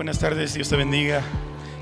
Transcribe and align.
buenas 0.00 0.18
tardes, 0.18 0.54
Dios 0.54 0.66
te 0.70 0.76
bendiga. 0.76 1.22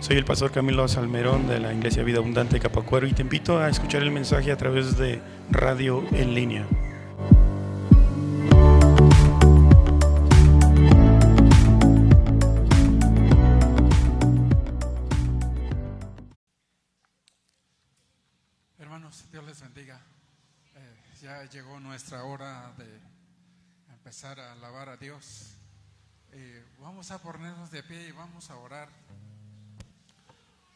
Soy 0.00 0.16
el 0.16 0.24
pastor 0.24 0.50
Camilo 0.50 0.88
Salmerón 0.88 1.46
de 1.46 1.60
la 1.60 1.72
Iglesia 1.72 2.02
Vida 2.02 2.18
Abundante 2.18 2.58
Capacuero 2.58 3.06
y 3.06 3.12
te 3.12 3.22
invito 3.22 3.60
a 3.60 3.68
escuchar 3.68 4.02
el 4.02 4.10
mensaje 4.10 4.50
a 4.50 4.56
través 4.56 4.98
de 4.98 5.22
radio 5.52 6.04
en 6.10 6.34
línea. 6.34 6.66
Hermanos, 18.80 19.26
Dios 19.30 19.44
les 19.44 19.60
bendiga. 19.60 20.00
Eh, 20.74 20.96
ya 21.22 21.44
llegó 21.44 21.78
nuestra 21.78 22.24
hora 22.24 22.72
de 22.78 23.00
empezar 23.94 24.40
a 24.40 24.54
alabar 24.54 24.88
a 24.88 24.96
Dios. 24.96 25.57
Eh, 26.32 26.62
vamos 26.78 27.10
a 27.10 27.18
ponernos 27.22 27.70
de 27.70 27.82
pie 27.82 28.08
y 28.08 28.12
vamos 28.12 28.50
a 28.50 28.56
orar. 28.56 28.88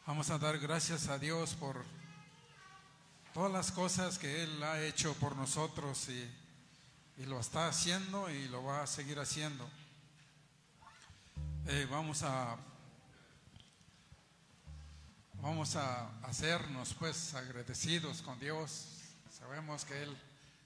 Vamos 0.07 0.29
a 0.31 0.39
dar 0.39 0.57
gracias 0.57 1.07
a 1.07 1.19
Dios 1.19 1.53
por 1.53 1.83
todas 3.33 3.51
las 3.51 3.71
cosas 3.71 4.17
que 4.17 4.43
Él 4.43 4.63
ha 4.63 4.81
hecho 4.81 5.13
por 5.15 5.35
nosotros 5.35 6.09
y, 6.09 6.29
y 7.21 7.25
lo 7.25 7.39
está 7.39 7.67
haciendo 7.67 8.29
y 8.31 8.47
lo 8.47 8.63
va 8.63 8.83
a 8.83 8.87
seguir 8.87 9.19
haciendo. 9.19 9.69
Eh, 11.67 11.87
vamos 11.89 12.23
a 12.23 12.57
vamos 15.35 15.75
a 15.75 16.09
hacernos 16.23 16.95
pues 16.95 17.35
agradecidos 17.35 18.21
con 18.23 18.39
Dios. 18.39 18.87
Sabemos 19.29 19.85
que 19.85 20.01
Él 20.01 20.17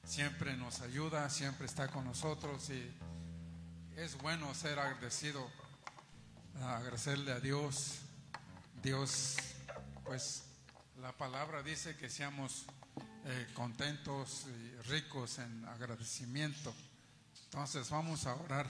siempre 0.05 0.55
nos 0.55 0.81
ayuda, 0.81 1.29
siempre 1.29 1.65
está 1.65 1.89
con 1.89 2.05
nosotros 2.05 2.69
y 2.69 2.89
es 3.97 4.15
bueno 4.19 4.53
ser 4.53 4.77
agradecido, 4.77 5.49
agradecerle 6.61 7.31
a 7.31 7.39
Dios. 7.39 7.95
Dios, 8.83 9.37
pues 10.03 10.43
la 11.01 11.11
palabra 11.13 11.63
dice 11.63 11.97
que 11.97 12.07
seamos 12.07 12.67
eh, 13.25 13.47
contentos 13.55 14.45
y 14.45 14.81
ricos 14.87 15.39
en 15.39 15.65
agradecimiento. 15.65 16.75
Entonces 17.45 17.89
vamos 17.89 18.27
a 18.27 18.35
orar. 18.35 18.67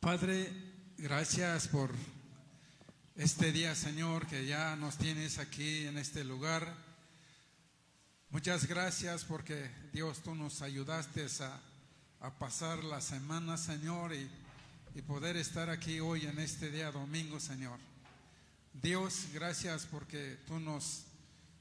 Padre, 0.00 0.50
gracias 0.96 1.68
por 1.68 1.90
este 3.14 3.52
día, 3.52 3.74
Señor, 3.74 4.26
que 4.26 4.46
ya 4.46 4.74
nos 4.74 4.96
tienes 4.96 5.38
aquí 5.38 5.86
en 5.86 5.98
este 5.98 6.24
lugar. 6.24 6.74
Muchas 8.30 8.66
gracias 8.66 9.22
porque 9.22 9.70
Dios, 9.92 10.22
tú 10.22 10.34
nos 10.34 10.62
ayudaste 10.62 11.26
a, 11.40 11.73
a 12.24 12.30
pasar 12.30 12.82
la 12.84 13.02
semana, 13.02 13.58
Señor, 13.58 14.14
y, 14.14 14.30
y 14.94 15.02
poder 15.02 15.36
estar 15.36 15.68
aquí 15.68 16.00
hoy 16.00 16.24
en 16.24 16.38
este 16.38 16.70
día 16.70 16.90
domingo, 16.90 17.38
Señor. 17.38 17.78
Dios, 18.72 19.26
gracias 19.34 19.84
porque 19.84 20.38
tú 20.46 20.58
nos 20.58 21.02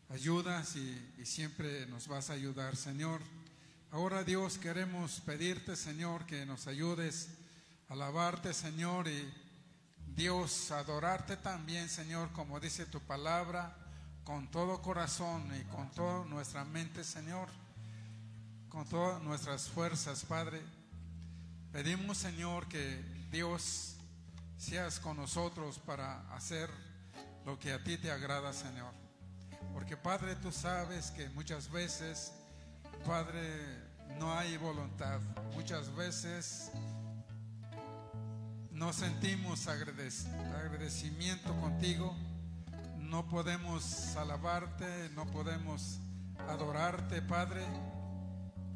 ayudas 0.07 0.77
y, 0.77 1.15
y, 1.17 1.25
siempre 1.25 1.85
nos 1.87 2.07
vas 2.07 2.29
a 2.29 2.33
ayudar, 2.33 2.77
Señor. 2.77 3.19
Ahora, 3.91 4.23
Dios, 4.23 4.57
queremos 4.57 5.19
pedirte, 5.25 5.75
Señor, 5.75 6.25
que 6.25 6.45
nos 6.45 6.65
ayudes 6.67 7.27
a 7.89 7.93
alabarte, 7.93 8.53
Señor, 8.53 9.09
y 9.09 9.33
Dios, 10.15 10.71
adorarte 10.71 11.35
también, 11.35 11.89
Señor, 11.89 12.31
como 12.31 12.61
dice 12.61 12.85
tu 12.85 13.01
palabra, 13.01 13.75
con 14.23 14.49
todo 14.49 14.81
corazón 14.81 15.43
y 15.59 15.63
con 15.65 15.91
toda 15.91 16.23
nuestra 16.23 16.63
mente, 16.63 17.03
Señor, 17.03 17.49
con 18.73 18.85
todas 18.85 19.21
nuestras 19.21 19.69
fuerzas, 19.69 20.25
Padre. 20.25 20.59
Pedimos, 21.71 22.17
Señor, 22.17 22.67
que 22.67 22.99
Dios 23.31 23.97
seas 24.57 24.99
con 24.99 25.15
nosotros 25.15 25.77
para 25.77 26.21
hacer 26.33 26.71
lo 27.45 27.59
que 27.59 27.71
a 27.71 27.83
ti 27.83 27.99
te 27.99 28.11
agrada, 28.11 28.51
Señor. 28.51 28.91
Porque, 29.73 29.95
Padre, 29.95 30.35
tú 30.37 30.51
sabes 30.51 31.11
que 31.11 31.29
muchas 31.29 31.71
veces, 31.71 32.33
Padre, 33.05 33.77
no 34.17 34.33
hay 34.33 34.57
voluntad. 34.57 35.19
Muchas 35.53 35.95
veces 35.95 36.71
no 38.71 38.91
sentimos 38.91 39.67
agradecimiento 39.67 41.55
contigo, 41.61 42.15
no 42.97 43.27
podemos 43.27 44.15
alabarte, 44.15 45.11
no 45.13 45.27
podemos 45.27 45.99
adorarte, 46.47 47.21
Padre. 47.21 47.63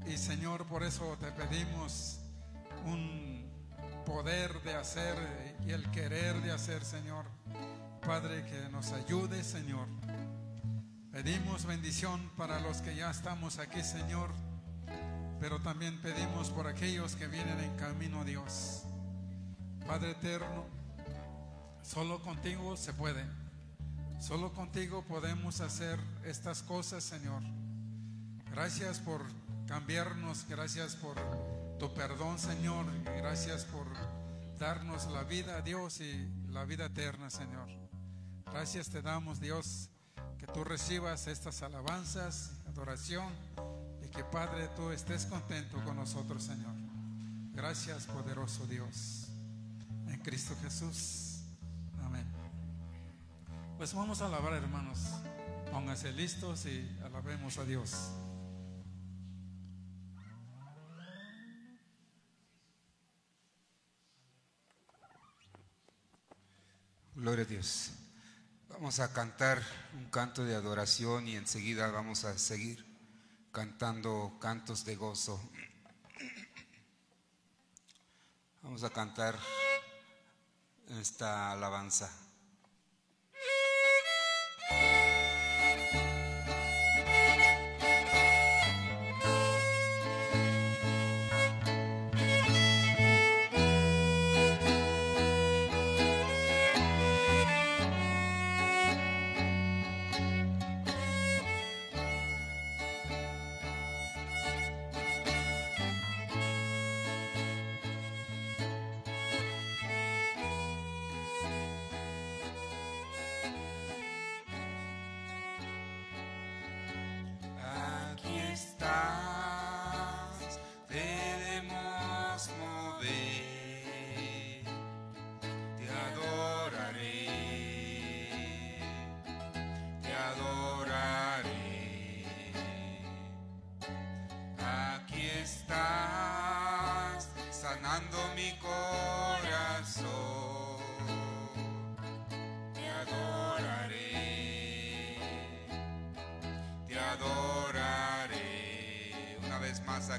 Y 0.05 0.17
Señor, 0.17 0.65
por 0.67 0.83
eso 0.83 1.17
te 1.19 1.31
pedimos 1.31 2.19
un 2.85 3.45
poder 4.05 4.61
de 4.63 4.75
hacer 4.75 5.15
y 5.65 5.71
el 5.71 5.89
querer 5.91 6.41
de 6.41 6.51
hacer, 6.51 6.85
Señor. 6.85 7.25
Padre, 8.05 8.45
que 8.45 8.69
nos 8.69 8.93
ayude, 8.93 9.43
Señor. 9.43 9.87
Pedimos 11.11 11.65
bendición 11.65 12.31
para 12.37 12.59
los 12.61 12.81
que 12.81 12.95
ya 12.95 13.09
estamos 13.09 13.57
aquí, 13.57 13.81
Señor, 13.81 14.29
pero 15.39 15.59
también 15.59 15.99
pedimos 16.01 16.51
por 16.51 16.67
aquellos 16.67 17.15
que 17.15 17.27
vienen 17.27 17.59
en 17.59 17.75
camino, 17.75 18.23
Dios. 18.23 18.83
Padre 19.85 20.11
eterno, 20.11 20.65
solo 21.81 22.21
contigo 22.21 22.77
se 22.77 22.93
puede. 22.93 23.25
Solo 24.19 24.53
contigo 24.53 25.03
podemos 25.03 25.59
hacer 25.59 25.99
estas 26.23 26.63
cosas, 26.63 27.03
Señor. 27.03 27.41
Gracias 28.51 28.99
por 28.99 29.21
cambiarnos, 29.67 30.45
gracias 30.47 30.95
por 30.95 31.17
tu 31.77 31.93
perdón, 31.93 32.39
Señor. 32.39 32.85
Gracias 33.03 33.65
por 33.65 33.85
darnos 34.57 35.05
la 35.07 35.23
vida, 35.23 35.61
Dios, 35.61 35.99
y 36.01 36.27
la 36.49 36.65
vida 36.65 36.85
eterna, 36.85 37.29
Señor. 37.29 37.67
Gracias 38.45 38.89
te 38.89 39.01
damos, 39.01 39.39
Dios, 39.39 39.89
que 40.39 40.47
tú 40.47 40.63
recibas 40.63 41.27
estas 41.27 41.61
alabanzas, 41.61 42.51
adoración, 42.67 43.31
y 44.03 44.09
que, 44.09 44.23
Padre, 44.23 44.69
tú 44.75 44.91
estés 44.91 45.25
contento 45.25 45.83
con 45.83 45.97
nosotros, 45.97 46.43
Señor. 46.43 46.73
Gracias, 47.53 48.05
poderoso 48.05 48.65
Dios 48.67 49.27
en 50.07 50.19
Cristo 50.19 50.55
Jesús. 50.61 51.41
Amén. 52.03 52.25
Pues 53.77 53.93
vamos 53.93 54.21
a 54.21 54.27
alabar, 54.27 54.53
hermanos. 54.53 54.99
Pónganse 55.71 56.11
listos 56.13 56.65
y 56.65 56.89
alabemos 57.03 57.57
a 57.57 57.65
Dios. 57.65 58.11
Gloria 67.19 67.45
a 67.45 67.47
Dios. 67.47 67.89
Vamos 68.69 68.99
a 68.99 69.11
cantar 69.11 69.59
un 69.95 70.05
canto 70.11 70.45
de 70.45 70.53
adoración 70.53 71.27
y 71.27 71.35
enseguida 71.35 71.89
vamos 71.89 72.25
a 72.25 72.37
seguir 72.37 72.85
cantando 73.51 74.37
cantos 74.39 74.85
de 74.85 74.95
gozo. 74.95 75.41
Vamos 78.61 78.83
a 78.83 78.91
cantar 78.91 79.35
esta 81.01 81.53
alabanza. 81.53 82.11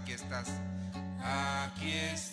Aquí 0.09 0.15
estás. 0.15 0.49
Aquí 1.21 1.93
estás, 1.93 2.28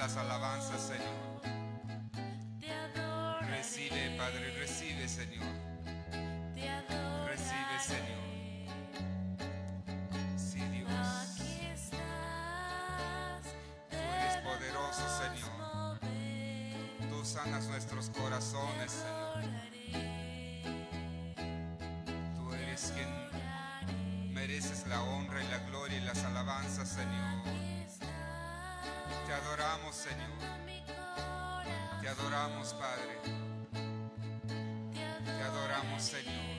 las 0.00 0.16
alabanzas, 0.16 0.80
Señor. 0.80 1.42
Recibe, 3.42 4.16
Padre, 4.16 4.50
recibe, 4.58 5.06
Señor. 5.06 5.46
Recibe, 7.26 7.78
Señor. 7.84 8.24
Sí, 10.38 10.60
Dios. 10.70 11.36
Tú 13.90 13.96
eres 13.98 14.36
poderoso, 14.38 15.04
Señor. 15.20 16.00
Tú 17.10 17.22
sanas 17.22 17.66
nuestros 17.66 18.08
corazones, 18.08 18.90
Señor. 18.90 19.44
Tú 22.36 22.54
eres 22.54 22.92
quien 22.94 24.32
mereces 24.32 24.86
la 24.86 25.02
honra 25.02 25.44
y 25.44 25.48
la 25.48 25.58
gloria 25.68 25.98
y 25.98 26.00
las 26.00 26.24
alabanzas, 26.24 26.88
Señor. 26.88 27.39
Señor. 29.92 30.30
Te 32.00 32.08
adoramos, 32.08 32.74
Padre. 32.74 33.18
Te 35.24 35.42
adoramos, 35.42 36.02
Señor. 36.02 36.49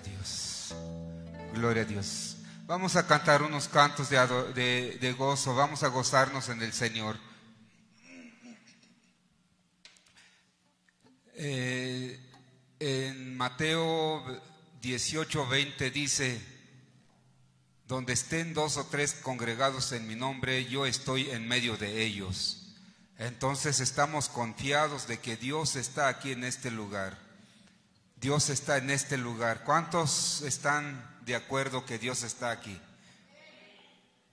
Dios. 0.00 0.74
Gloria 1.54 1.82
a 1.82 1.86
Dios. 1.86 2.36
Vamos 2.66 2.96
a 2.96 3.06
cantar 3.06 3.42
unos 3.42 3.68
cantos 3.68 4.08
de- 4.10 4.98
de 5.00 5.12
gozo. 5.12 5.54
Vamos 5.54 5.82
a 5.82 5.88
gozarnos 5.88 6.48
en 6.48 6.62
el 6.62 6.72
Señor. 6.72 7.16
Eh, 11.34 12.18
en 12.78 13.36
Mateo 13.36 14.22
18, 14.82 15.46
20 15.46 15.90
dice, 15.90 16.40
donde 17.86 18.12
estén 18.12 18.54
dos 18.54 18.76
o 18.76 18.84
tres 18.86 19.14
congregados 19.14 19.92
en 19.92 20.06
mi 20.06 20.14
nombre, 20.14 20.64
yo 20.66 20.86
estoy 20.86 21.30
en 21.30 21.48
medio 21.48 21.76
de 21.76 22.02
ellos. 22.04 22.74
Entonces 23.18 23.80
estamos 23.80 24.28
confiados 24.28 25.06
de 25.08 25.18
que 25.18 25.36
Dios 25.36 25.76
está 25.76 26.08
aquí 26.08 26.32
en 26.32 26.44
este 26.44 26.70
lugar. 26.70 27.18
Dios 28.20 28.50
está 28.50 28.76
en 28.76 28.90
este 28.90 29.16
lugar. 29.16 29.64
¿Cuántos 29.64 30.42
están 30.42 31.18
de 31.22 31.34
acuerdo 31.34 31.86
que 31.86 31.98
Dios 31.98 32.22
está 32.22 32.50
aquí? 32.50 32.78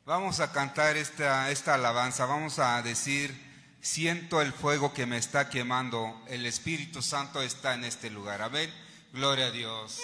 Vamos 0.05 0.41
a 0.41 0.51
cantar 0.51 0.97
esta, 0.97 1.49
esta 1.51 1.75
alabanza, 1.75 2.25
vamos 2.25 2.59
a 2.59 2.81
decir, 2.81 3.33
siento 3.81 4.41
el 4.41 4.51
fuego 4.51 4.93
que 4.93 5.05
me 5.05 5.17
está 5.17 5.49
quemando, 5.49 6.21
el 6.27 6.45
Espíritu 6.45 7.01
Santo 7.01 7.41
está 7.41 7.75
en 7.75 7.85
este 7.85 8.09
lugar. 8.09 8.41
Amén. 8.41 8.73
Gloria 9.13 9.45
a 9.45 9.51
Dios. 9.51 10.01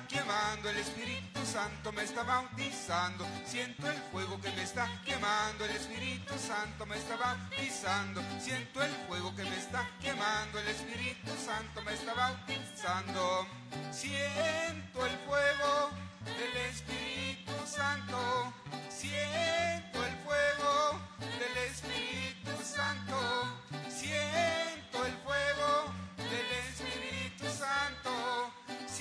Quemando, 0.00 0.70
el 0.70 0.78
Espíritu 0.78 1.44
Santo 1.44 1.92
me 1.92 2.02
está 2.02 2.22
bautizando. 2.22 3.26
Siento 3.44 3.90
el 3.90 3.96
fuego 4.10 4.40
que 4.40 4.50
me 4.50 4.62
está 4.62 4.88
quemando, 5.04 5.64
el 5.64 5.72
Espíritu 5.72 6.34
Santo 6.38 6.86
me 6.86 6.96
está 6.96 7.16
bautizando. 7.16 8.22
Siento 8.40 8.82
el 8.82 8.90
fuego 9.06 9.34
que 9.36 9.44
me 9.44 9.56
está 9.56 9.88
quemando, 10.00 10.58
el 10.60 10.68
Espíritu 10.68 11.30
Santo 11.44 11.82
me 11.82 11.92
está 11.92 12.14
bautizando. 12.14 13.46
Siento 13.90 15.06
el 15.06 15.16
fuego 15.26 15.90
del 16.24 16.56
Espíritu 16.70 17.52
Santo. 17.66 18.52
Siento 18.88 20.06
el 20.06 20.16
fuego 20.24 21.00
del 21.20 21.56
Espíritu 21.70 22.52
Santo. 22.64 23.18
Siento 23.90 25.06
el 25.06 25.12
fuego 25.24 26.01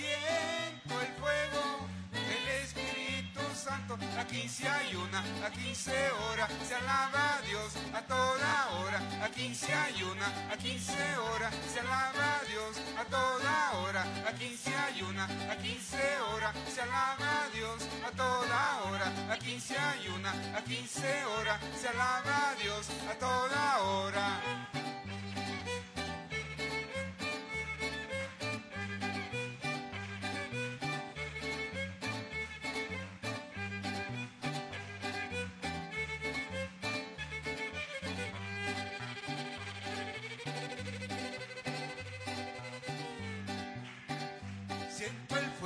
Siento 0.02 1.00
el 1.00 1.14
fuego 1.22 1.88
del 2.12 2.48
Espíritu 2.64 3.42
Santo. 3.54 4.00
Aquí 4.18 4.50
se 4.50 4.68
ayuna, 4.68 5.24
aquí 5.46 5.76
se 5.76 6.12
ora, 6.32 6.48
se 6.68 6.74
alaba 6.74 7.36
a 7.38 7.42
Dios 7.44 7.76
a 7.94 8.02
toda 8.02 8.70
hora. 8.80 9.00
Aquí 9.24 9.54
se 9.54 9.72
ayuna, 9.72 10.26
aquí 10.52 10.80
se 10.80 11.18
ora, 11.36 11.52
se 11.72 11.80
alaba 11.82 12.40
a 12.40 12.44
Dios 12.46 12.78
a 12.98 13.06
toda 13.06 13.72
hora. 13.78 14.04
Aquí 14.28 14.58
se 14.58 14.74
ayuna, 14.74 15.26
aquí 15.52 15.80
se 15.80 16.20
ora, 16.34 16.52
se 16.74 16.82
alaba 16.82 17.44
a 17.44 17.50
Dios 17.54 17.84
a 18.04 18.12
toda 18.12 18.82
hora. 18.86 19.08
Aquí 19.32 19.60
se 19.60 19.78
ayuna, 19.78 20.34
aquí 20.58 20.88
se 20.88 21.26
ora, 21.26 21.60
se 21.80 21.88
alaba 21.90 22.50
a 22.50 22.56
Dios 22.56 22.88
a 23.08 23.14
toda 23.20 23.82
hora. 23.84 24.42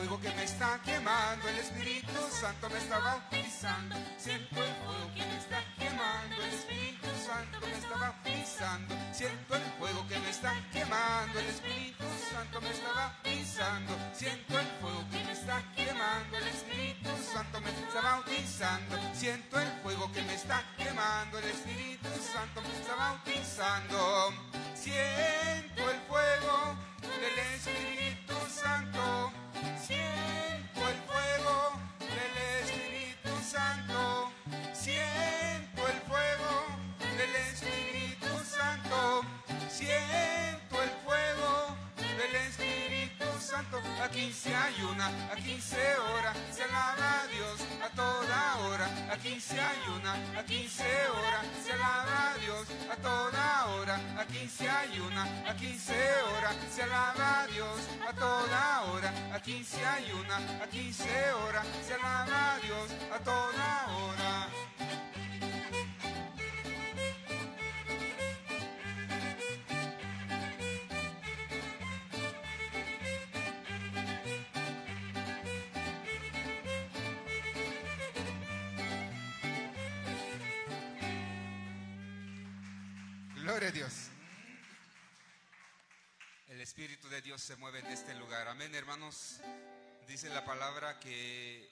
Que 0.05 0.29
me 0.35 0.43
está 0.43 0.79
quemando, 0.85 1.49
el 1.49 1.57
Espíritu 1.57 2.13
Santo 2.29 2.69
me 2.69 2.77
está 2.77 2.99
bautizando. 2.99 3.95
Siento 4.17 4.63
el 4.63 4.73
fuego 4.75 5.13
que 5.15 5.25
me 5.25 5.37
está 5.37 5.63
quemando, 5.79 6.35
el 6.43 6.53
Espíritu 6.53 7.07
Santo 7.25 7.59
me 7.59 7.71
está 7.73 7.97
bautizando. 7.97 8.95
Siento 9.11 9.55
el 9.55 9.63
fuego 9.79 10.07
que 10.07 10.19
me 10.19 10.29
está 10.29 10.53
quemando, 10.71 11.39
el 11.39 11.47
Espíritu 11.47 12.03
Santo 12.31 12.61
me 12.61 12.69
está 12.69 12.91
bautizando. 12.93 13.97
Siento 14.13 14.59
el 14.59 14.67
fuego 14.79 15.05
que 15.09 15.23
me 15.23 15.31
está 15.31 15.63
quemando, 15.75 16.37
el 16.37 16.47
Espíritu 16.47 17.09
Santo 17.33 17.61
me 17.61 17.69
está 17.71 18.01
bautizando. 18.01 18.99
Siento 19.13 19.59
el 19.59 19.71
fuego 19.81 20.11
que 20.11 20.21
me 20.21 20.35
está 20.35 20.63
quemando, 20.77 21.39
el 21.39 21.45
Espíritu 21.45 22.09
Santo 22.31 22.61
me 22.61 22.79
está 22.79 22.95
bautizando. 22.95 24.33
Siento 24.75 25.89
el 25.89 25.99
fuego 26.07 26.77
del 27.01 27.39
Espíritu 27.55 28.35
Santo. 28.49 29.44
Siento 29.85 30.81
el 30.89 30.99
fuego 31.07 31.79
del 31.99 32.35
Espíritu 32.61 33.33
Santo. 33.43 34.31
Siento 34.73 35.87
el 35.87 35.99
fuego 36.07 36.51
del 37.17 37.35
Espíritu 37.35 38.33
Santo. 38.45 39.21
Siento 39.69 40.54
Santo. 43.55 43.79
Aquí 44.03 44.33
se 44.33 44.53
ayuna, 44.53 45.07
aquí 45.31 45.61
se 45.61 45.85
ora, 46.13 46.33
se 46.51 46.63
alaba 46.63 47.23
Dios 47.31 47.59
a 47.85 47.89
toda 47.95 48.57
hora. 48.57 48.87
Aquí 49.09 49.39
se 49.39 49.57
ayuna, 49.57 50.13
aquí 50.37 50.67
se 50.67 50.91
ora, 51.07 51.39
se 51.63 51.71
alaba 51.71 52.35
Dios 52.43 52.67
a 52.91 52.95
toda 52.97 53.65
hora. 53.67 53.95
Aquí 54.19 54.49
se 54.49 54.67
ayuna, 54.67 55.23
aquí 55.47 55.79
se 55.79 56.01
ora, 56.35 56.51
se 56.69 56.83
alaba 56.83 57.47
Dios 57.47 57.79
a 58.09 58.11
toda 58.11 58.81
hora. 58.87 59.09
Aquí 59.33 59.63
se 59.63 59.85
ayuna, 59.85 60.37
aquí 60.61 60.91
se 60.91 61.31
ora, 61.47 61.63
se 61.87 61.93
alaba 61.93 62.59
Dios 62.61 62.89
a 63.15 63.19
toda 63.19 63.69
hora. 63.95 64.49
Gloria 83.55 83.69
a 83.69 83.71
Dios. 83.71 83.93
El 86.49 86.59
Espíritu 86.59 87.07
de 87.07 87.21
Dios 87.21 87.41
se 87.41 87.55
mueve 87.55 87.79
en 87.79 87.85
este 87.85 88.13
lugar. 88.15 88.49
Amén, 88.49 88.75
hermanos. 88.75 89.39
Dice 90.09 90.27
la 90.27 90.43
palabra 90.43 90.99
que 90.99 91.71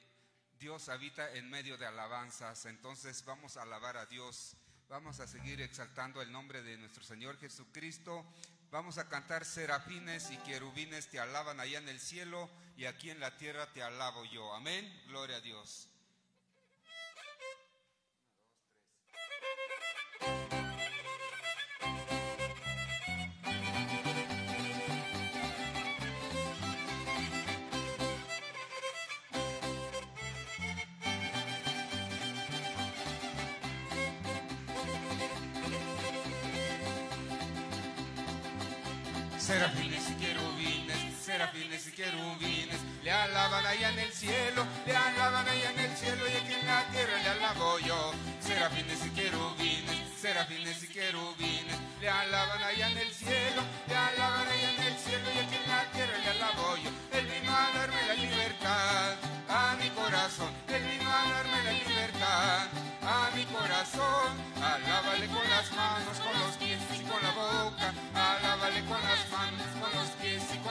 Dios 0.57 0.87
habita 0.87 1.29
en 1.33 1.49
medio 1.49 1.77
de 1.77 1.85
alabanzas. 1.85 2.67
Entonces 2.67 3.25
vamos 3.25 3.57
a 3.57 3.63
alabar 3.63 3.97
a 3.97 4.05
Dios. 4.05 4.55
Vamos 4.87 5.19
a 5.19 5.27
seguir 5.27 5.59
exaltando 5.59 6.21
el 6.21 6.31
nombre 6.31 6.63
de 6.63 6.77
nuestro 6.77 7.03
Señor 7.03 7.37
Jesucristo. 7.37 8.25
Vamos 8.71 8.97
a 8.97 9.09
cantar 9.09 9.43
serafines 9.43 10.31
y 10.31 10.37
querubines 10.37 11.09
te 11.09 11.19
alaban 11.19 11.59
allá 11.59 11.79
en 11.79 11.89
el 11.89 11.99
cielo 11.99 12.49
y 12.77 12.85
aquí 12.85 13.09
en 13.09 13.19
la 13.19 13.35
tierra 13.35 13.73
te 13.73 13.83
alabo 13.83 14.23
yo. 14.23 14.55
Amén. 14.55 15.03
Gloria 15.07 15.35
a 15.35 15.41
Dios. 15.41 15.89
Serafines 41.83 41.87
y 41.87 41.91
querubines, 41.91 42.79
le 43.03 43.11
alaban 43.11 43.65
allá 43.65 43.89
en 43.89 43.99
el 43.99 44.13
cielo, 44.13 44.65
le 44.85 44.95
alaban 44.95 45.47
allá 45.47 45.71
en 45.71 45.79
el 45.79 45.97
cielo 45.97 46.23
y 46.27 46.37
aquí 46.37 46.53
en 46.53 46.67
la 46.67 46.83
tierra 46.87 47.17
le 47.21 47.29
alabo 47.29 47.79
yo. 47.79 48.13
Serafines 48.39 49.05
y 49.05 49.09
querubines, 49.09 50.19
serafines 50.19 50.83
y 50.83 50.87
querubines, 50.87 51.77
le 51.99 52.09
alaban 52.09 52.61
allá 52.63 52.89
en 52.89 52.97
el 52.97 53.11
cielo, 53.13 53.61
le 53.87 53.95
alaban 53.95 54.47
allá 54.47 54.71
en 54.71 54.83
el 54.83 54.97
cielo 54.97 55.25
y 55.35 55.37
aquí 55.39 55.55
en 55.55 55.69
la 55.69 55.91
tierra 55.91 56.17
le 56.17 56.29
alabo 56.29 56.77
yo. 56.77 56.89
Él 57.17 57.25
vino 57.27 57.51
a 57.55 57.71
darme 57.77 58.07
la 58.07 58.13
libertad 58.13 59.15
a 59.49 59.75
mi 59.75 59.89
corazón, 59.89 60.51
él 60.69 60.83
vino 60.83 61.09
a 61.09 61.29
darme 61.29 61.63
la 61.63 61.71
libertad 61.73 62.67
a 63.01 63.29
mi 63.35 63.43
corazón. 63.45 64.53
Alábale 64.63 65.27
con 65.27 65.49
las 65.49 65.71
manos, 65.73 66.17
con 66.19 66.39
los 66.39 66.55
pies 66.57 66.79
y 66.95 67.03
con 67.03 67.21
la 67.21 67.31
boca. 67.31 67.93
Alábale 68.15 68.79
con 68.85 69.01
las 69.03 69.29
manos, 69.29 69.67
con 69.79 69.91
los 69.99 70.09
pies 70.21 70.22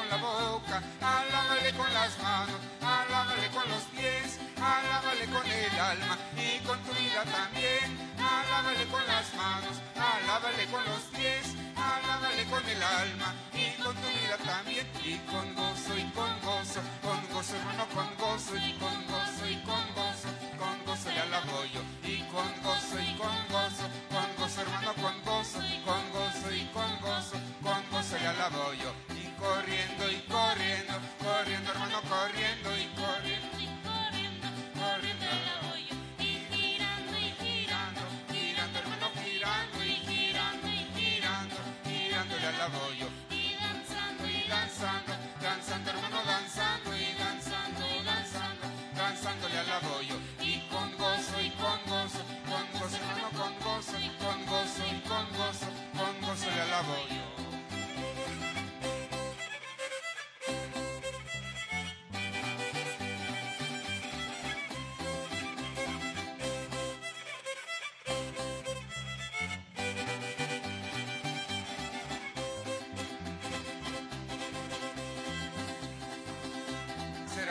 la 0.09 0.17
boca. 0.17 0.83
Alábale 1.01 1.73
con 1.73 1.93
las 1.93 2.19
manos, 2.19 2.61
alábale 2.81 3.49
con 3.51 3.69
los 3.69 3.83
pies. 3.95 4.39
Alábale 4.63 5.27
con 5.27 5.45
el 5.45 5.81
alma 5.81 6.17
y 6.37 6.59
con 6.65 6.79
tu 6.85 6.93
vida 6.93 7.25
también. 7.25 7.99
Alábale 8.17 8.87
con 8.87 9.05
las 9.07 9.35
manos, 9.35 9.77
alábale 9.97 10.67
con 10.67 10.85
los 10.85 11.03
pies. 11.15 11.55
Alábale 11.75 12.45
con 12.47 12.65
el 12.69 12.83
alma 12.83 13.35
y 13.53 13.83
con 13.83 13.95
tu 13.97 14.09
vida 14.09 14.37
también. 14.45 14.87
Y 15.05 15.19
con 15.31 15.55
gozo 15.55 15.99
y 15.99 16.05
con 16.11 16.41
gozo, 16.43 16.81
con 17.03 17.19
gozo 17.35 17.57
hermano, 17.57 17.87
con 17.95 18.09
gozo 18.17 18.57
y 18.57 18.73
con 18.79 19.07
gozo 19.07 19.47
y 19.51 19.57
con 19.63 19.85
gozo. 19.95 20.29
Con 20.59 20.85
gozo 20.87 21.11
le 21.11 21.21
alabo 21.21 21.65
yo 21.75 21.83
y 22.09 22.23
con 22.31 22.49
gozo 22.63 23.01
y 23.01 23.15
con 23.17 23.37
gozo, 23.51 23.85
con 24.11 24.29
gozo 24.39 24.61
hermano, 24.61 24.95
con 24.95 25.25
gozo, 25.25 25.59
con 25.85 26.03
gozo 26.13 26.55
y 26.55 26.65
con 26.67 27.01
gozo, 27.01 27.37
con 27.63 27.91
gozo 27.91 28.19
le 28.19 28.27
alabo 28.29 28.73
yo. 28.75 29.12
Corriendo 29.43 30.09
y 30.09 30.21
corriendo 30.31 30.92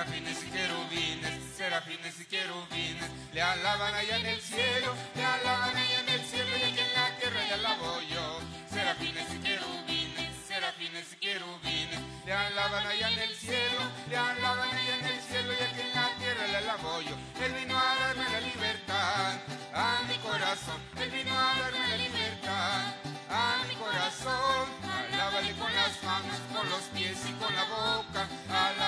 Serafines 0.01 0.43
y 0.43 0.49
querubines, 0.49 1.55
serafines 1.55 2.19
y 2.19 2.25
querubines, 2.25 3.09
le 3.33 3.41
alaban 3.43 3.93
allá 3.93 4.17
en 4.17 4.25
el 4.25 4.41
cielo, 4.41 4.95
le 5.13 5.23
alaban 5.23 5.77
allá 5.77 5.99
en 5.99 6.09
el 6.09 6.25
cielo 6.25 6.49
y 6.57 6.63
aquí 6.63 6.79
en 6.79 6.93
la 6.95 7.17
tierra 7.19 7.39
le 7.47 7.53
alabo 7.53 8.01
yo. 8.09 8.39
Serafines 8.73 9.27
y 9.31 9.37
querubines, 9.37 10.35
serafines 10.47 11.05
y 11.13 11.15
querubines, 11.17 11.99
le 12.25 12.33
alaban 12.33 12.87
allá 12.87 13.11
en 13.11 13.19
el 13.19 13.35
cielo, 13.35 13.81
le 14.09 14.17
alaban 14.17 14.69
allá 14.69 14.97
en 14.97 15.05
el 15.05 15.21
cielo 15.21 15.53
y 15.53 15.63
aquí 15.63 15.81
en 15.81 15.93
la 15.93 16.09
tierra 16.17 16.47
le 16.47 16.57
alabo 16.57 17.01
yo. 17.01 17.15
Él 17.45 17.53
vino 17.53 17.77
a 17.77 17.95
darme 17.95 18.23
la 18.23 18.41
libertad 18.41 19.39
a 19.75 20.01
mi 20.09 20.17
corazón, 20.17 20.81
él 20.97 21.11
vino 21.11 21.31
a 21.31 21.59
darme 21.61 21.87
la 21.89 21.97
libertad 21.97 22.95
a 23.29 23.63
mi 23.67 23.75
corazón. 23.75 24.65
Alábale 25.13 25.53
con 25.53 25.73
las 25.75 26.03
manos, 26.03 26.39
con 26.51 26.69
los 26.69 26.81
pies 26.93 27.17
y 27.29 27.33
con 27.33 27.53
la 27.55 27.63
boca. 27.65 28.27
Alábale 28.49 28.80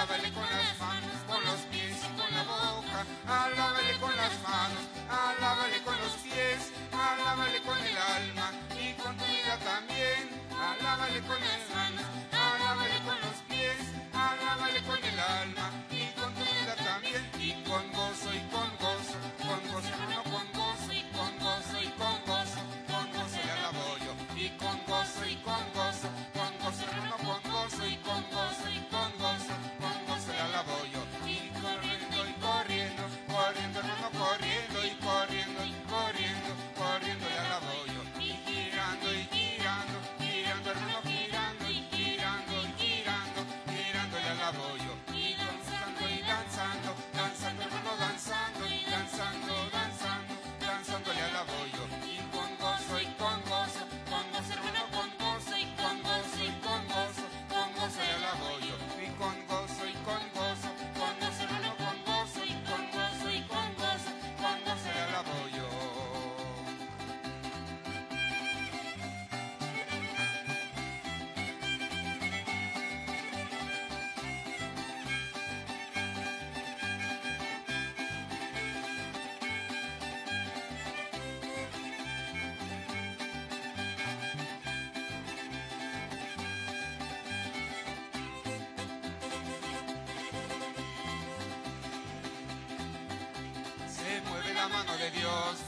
Alábale 3.27 3.93
con 4.01 4.15
las 4.17 4.33
manos, 4.43 4.83
alábale 5.09 5.81
con 5.83 5.97
los 5.97 6.13
pies. 6.23 6.71
Alábale 6.91 7.61
con 7.61 7.77
el 7.77 7.97
alma 7.97 8.51
y 8.79 8.93
con 9.01 9.15
tu 9.17 9.23
vida 9.25 9.57
también. 9.63 10.29
Alábale 10.51 11.21
con 11.21 11.39
las 11.39 11.63
manos, 11.73 12.05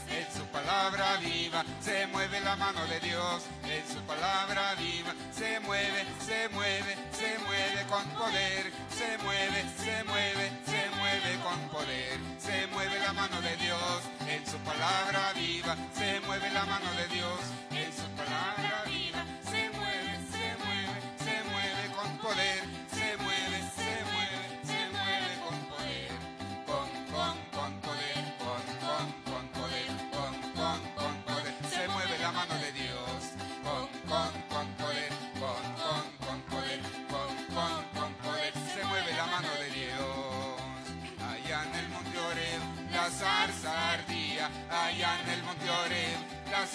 En 0.08 0.26
su 0.32 0.44
palabra 0.46 1.18
viva. 1.18 1.62
Se 1.80 2.06
mueve 2.06 2.40
la 2.40 2.56
mano 2.56 2.86
de 2.86 2.98
Dios 3.00 3.42
en 3.64 3.86
su 3.86 4.00
palabra 4.06 4.74
viva. 4.74 5.12
Se 5.32 5.60
mueve, 5.60 6.04
se 6.24 6.48
mueve, 6.48 6.96
se 7.12 7.38
mueve 7.46 7.84
con 7.88 8.04
poder. 8.16 8.72
Se 8.90 9.18
mueve, 9.18 9.64
se 9.76 10.04
mueve, 10.04 10.50
se 10.64 10.90
mueve 10.96 11.30
con 11.44 11.60
poder. 11.68 12.18
Se 12.38 12.66
mueve 12.68 12.98
la 13.00 13.12
mano 13.12 13.40
de 13.42 13.56
Dios 13.56 14.00
en 14.28 14.46
su 14.46 14.56
palabra 14.58 15.32
viva. 15.34 15.76
Se 15.94 16.20
mueve 16.20 16.50
la 16.50 16.64
mano 16.64 16.90
de 16.92 17.08
Dios 17.14 17.40
en 17.70 17.92
su 17.92 18.08
palabra 18.16 18.75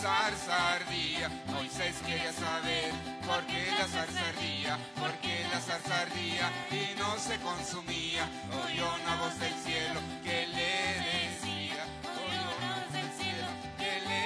zarza 0.02 0.74
ardía. 0.74 1.30
Moisés 1.54 1.96
quería 2.06 2.34
saber 2.34 2.92
por 3.28 3.46
qué 3.46 3.68
la 3.78 3.88
zarza 3.88 4.22
ardía, 4.30 4.78
por 5.00 5.12
qué 5.22 5.46
la 5.54 5.60
zarza 5.60 6.02
ardía 6.02 6.46
y 6.72 6.98
no 6.98 7.18
se 7.20 7.38
consumía. 7.40 8.24
Oyó 8.66 8.88
una 9.02 9.16
voz 9.22 9.38
del 9.40 9.54
cielo 9.66 10.00
que 10.24 10.48
le 10.58 10.74
decía, 11.14 11.84
oyó 12.26 12.46
una 12.58 12.72
voz 12.82 12.94
del 12.98 13.12
cielo 13.22 13.50
que 13.78 13.94
le 14.10 14.24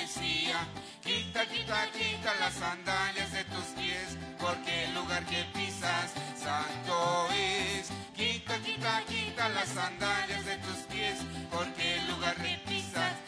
decía. 0.00 0.58
Quita, 1.02 1.46
quita, 1.46 1.78
quita 1.92 2.34
las 2.40 2.54
sandalias 2.54 3.32
de 3.32 3.44
tus 3.44 3.66
pies, 3.78 4.18
porque 4.40 4.84
el 4.84 4.94
lugar 4.94 5.24
que 5.26 5.44
pisas 5.54 6.10
santo 6.36 7.28
es. 7.32 7.90
Quita, 8.16 8.58
quita, 8.58 9.02
quita 9.06 9.48
las 9.50 9.68
sandalias 9.68 10.44
de 10.44 10.56
tus 10.58 10.78
pies, 10.90 11.18
porque 11.50 11.96
el 11.98 12.08
lugar 12.08 12.34
que 12.36 12.60
pisas 12.66 13.21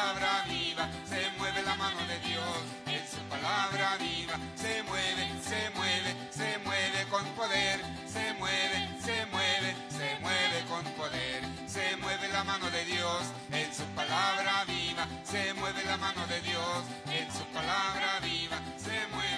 palabra 0.00 0.44
viva. 0.48 0.88
Se 1.08 1.30
mueve 1.38 1.62
la 1.62 1.74
mano 1.76 2.00
de 2.06 2.18
Dios 2.28 2.56
en 2.86 3.04
su 3.06 3.20
palabra 3.28 3.96
viva. 3.98 4.34
Se 4.56 4.82
mueve, 4.84 5.24
se 5.44 5.70
mueve, 5.76 6.10
se 6.30 6.58
mueve 6.64 7.00
con 7.10 7.24
poder. 7.36 7.80
Se 8.06 8.32
mueve, 8.40 8.78
se 9.04 9.26
mueve, 9.26 9.76
se 9.90 10.08
mueve 10.20 10.58
con 10.68 10.84
poder. 11.00 11.40
Se 11.66 11.96
mueve 11.96 12.28
la 12.28 12.44
mano 12.44 12.70
de 12.70 12.84
Dios 12.84 13.22
en 13.52 13.74
su 13.74 13.84
palabra 13.94 14.64
viva. 14.66 15.06
Se 15.22 15.52
mueve 15.54 15.84
la 15.84 15.96
mano 15.98 16.26
de 16.26 16.40
Dios 16.40 16.80
en 17.12 17.30
su 17.30 17.44
palabra 17.56 18.20
viva. 18.22 18.58
Se 18.78 18.96
mueve, 19.12 19.29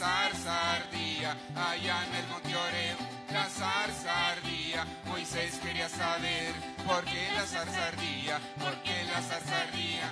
zarza 0.00 0.76
ardía. 0.76 1.36
Allá 1.54 1.96
en 2.06 2.14
el 2.20 2.26
monte 2.28 2.56
Oreb, 2.56 2.98
la 3.32 3.46
zarza 3.48 4.12
ardía. 4.32 4.86
Moisés 5.06 5.60
quería 5.62 5.88
saber 5.88 6.52
por 6.86 7.04
qué 7.04 7.28
la 7.36 7.44
zarza 7.46 7.88
ardía, 7.88 8.40
por 8.58 8.74
qué 8.82 8.96
la 9.12 9.20
zarza 9.20 9.60
ardía 9.66 10.08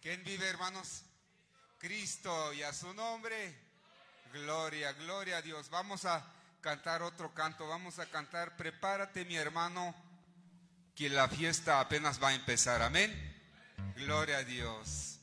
¿Quién 0.00 0.22
vive, 0.24 0.48
hermanos? 0.48 1.02
Cristo 1.78 2.52
y 2.52 2.62
a 2.62 2.72
su 2.72 2.92
nombre. 2.94 3.54
Gloria, 4.32 4.92
gloria 4.92 5.38
a 5.38 5.42
Dios. 5.42 5.70
Vamos 5.70 6.04
a 6.04 6.24
cantar 6.60 7.02
otro 7.02 7.32
canto. 7.34 7.68
Vamos 7.68 7.98
a 7.98 8.06
cantar, 8.06 8.56
prepárate 8.56 9.24
mi 9.24 9.36
hermano, 9.36 9.94
que 10.94 11.08
la 11.08 11.28
fiesta 11.28 11.80
apenas 11.80 12.22
va 12.22 12.28
a 12.28 12.34
empezar. 12.34 12.82
Amén. 12.82 13.12
Gloria 13.96 14.38
a 14.38 14.44
Dios. 14.44 15.15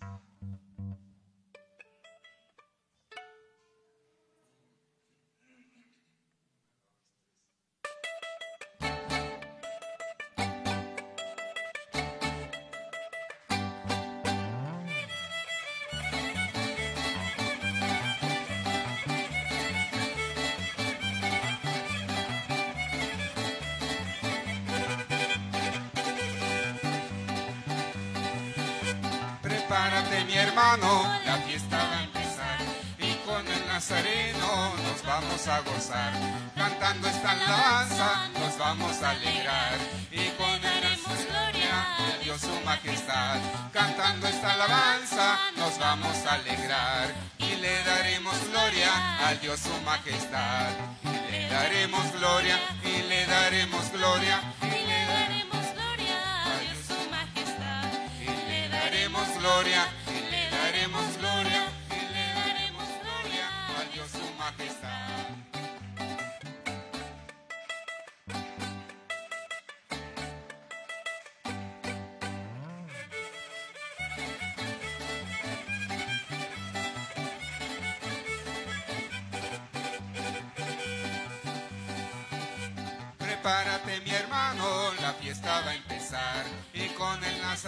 Vamos 35.46 35.48
a 35.48 35.72
gozar. 35.72 36.14
Cantando 36.56 37.08
esta 37.08 37.32
alabanza 37.32 38.30
nos 38.40 38.58
vamos 38.58 39.02
a 39.02 39.10
alegrar 39.12 39.78
y 40.12 40.32
daremos 40.62 41.26
gloria 41.28 41.98
a 41.98 42.24
Dios 42.24 42.42
su 42.42 42.66
majestad. 42.66 43.40
Cantando 43.72 44.28
esta 44.28 44.54
alabanza 44.54 45.38
nos 45.58 45.78
vamos 45.80 46.18
a 46.26 46.34
alegrar 46.36 47.14
y 47.38 47.56
le 47.56 47.84
daremos 47.84 48.36
gloria 48.50 49.28
al 49.28 49.40
Dios 49.42 49.60
su 49.60 49.82
majestad. 49.82 50.70
Y 51.04 51.32
le 51.32 51.50
daremos 51.50 52.12
gloria 52.14 52.60
y 52.84 53.02
le 53.10 53.26
daremos 53.26 53.92
gloria 53.92 54.42
y 54.62 54.88
le 54.88 55.06
daremos 55.06 55.66
gloria 55.74 56.20
a 56.46 56.60
Dios 56.60 56.80
su 56.88 57.10
majestad. 57.10 57.90
y 58.22 58.50
le 58.50 58.70
daremos 58.70 59.28
gloria 59.40 59.88
y 60.08 60.32
le 60.32 60.50
daremos 60.58 61.18
gloria 61.18 61.64
y 61.90 62.14
le 62.14 62.26
daremos 62.34 62.88
gloria 63.02 63.48
a 63.80 63.94
Dios 63.94 64.10
su 64.12 64.34
majestad. 64.38 65.03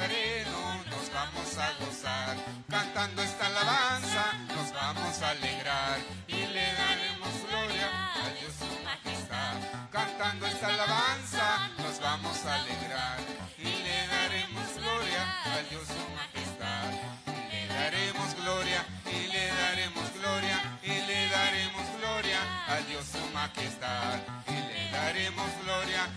Nos 0.06 1.12
vamos 1.12 1.58
a 1.58 1.74
gozar. 1.84 2.38
Cantando 2.70 3.24
esta 3.24 3.48
alabanza 3.48 4.34
nos 4.54 4.72
vamos 4.72 5.20
a 5.24 5.30
alegrar 5.32 5.98
y 6.28 6.46
le 6.46 6.74
daremos 6.74 7.34
gloria 7.50 7.90
a 8.14 8.30
Dios 8.38 8.54
su 8.54 8.84
majestad. 8.84 9.56
Cantando 9.92 10.46
esta 10.46 10.68
alabanza 10.68 11.72
nos 11.80 12.00
vamos 12.00 12.38
a 12.46 12.54
alegrar 12.54 13.18
y 13.58 13.64
le 13.64 14.08
daremos 14.14 14.68
gloria 14.78 15.24
a 15.44 15.58
Dios 15.72 15.88
su 15.88 16.06
majestad. 16.14 16.92
Le 17.50 17.68
daremos 17.68 18.36
gloria 18.36 18.86
y 19.10 19.28
le 19.34 19.48
daremos 19.48 20.14
gloria 20.22 20.78
y 20.84 21.02
le 21.08 21.30
daremos 21.30 21.86
gloria 21.98 22.40
a 22.68 22.78
Dios 22.88 23.06
su 23.12 23.26
majestad. 23.34 24.20
Y 24.48 24.54
le 24.54 24.92
daremos 24.92 25.50
gloria 25.64 26.08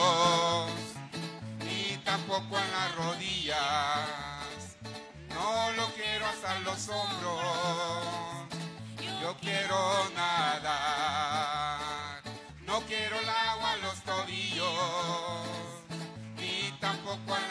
tobillos, 0.00 0.70
ni 1.64 1.96
tampoco 2.04 2.58
en 2.58 2.72
las 2.72 2.94
rodillas. 2.96 4.76
No 5.28 5.72
lo 5.72 5.86
quiero 5.94 6.26
hasta 6.26 6.58
los 6.60 6.88
hombros. 6.88 7.40
Yo 9.20 9.36
quiero 9.40 9.76
nadar. 10.16 11.80
No 12.66 12.80
quiero 12.82 13.18
el 13.18 13.28
agua 13.28 13.72
a 13.72 13.76
los 13.78 14.00
tobillos, 14.02 14.68
ni 16.36 16.72
tampoco 16.80 17.36
en 17.36 17.48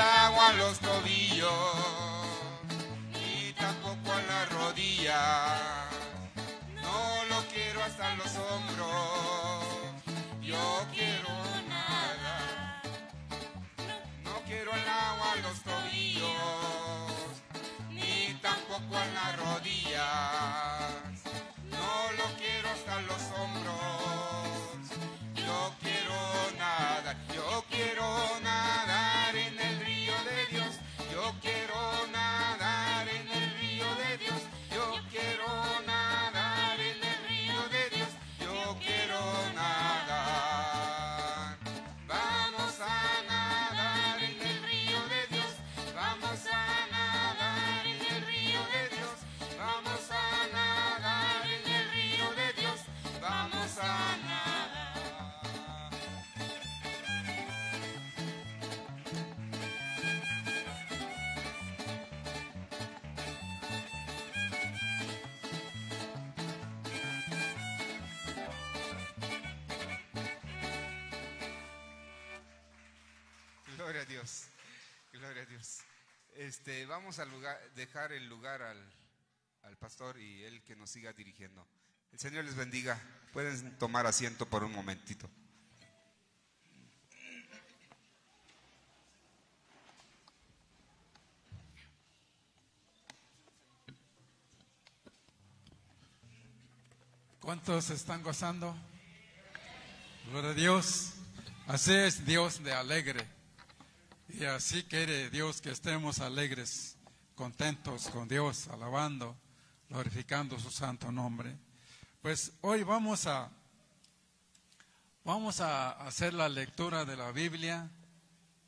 el 0.00 0.06
agua 0.06 0.52
los 0.54 0.80
Este, 76.40 76.86
vamos 76.86 77.18
a 77.18 77.26
lugar- 77.26 77.60
dejar 77.74 78.12
el 78.12 78.26
lugar 78.26 78.62
al, 78.62 78.78
al 79.64 79.76
pastor 79.76 80.18
y 80.18 80.42
él 80.44 80.62
que 80.62 80.74
nos 80.74 80.88
siga 80.88 81.12
dirigiendo. 81.12 81.68
El 82.12 82.18
Señor 82.18 82.46
les 82.46 82.54
bendiga. 82.54 82.98
Pueden 83.34 83.76
tomar 83.76 84.06
asiento 84.06 84.46
por 84.46 84.64
un 84.64 84.72
momentito. 84.72 85.28
¿Cuántos 97.40 97.90
están 97.90 98.22
gozando? 98.22 98.76
Gloria 100.30 100.50
a 100.50 100.54
Dios. 100.54 101.12
Así 101.66 101.92
es 101.94 102.24
Dios 102.26 102.62
de 102.62 102.72
alegre. 102.72 103.26
Y 104.32 104.44
así 104.44 104.84
quiere 104.84 105.28
Dios 105.28 105.60
que 105.60 105.70
estemos 105.70 106.20
alegres, 106.20 106.96
contentos 107.34 108.08
con 108.10 108.28
Dios, 108.28 108.68
alabando, 108.68 109.36
glorificando 109.88 110.58
su 110.58 110.70
santo 110.70 111.10
nombre. 111.10 111.56
Pues 112.22 112.52
hoy 112.60 112.84
vamos 112.84 113.26
a 113.26 113.50
vamos 115.24 115.60
a 115.60 115.90
hacer 116.06 116.32
la 116.32 116.48
lectura 116.48 117.04
de 117.04 117.16
la 117.16 117.32
Biblia 117.32 117.90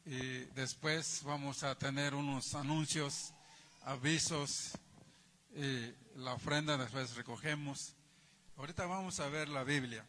y 0.04 0.44
después 0.54 1.22
vamos 1.24 1.62
a 1.62 1.78
tener 1.78 2.14
unos 2.14 2.54
anuncios, 2.54 3.32
avisos 3.82 4.72
y 5.54 5.92
la 6.16 6.34
ofrenda 6.34 6.76
después 6.76 7.14
recogemos. 7.14 7.94
Ahorita 8.56 8.86
vamos 8.86 9.20
a 9.20 9.28
ver 9.28 9.48
la 9.48 9.62
Biblia. 9.62 10.04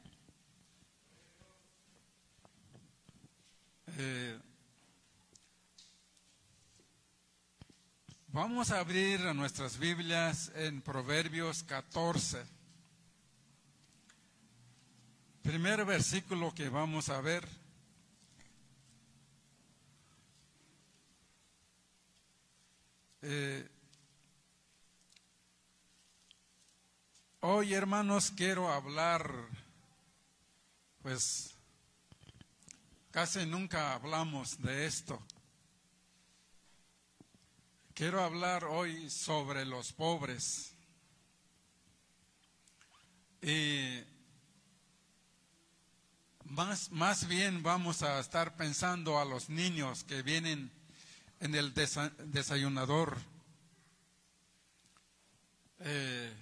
Eh, 3.98 4.39
vamos 8.34 8.72
a 8.72 8.80
abrir 8.80 9.22
nuestras 9.34 9.78
Biblias 9.78 10.52
en 10.56 10.82
Proverbios 10.82 11.63
14. 11.63 12.43
Primer 15.41 15.86
versículo 15.86 16.54
que 16.54 16.67
vamos 16.67 17.08
a 17.08 17.22
ver. 17.22 17.48
Eh, 23.22 23.69
Hoy, 27.46 27.74
hermanos, 27.74 28.32
quiero 28.32 28.72
hablar, 28.72 29.30
pues 31.02 31.54
casi 33.12 33.46
nunca 33.46 33.93
hablamos 33.93 34.62
de 34.62 34.86
esto. 34.86 35.22
Quiero 37.93 38.23
hablar 38.23 38.63
hoy 38.65 39.10
sobre 39.10 39.65
los 39.65 39.93
pobres. 39.93 40.73
Y 43.41 44.01
más, 46.45 46.91
más 46.91 47.27
bien 47.27 47.62
vamos 47.62 48.01
a 48.01 48.19
estar 48.19 48.56
pensando 48.56 49.19
a 49.19 49.25
los 49.25 49.49
niños 49.49 50.03
que 50.06 50.23
vienen 50.23 50.71
en 51.39 51.53
el 51.53 51.73
desa- 51.75 52.15
desayunador. 52.17 53.17
Eh, 55.79 56.34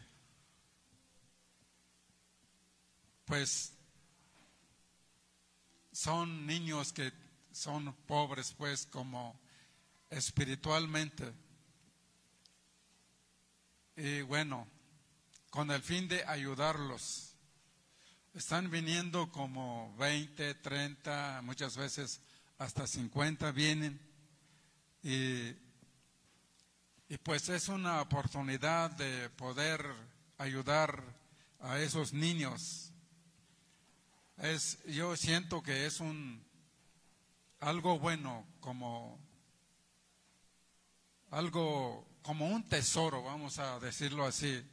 pues 3.26 3.74
son 5.92 6.46
niños 6.46 6.94
que 6.94 7.12
son 7.52 7.94
pobres, 8.08 8.54
pues 8.58 8.86
como 8.86 9.38
espiritualmente. 10.12 11.34
Y 13.96 14.22
bueno, 14.22 14.68
con 15.50 15.72
el 15.72 15.82
fin 15.82 16.08
de 16.08 16.24
ayudarlos. 16.26 17.36
Están 18.34 18.70
viniendo 18.70 19.32
como 19.32 19.94
20, 19.98 20.56
30, 20.56 21.42
muchas 21.44 21.76
veces 21.76 22.22
hasta 22.58 22.88
50 22.88 23.52
vienen. 23.52 24.00
Y, 25.04 25.50
y 27.10 27.18
pues 27.24 27.50
es 27.50 27.68
una 27.68 28.02
oportunidad 28.02 28.92
de 28.92 29.30
poder 29.32 29.86
ayudar 30.38 31.04
a 31.60 31.80
esos 31.80 32.14
niños. 32.14 32.92
Es, 34.38 34.84
yo 34.86 35.16
siento 35.18 35.62
que 35.62 35.86
es 35.86 36.00
un 36.00 36.44
algo 37.60 38.00
bueno 38.00 38.48
como 38.60 39.20
algo 41.32 42.06
como 42.22 42.48
un 42.48 42.68
tesoro, 42.68 43.24
vamos 43.24 43.58
a 43.58 43.80
decirlo 43.80 44.26
así, 44.26 44.64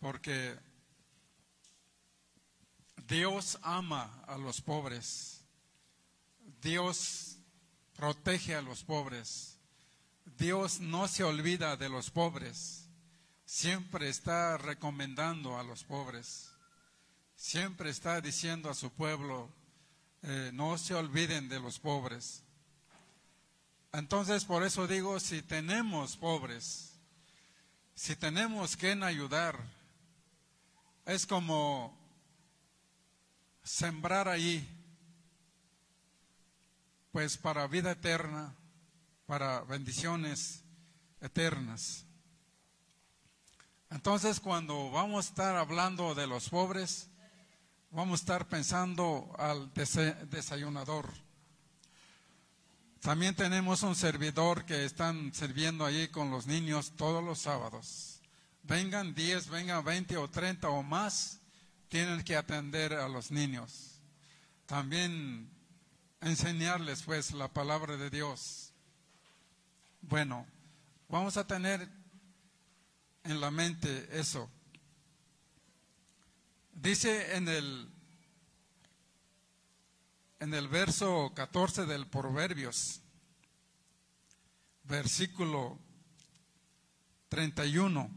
porque 0.00 0.58
Dios 3.06 3.58
ama 3.62 4.22
a 4.26 4.36
los 4.36 4.60
pobres, 4.60 5.40
Dios 6.60 7.38
protege 7.96 8.56
a 8.56 8.62
los 8.62 8.82
pobres, 8.82 9.56
Dios 10.36 10.80
no 10.80 11.08
se 11.08 11.22
olvida 11.22 11.76
de 11.76 11.88
los 11.88 12.10
pobres, 12.10 12.88
siempre 13.46 14.08
está 14.08 14.58
recomendando 14.58 15.56
a 15.56 15.62
los 15.62 15.84
pobres, 15.84 16.50
siempre 17.36 17.90
está 17.90 18.20
diciendo 18.20 18.68
a 18.70 18.74
su 18.74 18.90
pueblo, 18.90 19.48
eh, 20.22 20.50
no 20.52 20.76
se 20.78 20.94
olviden 20.94 21.48
de 21.48 21.60
los 21.60 21.78
pobres. 21.78 22.42
Entonces, 23.98 24.44
por 24.44 24.62
eso 24.62 24.86
digo, 24.86 25.18
si 25.18 25.42
tenemos 25.42 26.16
pobres, 26.16 26.92
si 27.96 28.14
tenemos 28.14 28.76
quien 28.76 29.02
ayudar, 29.02 29.58
es 31.04 31.26
como 31.26 31.98
sembrar 33.64 34.28
ahí, 34.28 34.64
pues 37.10 37.36
para 37.36 37.66
vida 37.66 37.90
eterna, 37.90 38.54
para 39.26 39.62
bendiciones 39.62 40.62
eternas. 41.20 42.04
Entonces, 43.90 44.38
cuando 44.38 44.92
vamos 44.92 45.26
a 45.26 45.28
estar 45.30 45.56
hablando 45.56 46.14
de 46.14 46.28
los 46.28 46.50
pobres, 46.50 47.10
vamos 47.90 48.20
a 48.20 48.22
estar 48.22 48.46
pensando 48.46 49.34
al 49.36 49.72
desayunador. 49.74 51.27
También 53.00 53.34
tenemos 53.34 53.82
un 53.82 53.94
servidor 53.94 54.64
que 54.64 54.84
están 54.84 55.32
sirviendo 55.32 55.84
allí 55.84 56.08
con 56.08 56.30
los 56.30 56.46
niños 56.46 56.92
todos 56.96 57.22
los 57.22 57.38
sábados. 57.38 58.20
Vengan 58.64 59.14
10, 59.14 59.48
vengan 59.48 59.84
20 59.84 60.16
o 60.16 60.28
30 60.28 60.68
o 60.68 60.82
más, 60.82 61.40
tienen 61.88 62.22
que 62.22 62.36
atender 62.36 62.92
a 62.94 63.08
los 63.08 63.30
niños. 63.30 64.00
También 64.66 65.48
enseñarles 66.20 67.02
pues 67.02 67.32
la 67.32 67.48
palabra 67.48 67.96
de 67.96 68.10
Dios. 68.10 68.72
Bueno, 70.02 70.46
vamos 71.08 71.36
a 71.36 71.46
tener 71.46 71.88
en 73.24 73.40
la 73.40 73.50
mente 73.50 74.08
eso. 74.12 74.50
Dice 76.72 77.36
en 77.36 77.48
el 77.48 77.88
en 80.40 80.54
el 80.54 80.68
verso 80.68 81.32
14 81.34 81.86
del 81.86 82.06
Proverbios, 82.06 83.00
versículo 84.84 85.78
31. 87.28 88.10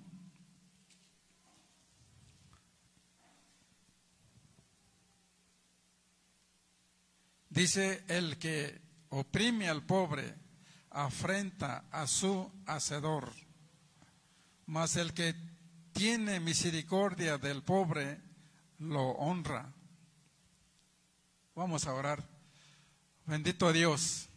Dice, 7.50 8.06
el 8.08 8.38
que 8.38 8.82
oprime 9.10 9.68
al 9.68 9.84
pobre 9.86 10.36
afrenta 10.92 11.86
a 11.92 12.08
su 12.08 12.50
hacedor, 12.66 13.30
mas 14.68 14.96
el 14.96 15.14
que 15.14 15.36
tiene 15.92 16.40
misericordia 16.40 17.38
del 17.38 17.64
pobre 17.64 18.22
lo 18.80 19.12
honra. 19.12 19.74
Vamos 21.54 21.86
a 21.86 21.94
orar. 21.94 22.24
Bendito 23.26 23.74
Dios. 23.74 24.30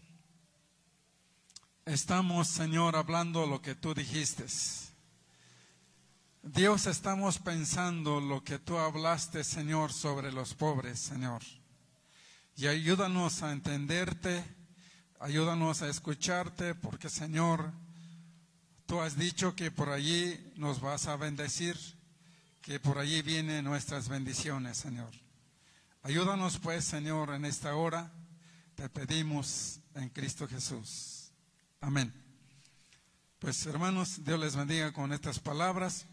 Estamos, 1.85 2.49
Señor, 2.49 2.97
hablando 2.97 3.47
lo 3.47 3.63
que 3.63 3.77
tú 3.77 3.95
dijiste. 3.95 4.47
Dios, 6.43 6.87
estamos 6.87 7.39
pensando 7.39 8.21
lo 8.21 8.43
que 8.43 8.59
tú 8.59 8.79
hablaste, 8.79 9.45
Señor, 9.45 9.93
sobre 9.93 10.33
los 10.33 10.55
pobres, 10.55 10.99
Señor. 10.99 11.43
Y 12.57 12.67
ayúdanos 12.67 13.43
a 13.43 13.53
entenderte, 13.53 14.45
ayúdanos 15.21 15.83
a 15.83 15.89
escucharte, 15.89 16.75
porque, 16.75 17.09
Señor, 17.09 17.71
tú 18.87 19.01
has 19.01 19.17
dicho 19.17 19.55
que 19.55 19.71
por 19.71 19.89
allí 19.91 20.53
nos 20.57 20.81
vas 20.81 21.07
a 21.07 21.17
bendecir, 21.17 21.79
que 22.61 22.81
por 22.81 22.99
allí 22.99 23.23
vienen 23.23 23.65
nuestras 23.65 24.09
bendiciones, 24.09 24.79
Señor. 24.79 25.24
Ayúdanos 26.07 26.59
pues, 26.59 26.85
Señor, 26.85 27.31
en 27.31 27.47
esta 27.47 27.75
hora. 27.77 28.13
Te 28.75 28.91
pedimos 28.91 29.81
en 29.95 30.11
Cristo 30.11 30.47
Jesús. 30.47 31.33
Amén. 31.81 32.13
Pues 33.39 33.65
hermanos, 33.65 34.23
Dios 34.23 34.39
les 34.39 34.55
bendiga 34.55 34.93
con 34.93 35.15
estas 35.15 35.41
palabras. 35.41 36.05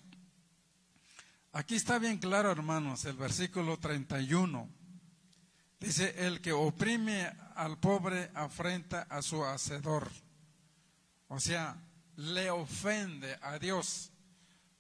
Aquí 1.52 1.76
está 1.76 2.00
bien 2.00 2.20
claro, 2.20 2.50
hermanos, 2.50 3.04
el 3.04 3.18
versículo 3.18 3.78
31. 3.80 4.70
Dice, 5.78 6.26
el 6.26 6.40
que 6.40 6.54
oprime 6.54 7.30
al 7.56 7.78
pobre 7.78 8.32
afrenta 8.34 9.02
a 9.10 9.22
su 9.22 9.44
hacedor. 9.44 10.10
O 11.28 11.38
sea, 11.42 11.76
le 12.16 12.50
ofende 12.50 13.38
a 13.42 13.60
Dios 13.60 14.10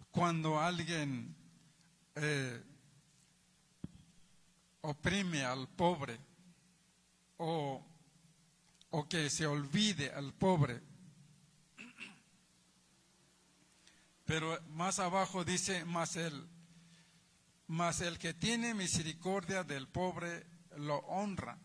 cuando 0.10 0.58
alguien 0.58 1.36
eh, 2.16 2.64
oprime 4.82 5.44
al 5.44 5.68
pobre 5.68 6.20
o, 7.38 7.84
o 8.92 9.08
que 9.08 9.30
se 9.30 9.46
olvide 9.46 10.12
al 10.12 10.34
pobre. 10.34 10.82
Pero 14.26 14.62
más 14.70 15.00
abajo 15.00 15.44
dice, 15.44 15.84
más 15.86 16.16
el, 16.16 16.48
más 17.68 18.02
el 18.02 18.18
que 18.18 18.34
tiene 18.34 18.74
misericordia 18.74 19.64
del 19.64 19.88
pobre 19.88 20.46
lo 20.78 20.98
honra. 21.00 21.58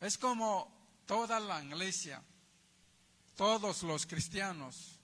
Es 0.00 0.18
como 0.18 1.02
toda 1.06 1.40
la 1.40 1.62
iglesia, 1.62 2.22
todos 3.36 3.82
los 3.82 4.06
cristianos, 4.06 5.00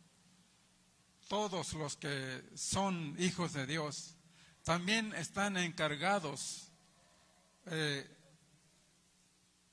todos 1.29 1.75
los 1.75 1.96
que 1.96 2.42
son 2.55 3.14
hijos 3.18 3.53
de 3.53 3.66
Dios, 3.66 4.16
también 4.64 5.12
están 5.14 5.57
encargados 5.57 6.68
eh, 7.66 8.09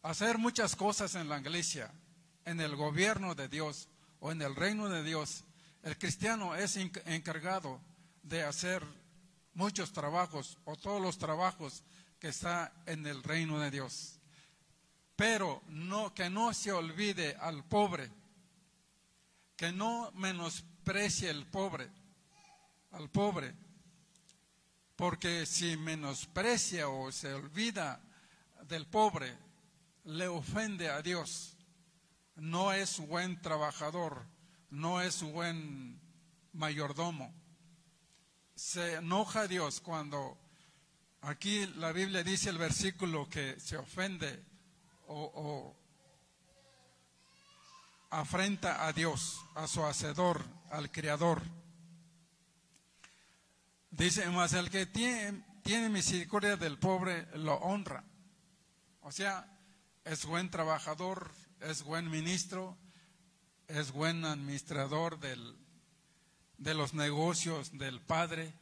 hacer 0.02 0.38
muchas 0.38 0.76
cosas 0.76 1.16
en 1.16 1.30
la 1.30 1.40
iglesia, 1.40 1.92
en 2.46 2.62
el 2.62 2.76
gobierno 2.76 3.36
de 3.36 3.48
Dios 3.48 3.90
o 4.20 4.32
en 4.32 4.42
el 4.42 4.56
reino 4.56 4.90
de 4.90 5.04
Dios. 5.04 5.44
El 5.84 5.98
cristiano 5.98 6.56
es 6.56 6.78
enc- 6.78 7.02
encargado 7.06 7.82
de 8.24 8.44
hacer 8.44 8.84
muchos 9.54 9.92
trabajos 9.92 10.58
o 10.66 10.76
todos 10.76 11.02
los 11.02 11.18
trabajos 11.18 11.84
que 12.20 12.30
está 12.30 12.72
en 12.86 13.06
el 13.06 13.24
reino 13.24 13.60
de 13.60 13.72
Dios. 13.72 14.20
Pero 15.16 15.62
no 15.68 16.14
que 16.14 16.30
no 16.30 16.54
se 16.54 16.72
olvide 16.72 17.36
al 17.40 17.64
pobre, 17.64 18.10
que 19.56 19.72
no 19.72 20.12
menosprecie 20.14 21.30
el 21.30 21.46
pobre, 21.48 21.90
al 22.92 23.10
pobre, 23.10 23.54
porque 24.98 25.46
si 25.46 25.78
menosprecia 25.78 26.90
o 26.90 27.12
se 27.12 27.34
olvida 27.34 28.02
del 28.68 28.88
pobre, 28.88 29.32
le 30.06 30.28
ofende 30.28 30.90
a 30.90 31.02
Dios. 31.02 31.54
no 32.36 32.72
es 32.72 33.00
buen 33.00 33.42
trabajador, 33.42 34.26
no 34.70 35.02
es 35.02 35.24
buen 35.24 36.00
mayordomo. 36.54 37.34
Se 38.56 38.96
enoja 38.96 39.48
Dios 39.48 39.82
cuando 39.82 40.38
aquí 41.22 41.66
la 41.78 41.92
Biblia 41.92 42.24
dice 42.24 42.50
el 42.50 42.58
versículo 42.58 43.28
que 43.30 43.60
se 43.60 43.78
ofende 43.78 44.44
o, 45.08 45.32
o 45.34 45.76
afrenta 48.10 48.86
a 48.86 48.94
Dios, 48.94 49.40
a 49.56 49.68
su 49.68 49.84
hacedor, 49.84 50.44
al 50.72 50.92
Creador. 50.92 51.42
Dice, 53.98 54.30
más 54.30 54.54
el 54.54 54.70
que 54.70 54.86
tiene, 54.86 55.44
tiene 55.64 55.90
misericordia 55.90 56.56
del 56.56 56.78
pobre 56.78 57.28
lo 57.36 57.56
honra. 57.56 58.04
O 59.02 59.12
sea, 59.12 59.52
es 60.06 60.24
buen 60.28 60.52
trabajador, 60.52 61.32
es 61.62 61.82
buen 61.82 62.08
ministro, 62.12 62.78
es 63.68 63.92
buen 63.92 64.24
administrador 64.24 65.20
del, 65.20 65.58
de 66.60 66.76
los 66.76 66.94
negocios 66.94 67.76
del 67.76 68.00
Padre, 68.00 68.54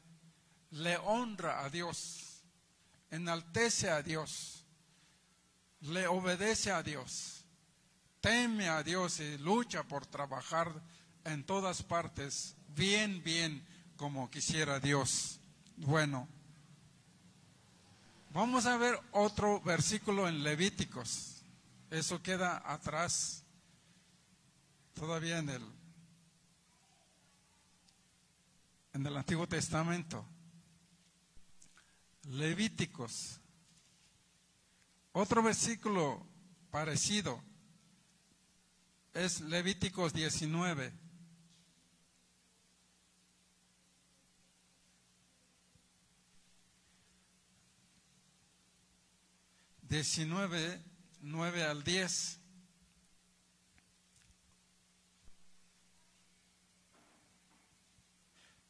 le 0.72 0.96
honra 1.00 1.66
a 1.66 1.70
Dios, 1.70 2.42
enaltece 3.12 3.90
a 3.90 4.02
Dios, 4.02 4.64
le 5.82 6.08
obedece 6.08 6.72
a 6.72 6.82
Dios, 6.82 7.44
teme 8.22 8.70
a 8.70 8.84
Dios 8.84 9.20
y 9.20 9.38
lucha 9.40 9.84
por 9.84 10.06
trabajar 10.06 10.82
en 11.26 11.46
todas 11.46 11.84
partes, 11.84 12.56
bien, 12.70 13.22
bien, 13.22 13.75
como 13.98 14.30
quisiera 14.30 14.80
Dios. 14.80 15.40
Bueno, 15.78 16.28
vamos 18.32 18.66
a 18.66 18.78
ver 18.78 19.00
otro 19.12 19.62
versículo 19.62 20.28
en 20.28 20.44
Levíticos. 20.44 21.42
Eso 21.90 22.22
queda 22.22 22.62
atrás, 22.66 23.44
todavía 24.94 25.40
en 25.40 25.50
el, 25.50 25.64
en 28.94 29.06
el 29.06 29.18
Antiguo 29.18 29.48
Testamento. 29.48 30.26
Levíticos. 32.24 33.40
Otro 35.14 35.44
versículo 35.44 36.26
parecido 36.72 37.42
es 39.14 39.40
Levíticos 39.42 40.12
19. 40.12 41.05
Diecinueve 49.88 50.82
9 51.22 51.64
al 51.64 51.84
10. 51.84 52.40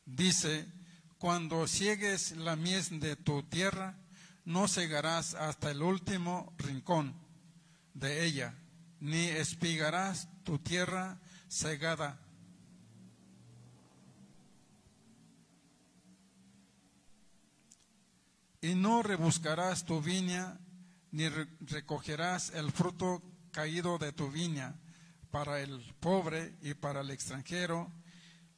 Dice, 0.06 0.68
cuando 1.18 1.68
ciegues 1.68 2.32
la 2.32 2.56
mies 2.56 3.00
de 3.00 3.16
tu 3.16 3.44
tierra, 3.44 3.98
no 4.44 4.68
cegarás 4.68 5.36
hasta 5.36 5.72
el 5.72 5.82
último 5.82 6.54
rincón 6.58 7.16
de 7.94 8.26
ella, 8.26 8.54
ni 9.00 9.26
espigarás 9.26 10.28
tu 10.44 10.60
tierra 10.60 11.20
cegada. 11.48 12.20
Y 18.62 18.76
no 18.76 19.02
rebuscarás 19.02 19.86
tu 19.86 20.02
viña 20.02 20.60
ni 21.16 21.30
recogerás 21.30 22.50
el 22.50 22.74
fruto 22.74 23.24
caído 23.52 23.98
de 23.98 24.12
tu 24.12 24.30
viña 24.30 24.76
para 25.32 25.62
el 25.62 25.82
pobre 26.02 26.58
y 26.62 26.74
para 26.74 27.00
el 27.00 27.10
extranjero, 27.10 27.90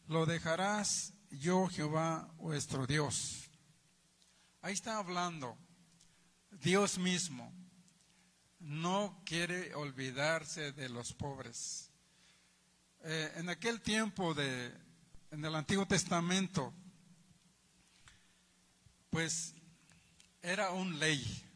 lo 0.07 0.25
dejarás 0.25 1.13
yo 1.29 1.67
Jehová 1.67 2.33
vuestro 2.37 2.87
Dios. 2.87 3.47
Ahí 4.61 4.73
está 4.73 4.97
hablando 4.97 5.55
Dios 6.49 6.97
mismo. 6.97 7.53
No 8.59 9.21
quiere 9.23 9.75
olvidarse 9.75 10.71
de 10.71 10.89
los 10.89 11.13
pobres. 11.13 11.91
Eh, 13.03 13.33
en 13.35 13.49
aquel 13.49 13.81
tiempo 13.81 14.33
de, 14.33 14.73
en 15.29 15.45
el 15.45 15.53
Antiguo 15.53 15.85
Testamento, 15.85 16.73
pues 19.11 19.53
era 20.41 20.71
un 20.71 20.97
ley 20.97 21.46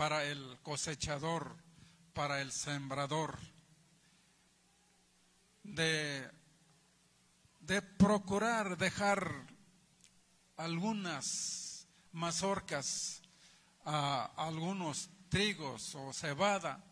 para 0.00 0.24
el 0.24 0.56
cosechador, 0.62 1.54
para 2.14 2.40
el 2.40 2.52
sembrador, 2.52 3.38
de, 5.62 6.26
de 7.60 7.82
procurar 7.82 8.78
dejar 8.78 9.30
algunas 10.56 11.86
mazorcas, 12.12 13.20
a 13.84 14.30
algunos 14.38 15.10
trigos 15.28 15.94
o 15.94 16.14
cebada, 16.14 16.82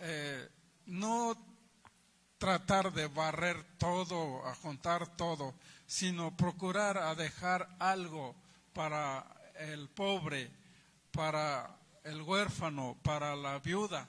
eh, 0.00 0.48
no 0.86 1.36
tratar 2.38 2.92
de 2.92 3.06
barrer 3.06 3.62
todo, 3.78 4.44
a 4.44 4.56
juntar 4.56 5.06
todo, 5.16 5.54
sino 5.86 6.36
procurar 6.36 6.98
a 6.98 7.14
dejar 7.14 7.76
algo 7.78 8.34
para 8.72 9.24
el 9.54 9.88
pobre, 9.88 10.50
para 11.12 11.83
el 12.04 12.20
huérfano, 12.22 12.98
para 13.02 13.34
la 13.34 13.58
viuda. 13.58 14.08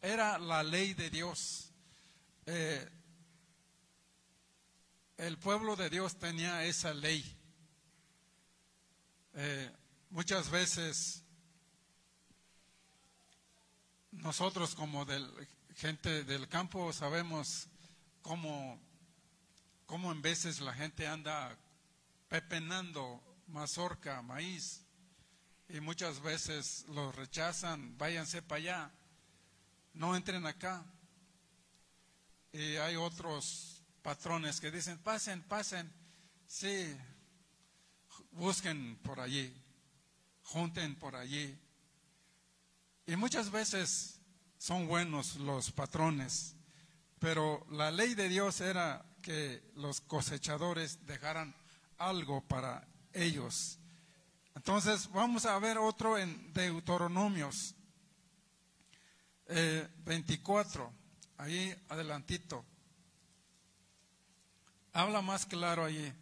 Era 0.00 0.38
la 0.38 0.62
ley 0.62 0.94
de 0.94 1.10
Dios. 1.10 1.70
Eh, 2.46 2.88
el 5.18 5.38
pueblo 5.38 5.76
de 5.76 5.90
Dios 5.90 6.16
tenía 6.16 6.64
esa 6.64 6.92
ley. 6.94 7.22
Eh, 9.34 9.70
muchas 10.10 10.50
veces 10.50 11.22
nosotros 14.10 14.74
como 14.74 15.06
gente 15.76 16.24
del 16.24 16.48
campo 16.48 16.92
sabemos 16.92 17.68
cómo, 18.22 18.80
cómo 19.86 20.12
en 20.12 20.22
veces 20.22 20.60
la 20.60 20.72
gente 20.72 21.06
anda 21.06 21.56
pepenando 22.28 23.22
mazorca, 23.48 24.22
maíz, 24.22 24.83
y 25.68 25.80
muchas 25.80 26.20
veces 26.20 26.84
los 26.88 27.14
rechazan, 27.14 27.96
váyanse 27.96 28.42
para 28.42 28.58
allá, 28.58 28.90
no 29.94 30.14
entren 30.16 30.46
acá. 30.46 30.84
Y 32.52 32.76
hay 32.76 32.96
otros 32.96 33.82
patrones 34.02 34.60
que 34.60 34.70
dicen, 34.70 34.98
pasen, 34.98 35.42
pasen, 35.42 35.92
sí, 36.46 36.96
busquen 38.32 38.96
por 39.02 39.20
allí, 39.20 39.52
junten 40.42 40.94
por 40.96 41.16
allí. 41.16 41.58
Y 43.06 43.16
muchas 43.16 43.50
veces 43.50 44.20
son 44.58 44.86
buenos 44.86 45.36
los 45.36 45.72
patrones, 45.72 46.54
pero 47.18 47.66
la 47.70 47.90
ley 47.90 48.14
de 48.14 48.28
Dios 48.28 48.60
era 48.60 49.04
que 49.22 49.62
los 49.74 50.00
cosechadores 50.00 51.06
dejaran 51.06 51.54
algo 51.98 52.42
para 52.42 52.86
ellos. 53.12 53.78
Entonces 54.54 55.10
vamos 55.10 55.46
a 55.46 55.58
ver 55.58 55.78
otro 55.78 56.16
en 56.16 56.52
Deuteronomios 56.52 57.74
24, 59.46 60.84
eh, 60.84 60.90
ahí 61.38 61.74
adelantito. 61.88 62.64
Habla 64.92 65.22
más 65.22 65.44
claro 65.44 65.84
allí. 65.84 66.12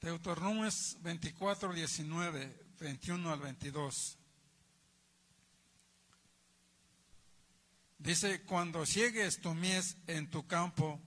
Deuteronomios 0.00 0.98
24, 1.00 1.72
19, 1.72 2.66
21 2.80 3.32
al 3.32 3.40
22. 3.40 4.18
Dice, 7.98 8.42
cuando 8.42 8.84
ciegues 8.84 9.40
tu 9.40 9.54
mies 9.54 9.96
en 10.06 10.28
tu 10.30 10.46
campo 10.46 11.00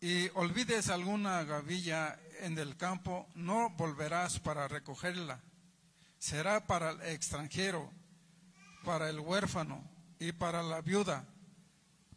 y 0.00 0.28
olvides 0.30 0.88
alguna 0.88 1.44
gavilla 1.44 2.18
en 2.44 2.58
el 2.58 2.76
campo, 2.76 3.28
no 3.34 3.70
volverás 3.70 4.38
para 4.38 4.68
recogerla. 4.68 5.40
Será 6.18 6.66
para 6.66 6.90
el 6.90 7.02
extranjero, 7.02 7.90
para 8.84 9.08
el 9.08 9.20
huérfano 9.20 9.82
y 10.18 10.32
para 10.32 10.62
la 10.62 10.80
viuda, 10.80 11.24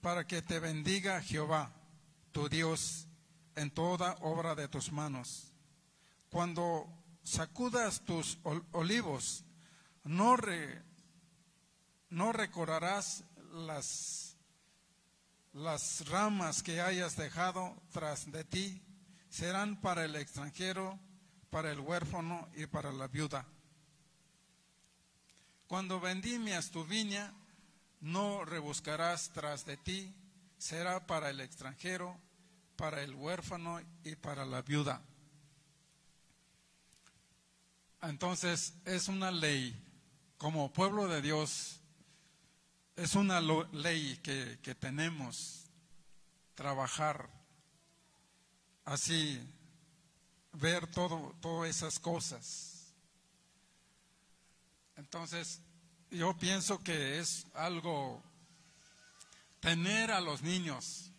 para 0.01 0.27
que 0.27 0.41
te 0.41 0.59
bendiga 0.59 1.21
Jehová, 1.21 1.71
tu 2.31 2.49
Dios, 2.49 3.07
en 3.55 3.71
toda 3.71 4.17
obra 4.21 4.55
de 4.55 4.67
tus 4.67 4.91
manos. 4.91 5.53
Cuando 6.29 6.87
sacudas 7.23 8.01
tus 8.01 8.39
olivos, 8.71 9.45
no, 10.03 10.35
no 12.09 12.33
recorrerás 12.33 13.23
las, 13.53 14.35
las 15.53 16.07
ramas 16.09 16.63
que 16.63 16.81
hayas 16.81 17.15
dejado 17.15 17.81
tras 17.91 18.31
de 18.31 18.43
ti 18.43 18.81
serán 19.33 19.81
para 19.81 20.05
el 20.05 20.15
extranjero, 20.15 20.99
para 21.49 21.71
el 21.71 21.79
huérfano 21.79 22.47
y 22.55 22.67
para 22.67 22.91
la 22.91 23.07
viuda. 23.07 23.47
Cuando 25.65 25.99
vendimias 25.99 26.69
tu 26.69 26.85
viña, 26.85 27.33
no 27.99 28.45
rebuscarás 28.45 29.31
tras 29.33 29.65
de 29.65 29.75
ti, 29.75 30.13
será 30.59 31.07
para 31.07 31.31
el 31.31 31.39
extranjero, 31.39 32.15
para 32.75 33.01
el 33.01 33.15
huérfano 33.15 33.81
y 34.03 34.15
para 34.15 34.45
la 34.45 34.61
viuda. 34.61 35.01
Entonces 38.03 38.75
es 38.85 39.07
una 39.07 39.31
ley, 39.31 39.75
como 40.37 40.71
pueblo 40.71 41.07
de 41.07 41.23
Dios, 41.23 41.79
es 42.95 43.15
una 43.15 43.41
ley 43.41 44.19
que, 44.21 44.59
que 44.61 44.75
tenemos 44.75 45.71
trabajar 46.53 47.42
así, 48.85 49.39
ver 50.53 50.87
todo, 50.87 51.35
todas 51.41 51.69
esas 51.69 51.99
cosas. 51.99 52.93
Entonces, 54.95 55.61
yo 56.11 56.37
pienso 56.37 56.79
que 56.83 57.19
es 57.19 57.45
algo 57.53 58.21
tener 59.59 60.11
a 60.11 60.21
los 60.21 60.41
niños. 60.41 61.09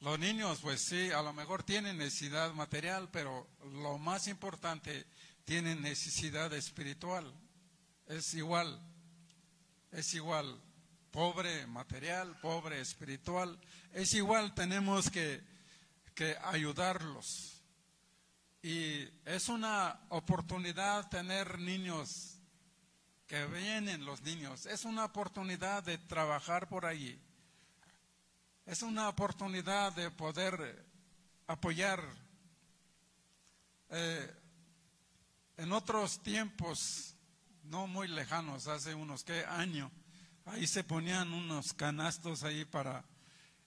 Los 0.00 0.18
niños, 0.18 0.58
pues 0.60 0.82
sí, 0.82 1.10
a 1.12 1.22
lo 1.22 1.32
mejor 1.32 1.62
tienen 1.62 1.98
necesidad 1.98 2.52
material, 2.54 3.08
pero 3.12 3.46
lo 3.72 3.98
más 3.98 4.26
importante, 4.26 5.06
tienen 5.44 5.80
necesidad 5.80 6.52
espiritual. 6.52 7.32
Es 8.08 8.34
igual, 8.34 8.80
es 9.92 10.12
igual, 10.14 10.60
pobre 11.12 11.66
material, 11.66 12.36
pobre 12.40 12.80
espiritual, 12.80 13.58
es 13.92 14.12
igual, 14.14 14.54
tenemos 14.54 15.08
que, 15.08 15.40
que 16.14 16.36
ayudarlos. 16.42 17.62
Y 18.62 19.08
es 19.24 19.48
una 19.48 20.00
oportunidad 20.10 21.08
tener 21.08 21.58
niños 21.58 22.38
que 23.26 23.46
vienen 23.46 24.04
los 24.04 24.22
niños. 24.22 24.66
Es 24.66 24.84
una 24.84 25.04
oportunidad 25.04 25.82
de 25.82 25.98
trabajar 25.98 26.68
por 26.68 26.86
allí. 26.86 27.18
Es 28.66 28.82
una 28.82 29.08
oportunidad 29.08 29.92
de 29.92 30.10
poder 30.10 30.58
eh, 30.60 30.84
apoyar. 31.46 32.04
Eh, 33.90 34.36
en 35.56 35.72
otros 35.72 36.22
tiempos, 36.22 37.14
no 37.64 37.86
muy 37.86 38.08
lejanos, 38.08 38.68
hace 38.68 38.94
unos 38.94 39.24
qué 39.24 39.44
años, 39.44 39.90
ahí 40.44 40.66
se 40.66 40.84
ponían 40.84 41.32
unos 41.32 41.72
canastos 41.72 42.42
ahí 42.42 42.64
para 42.64 43.04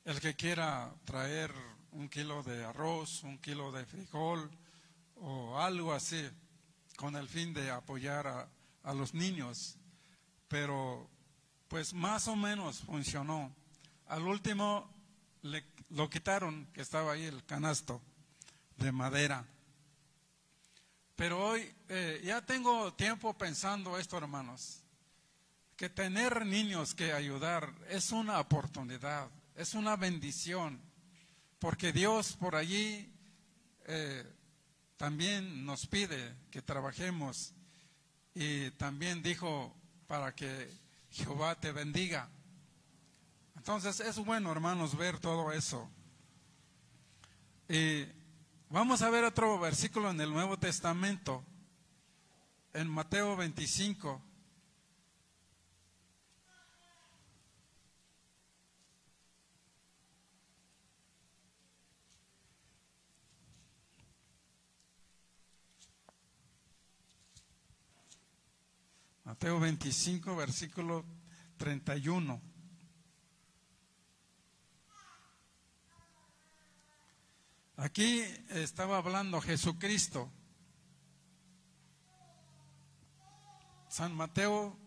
el 0.03 0.19
que 0.19 0.35
quiera 0.35 0.93
traer 1.05 1.51
un 1.95 2.09
kilo 2.09 2.43
de 2.43 2.63
arroz, 2.65 3.23
un 3.23 3.37
kilo 3.37 3.71
de 3.71 3.85
frijol 3.85 4.49
o 5.15 5.57
algo 5.59 5.93
así, 5.93 6.29
con 6.97 7.15
el 7.15 7.27
fin 7.27 7.53
de 7.53 7.71
apoyar 7.71 8.27
a, 8.27 8.49
a 8.83 8.93
los 8.93 9.13
niños. 9.13 9.77
Pero 10.47 11.09
pues 11.67 11.93
más 11.93 12.27
o 12.27 12.35
menos 12.35 12.79
funcionó. 12.79 13.53
Al 14.07 14.23
último 14.27 14.89
le, 15.41 15.65
lo 15.89 16.09
quitaron, 16.09 16.67
que 16.73 16.81
estaba 16.81 17.13
ahí 17.13 17.23
el 17.23 17.43
canasto 17.45 18.01
de 18.77 18.91
madera. 18.91 19.45
Pero 21.15 21.47
hoy 21.47 21.73
eh, 21.87 22.21
ya 22.23 22.45
tengo 22.45 22.93
tiempo 22.93 23.33
pensando 23.37 23.97
esto, 23.97 24.17
hermanos, 24.17 24.81
que 25.77 25.89
tener 25.89 26.45
niños 26.45 26.93
que 26.93 27.13
ayudar 27.13 27.73
es 27.89 28.11
una 28.11 28.39
oportunidad, 28.39 29.29
es 29.55 29.73
una 29.73 29.95
bendición, 29.95 30.81
porque 31.59 31.91
Dios 31.91 32.35
por 32.37 32.55
allí 32.55 33.11
eh, 33.85 34.25
también 34.97 35.65
nos 35.65 35.87
pide 35.87 36.35
que 36.51 36.61
trabajemos 36.61 37.53
y 38.33 38.71
también 38.71 39.21
dijo 39.23 39.75
para 40.07 40.33
que 40.35 40.69
Jehová 41.11 41.55
te 41.55 41.71
bendiga. 41.71 42.29
Entonces 43.55 43.99
es 43.99 44.17
bueno, 44.17 44.51
hermanos, 44.51 44.95
ver 44.97 45.19
todo 45.19 45.51
eso. 45.51 45.89
Y 47.67 48.05
vamos 48.69 49.01
a 49.01 49.09
ver 49.09 49.23
otro 49.23 49.59
versículo 49.59 50.11
en 50.11 50.21
el 50.21 50.31
Nuevo 50.31 50.57
Testamento, 50.59 51.43
en 52.73 52.87
Mateo 52.89 53.35
25. 53.35 54.21
Mateo 69.25 69.59
25, 69.59 70.35
versículo 70.35 71.03
31. 71.57 72.39
Aquí 77.77 78.21
estaba 78.49 78.97
hablando 78.97 79.41
Jesucristo. 79.41 80.31
San 83.89 84.13
Mateo, 84.13 84.77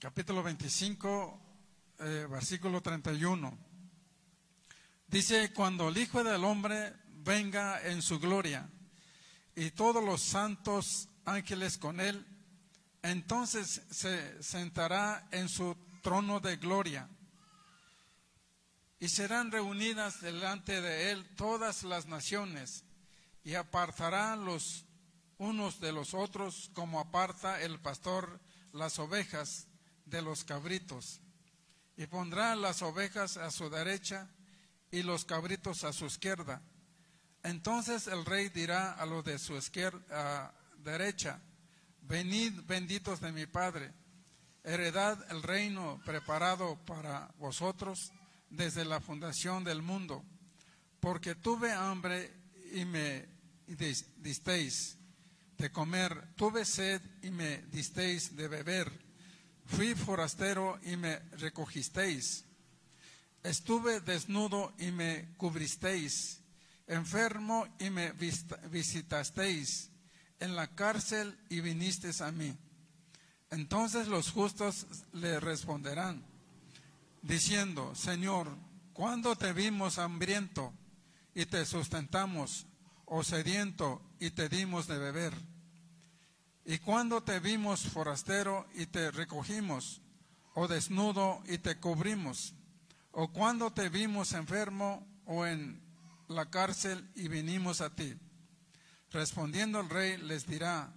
capítulo 0.00 0.42
25, 0.42 1.40
eh, 2.00 2.26
versículo 2.28 2.80
31. 2.80 3.56
Dice, 5.06 5.52
cuando 5.52 5.90
el 5.90 5.98
Hijo 5.98 6.24
del 6.24 6.42
Hombre 6.42 6.94
venga 7.22 7.80
en 7.86 8.02
su 8.02 8.18
gloria 8.18 8.68
y 9.54 9.70
todos 9.70 10.02
los 10.02 10.20
santos 10.20 11.08
ángeles 11.24 11.78
con 11.78 12.00
él, 12.00 12.33
entonces 13.04 13.82
se 13.90 14.42
sentará 14.42 15.28
en 15.30 15.50
su 15.50 15.76
trono 16.02 16.40
de 16.40 16.56
gloria 16.56 17.06
y 18.98 19.10
serán 19.10 19.52
reunidas 19.52 20.22
delante 20.22 20.80
de 20.80 21.10
él 21.10 21.28
todas 21.36 21.82
las 21.82 22.06
naciones 22.06 22.82
y 23.44 23.56
apartará 23.56 24.36
los 24.36 24.86
unos 25.36 25.80
de 25.80 25.92
los 25.92 26.14
otros 26.14 26.70
como 26.72 26.98
aparta 26.98 27.60
el 27.60 27.78
pastor 27.78 28.40
las 28.72 28.98
ovejas 28.98 29.66
de 30.06 30.22
los 30.22 30.42
cabritos 30.42 31.20
y 31.98 32.06
pondrá 32.06 32.56
las 32.56 32.80
ovejas 32.80 33.36
a 33.36 33.50
su 33.50 33.68
derecha 33.68 34.30
y 34.90 35.02
los 35.02 35.26
cabritos 35.26 35.84
a 35.84 35.92
su 35.92 36.06
izquierda. 36.06 36.62
Entonces 37.42 38.06
el 38.06 38.24
rey 38.24 38.48
dirá 38.48 38.92
a 38.92 39.04
los 39.04 39.22
de 39.26 39.38
su 39.38 39.54
izquierda, 39.56 40.54
derecha, 40.78 41.42
venid 42.08 42.52
benditos 42.66 43.20
de 43.20 43.32
mi 43.32 43.46
Padre, 43.46 43.92
heredad 44.62 45.18
el 45.30 45.42
reino 45.42 46.00
preparado 46.04 46.76
para 46.86 47.32
vosotros 47.38 48.12
desde 48.50 48.84
la 48.84 49.00
fundación 49.00 49.64
del 49.64 49.82
mundo, 49.82 50.24
porque 51.00 51.34
tuve 51.34 51.72
hambre 51.72 52.30
y 52.72 52.84
me 52.84 53.26
dis- 53.66 54.06
disteis 54.16 54.96
de 55.58 55.70
comer, 55.70 56.34
tuve 56.36 56.64
sed 56.64 57.00
y 57.22 57.30
me 57.30 57.58
disteis 57.70 58.36
de 58.36 58.48
beber, 58.48 58.90
fui 59.66 59.94
forastero 59.94 60.78
y 60.84 60.96
me 60.96 61.18
recogisteis, 61.38 62.44
estuve 63.42 64.00
desnudo 64.00 64.72
y 64.78 64.90
me 64.90 65.34
cubristeis, 65.36 66.40
enfermo 66.86 67.66
y 67.78 67.90
me 67.90 68.12
visitasteis, 68.70 69.90
en 70.40 70.56
la 70.56 70.68
cárcel 70.74 71.38
y 71.48 71.60
vinisteis 71.60 72.20
a 72.20 72.32
mí. 72.32 72.56
Entonces 73.50 74.08
los 74.08 74.30
justos 74.30 74.86
le 75.12 75.38
responderán, 75.40 76.24
diciendo, 77.22 77.94
Señor, 77.94 78.48
¿cuándo 78.92 79.36
te 79.36 79.52
vimos 79.52 79.98
hambriento 79.98 80.72
y 81.34 81.46
te 81.46 81.64
sustentamos, 81.64 82.66
o 83.06 83.22
sediento 83.22 84.02
y 84.18 84.30
te 84.30 84.48
dimos 84.48 84.86
de 84.86 84.98
beber? 84.98 85.34
¿Y 86.64 86.78
cuándo 86.78 87.22
te 87.22 87.40
vimos 87.40 87.82
forastero 87.82 88.66
y 88.74 88.86
te 88.86 89.10
recogimos, 89.10 90.00
o 90.54 90.66
desnudo 90.66 91.42
y 91.46 91.58
te 91.58 91.76
cubrimos? 91.78 92.54
¿O 93.12 93.28
cuándo 93.28 93.72
te 93.72 93.88
vimos 93.88 94.32
enfermo 94.32 95.06
o 95.26 95.46
en 95.46 95.80
la 96.28 96.50
cárcel 96.50 97.08
y 97.14 97.28
vinimos 97.28 97.80
a 97.80 97.94
ti? 97.94 98.16
Respondiendo 99.14 99.78
el 99.78 99.88
rey 99.88 100.16
les 100.16 100.44
dirá, 100.44 100.92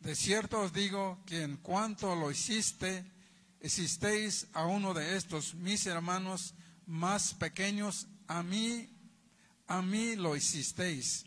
de 0.00 0.16
cierto 0.16 0.58
os 0.58 0.72
digo 0.72 1.22
que 1.24 1.44
en 1.44 1.56
cuanto 1.56 2.16
lo 2.16 2.32
hiciste, 2.32 3.04
hicisteis 3.62 4.48
a 4.54 4.66
uno 4.66 4.92
de 4.92 5.16
estos 5.16 5.54
mis 5.54 5.86
hermanos 5.86 6.54
más 6.86 7.32
pequeños, 7.32 8.08
a 8.26 8.42
mí, 8.42 8.90
a 9.68 9.82
mí 9.82 10.16
lo 10.16 10.34
hicisteis. 10.34 11.26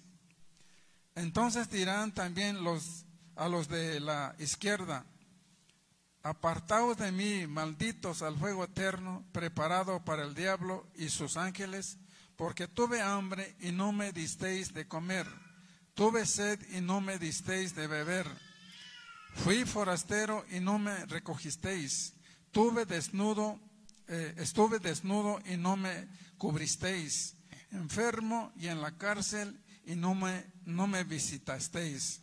Entonces 1.16 1.70
dirán 1.70 2.14
también 2.14 2.62
los 2.62 3.06
a 3.38 3.48
los 3.48 3.70
de 3.70 4.02
la 4.02 4.36
izquierda, 4.38 5.06
apartaos 6.24 6.98
de 6.98 7.14
mí, 7.14 7.48
malditos 7.48 8.22
al 8.22 8.38
fuego 8.38 8.66
eterno, 8.66 9.26
preparado 9.32 10.04
para 10.04 10.24
el 10.24 10.36
diablo 10.36 10.90
y 10.96 11.08
sus 11.08 11.38
ángeles, 11.38 12.00
porque 12.36 12.68
tuve 12.68 13.02
hambre 13.02 13.56
y 13.62 13.72
no 13.72 13.94
me 13.94 14.12
disteis 14.12 14.74
de 14.74 14.90
comer, 14.90 15.26
tuve 15.94 16.26
sed 16.26 16.60
y 16.76 16.82
no 16.82 17.02
me 17.02 17.20
disteis 17.20 17.76
de 17.76 17.88
beber, 17.88 18.28
fui 19.36 19.66
forastero 19.66 20.46
y 20.50 20.60
no 20.60 20.80
me 20.80 21.06
recogisteis, 21.06 22.14
tuve 22.52 22.86
desnudo, 22.86 23.60
eh, 24.08 24.34
estuve 24.38 24.80
desnudo 24.80 25.40
y 25.46 25.58
no 25.58 25.78
me 25.78 26.08
cubristeis, 26.38 27.36
enfermo 27.72 28.52
y 28.56 28.68
en 28.68 28.82
la 28.82 28.98
cárcel 28.98 29.60
y 29.86 29.96
no 29.96 30.16
me, 30.16 30.46
no 30.66 30.88
me 30.88 31.04
visitasteis. 31.04 32.22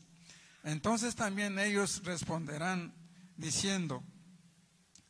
Entonces 0.63 1.15
también 1.15 1.59
ellos 1.59 2.03
responderán 2.05 2.95
diciendo, 3.37 4.03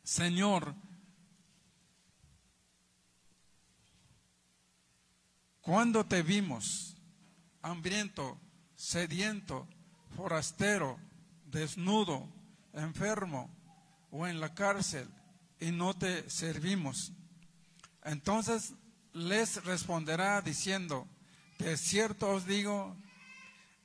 Señor, 0.03 0.75
¿cuándo 5.61 6.05
te 6.05 6.21
vimos 6.23 6.91
hambriento, 7.61 8.39
sediento, 8.81 9.67
forastero, 10.15 10.99
desnudo, 11.45 12.27
enfermo 12.73 13.47
o 14.09 14.25
en 14.25 14.39
la 14.39 14.55
cárcel 14.55 15.07
y 15.59 15.71
no 15.71 15.93
te 15.93 16.27
servimos? 16.31 17.13
Entonces 18.03 18.73
les 19.13 19.63
responderá 19.65 20.41
diciendo, 20.41 21.07
de 21.59 21.77
cierto 21.77 22.31
os 22.31 22.47
digo 22.47 22.95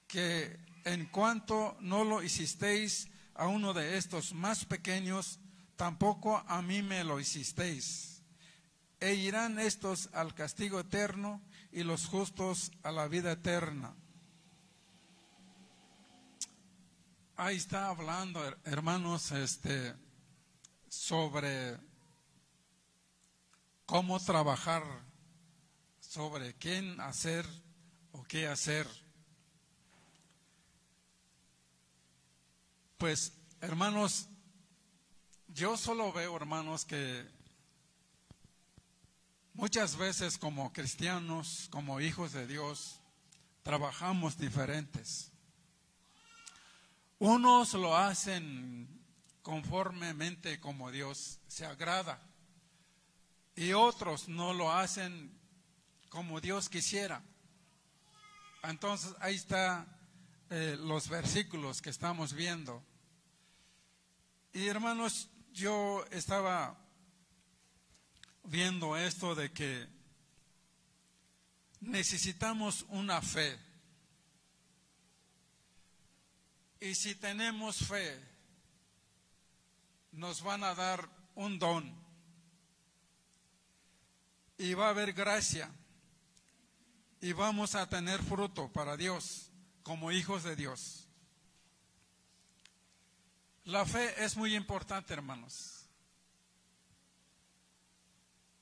que 0.09 0.59
en 0.85 1.05
cuanto 1.07 1.77
no 1.81 2.03
lo 2.03 2.23
hicisteis 2.23 3.09
a 3.35 3.49
uno 3.49 3.75
de 3.75 3.99
estos 3.99 4.33
más 4.33 4.65
pequeños, 4.65 5.41
tampoco 5.77 6.43
a 6.49 6.63
mí 6.63 6.81
me 6.81 7.05
lo 7.05 7.21
hicisteis. 7.21 8.23
E 8.99 9.13
irán 9.13 9.59
estos 9.59 10.09
al 10.15 10.35
castigo 10.35 10.81
eterno 10.81 11.43
y 11.71 11.83
los 11.83 12.07
justos 12.07 12.73
a 12.83 12.93
la 12.93 13.09
vida 13.09 13.33
eterna. 13.33 13.95
Ahí 17.37 17.57
está 17.57 17.89
hablando, 17.89 18.43
her- 18.43 18.59
hermanos, 18.65 19.31
este, 19.33 19.95
sobre 20.89 21.77
cómo 23.85 24.19
trabajar, 24.21 24.83
sobre 26.01 26.55
quién 26.55 26.99
hacer 27.01 27.45
o 28.13 28.23
qué 28.25 28.47
hacer. 28.49 28.87
Pues, 32.97 33.33
hermanos, 33.61 34.29
yo 35.49 35.77
solo 35.77 36.13
veo, 36.15 36.35
hermanos, 36.37 36.87
que 36.87 37.23
muchas 39.53 39.97
veces 39.97 40.39
como 40.39 40.73
cristianos, 40.73 41.69
como 41.71 42.01
hijos 42.01 42.33
de 42.33 42.47
Dios, 42.47 42.99
trabajamos 43.63 44.39
diferentes. 44.39 45.31
Unos 47.19 47.73
lo 47.75 47.97
hacen 47.97 48.89
conformemente 49.43 50.61
como 50.61 50.91
Dios 50.91 51.41
se 51.47 51.65
agrada 51.65 52.21
y 53.55 53.73
otros 53.73 54.29
no 54.29 54.53
lo 54.53 54.71
hacen 54.71 55.33
como 56.11 56.41
Dios 56.41 56.69
quisiera. 56.69 57.23
Entonces 58.63 59.15
ahí 59.21 59.35
está 59.35 59.87
eh, 60.51 60.77
los 60.79 61.09
versículos 61.09 61.81
que 61.81 61.91
estamos 61.91 62.35
viendo. 62.35 62.85
Y 64.53 64.67
hermanos, 64.67 65.31
yo 65.53 66.05
estaba 66.11 66.79
viendo 68.45 68.97
esto 68.97 69.35
de 69.35 69.53
que 69.53 69.89
necesitamos 71.81 72.85
una 72.89 73.23
fe. 73.23 73.59
Y 76.81 76.95
si 76.95 77.15
tenemos 77.15 77.79
fe, 77.79 78.21
nos 80.13 80.43
van 80.43 80.65
a 80.65 80.75
dar 80.75 81.09
un 81.35 81.59
don. 81.59 81.95
Y 84.59 84.75
va 84.75 84.87
a 84.87 84.91
haber 84.91 85.13
gracia. 85.13 85.71
Y 87.21 87.33
vamos 87.33 87.75
a 87.75 87.89
tener 87.89 88.23
fruto 88.23 88.71
para 88.73 88.97
Dios 88.97 89.51
como 89.83 90.13
hijos 90.13 90.43
de 90.43 90.57
Dios. 90.57 91.07
La 93.65 93.85
fe 93.85 94.25
es 94.25 94.37
muy 94.37 94.55
importante, 94.55 95.13
hermanos. 95.13 95.87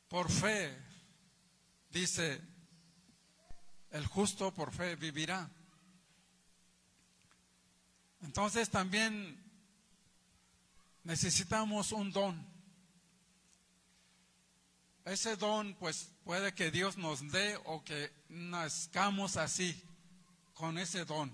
Por 0.09 0.31
fe, 0.31 0.77
dice, 1.91 2.41
el 3.91 4.07
justo 4.07 4.55
por 4.55 4.73
fe 4.73 4.97
vivirá. 4.97 5.51
Entonces 8.25 8.71
también 8.71 9.39
necesitamos 11.03 11.93
un 11.93 12.11
don. 12.11 12.47
Ese 15.05 15.37
don, 15.37 15.75
pues 15.75 16.11
puede 16.25 16.55
que 16.55 16.71
Dios 16.71 16.97
nos 16.97 17.31
dé 17.31 17.61
o 17.67 17.85
que 17.85 18.11
nazcamos 18.31 19.37
así, 19.37 19.81
con 20.55 20.79
ese 20.79 21.05
don. 21.05 21.31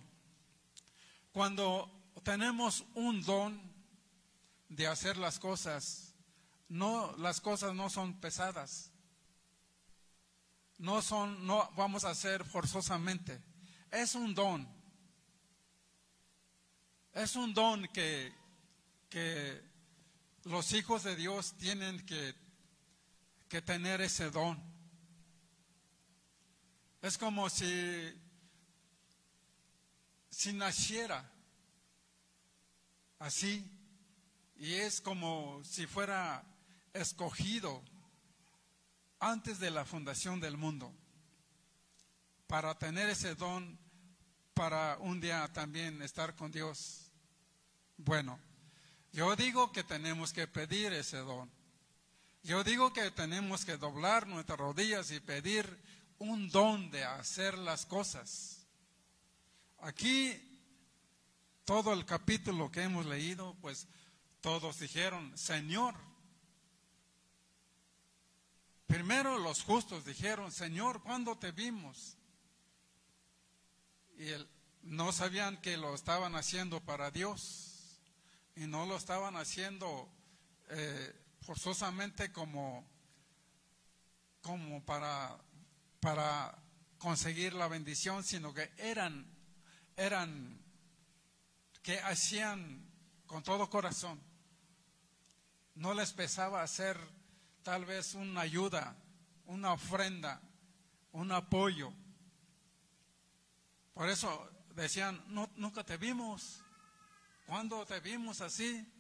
Cuando 1.32 1.88
tenemos 2.24 2.84
un 2.94 3.22
don 3.22 3.62
de 4.68 4.88
hacer 4.88 5.16
las 5.16 5.38
cosas, 5.38 6.12
no, 6.68 7.16
las 7.18 7.40
cosas 7.40 7.72
no 7.72 7.88
son 7.88 8.20
pesadas. 8.20 8.90
No 10.76 11.02
son, 11.02 11.46
no 11.46 11.70
vamos 11.76 12.04
a 12.04 12.10
hacer 12.10 12.44
forzosamente. 12.44 13.40
Es 13.92 14.16
un 14.16 14.34
don. 14.34 14.79
Es 17.14 17.34
un 17.34 17.52
don 17.52 17.88
que, 17.88 18.32
que 19.08 19.60
los 20.44 20.72
hijos 20.72 21.02
de 21.02 21.16
Dios 21.16 21.54
tienen 21.54 22.04
que, 22.06 22.34
que 23.48 23.60
tener 23.60 24.00
ese 24.00 24.30
don. 24.30 24.62
Es 27.02 27.18
como 27.18 27.50
si, 27.50 28.12
si 30.30 30.52
naciera 30.52 31.28
así, 33.18 33.68
y 34.56 34.74
es 34.74 35.00
como 35.00 35.62
si 35.64 35.86
fuera 35.86 36.44
escogido 36.92 37.82
antes 39.18 39.58
de 39.58 39.70
la 39.70 39.84
fundación 39.84 40.38
del 40.38 40.56
mundo 40.56 40.92
para 42.46 42.78
tener 42.78 43.08
ese 43.08 43.34
don 43.34 43.78
para 44.60 44.98
un 44.98 45.18
día 45.22 45.50
también 45.54 46.02
estar 46.02 46.36
con 46.36 46.52
Dios. 46.52 47.10
Bueno, 47.96 48.38
yo 49.10 49.34
digo 49.34 49.72
que 49.72 49.82
tenemos 49.82 50.34
que 50.34 50.46
pedir 50.46 50.92
ese 50.92 51.16
don. 51.16 51.50
Yo 52.42 52.62
digo 52.62 52.92
que 52.92 53.10
tenemos 53.10 53.64
que 53.64 53.78
doblar 53.78 54.26
nuestras 54.26 54.58
rodillas 54.58 55.12
y 55.12 55.20
pedir 55.20 55.82
un 56.18 56.50
don 56.50 56.90
de 56.90 57.02
hacer 57.04 57.56
las 57.56 57.86
cosas. 57.86 58.66
Aquí, 59.78 60.38
todo 61.64 61.94
el 61.94 62.04
capítulo 62.04 62.70
que 62.70 62.82
hemos 62.82 63.06
leído, 63.06 63.56
pues 63.62 63.88
todos 64.42 64.78
dijeron, 64.78 65.38
Señor. 65.38 65.94
Primero 68.86 69.38
los 69.38 69.62
justos 69.62 70.04
dijeron, 70.04 70.52
Señor, 70.52 71.02
¿cuándo 71.02 71.38
te 71.38 71.50
vimos? 71.50 72.18
Y 74.20 74.28
él, 74.28 74.46
no 74.82 75.12
sabían 75.12 75.62
que 75.62 75.78
lo 75.78 75.94
estaban 75.94 76.34
haciendo 76.34 76.80
para 76.80 77.10
Dios 77.10 78.02
y 78.54 78.66
no 78.66 78.84
lo 78.84 78.98
estaban 78.98 79.34
haciendo 79.36 80.12
eh, 80.68 81.14
forzosamente 81.40 82.30
como, 82.30 82.86
como 84.42 84.84
para, 84.84 85.38
para 86.00 86.54
conseguir 86.98 87.54
la 87.54 87.66
bendición, 87.68 88.22
sino 88.22 88.52
que 88.52 88.70
eran, 88.76 89.26
eran, 89.96 90.60
que 91.82 91.98
hacían 92.00 92.86
con 93.26 93.42
todo 93.42 93.70
corazón. 93.70 94.20
No 95.74 95.94
les 95.94 96.12
pesaba 96.12 96.62
hacer 96.62 97.00
tal 97.62 97.86
vez 97.86 98.12
una 98.12 98.42
ayuda, 98.42 98.98
una 99.46 99.72
ofrenda, 99.72 100.42
un 101.12 101.32
apoyo. 101.32 101.90
Por 104.00 104.08
eso 104.08 104.50
decían, 104.74 105.22
no, 105.28 105.50
nunca 105.56 105.84
te 105.84 105.98
vimos. 105.98 106.62
¿Cuándo 107.44 107.84
te 107.84 108.00
vimos 108.00 108.40
así? 108.40 108.90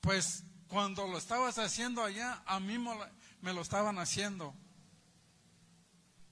Pues 0.00 0.44
cuando 0.68 1.08
lo 1.08 1.18
estabas 1.18 1.58
haciendo 1.58 2.04
allá, 2.04 2.40
a 2.46 2.60
mí 2.60 2.78
me 2.78 3.52
lo- 3.52 3.60
estaban 3.60 3.98
haciendo. 3.98 4.54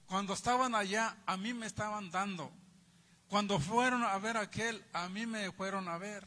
Cuando 0.05 0.33
estaban 0.33 0.73
allá, 0.73 1.17
a 1.25 1.35
mí 1.35 1.53
me 1.53 1.65
estaban 1.65 2.11
dando. 2.11 2.49
Cuando 3.27 3.59
fueron 3.59 4.03
a 4.05 4.17
ver 4.17 4.37
a 4.37 4.43
aquel, 4.43 4.81
a 4.93 5.09
mí 5.09 5.25
me 5.25 5.51
fueron 5.51 5.89
a 5.89 5.97
ver. 5.97 6.25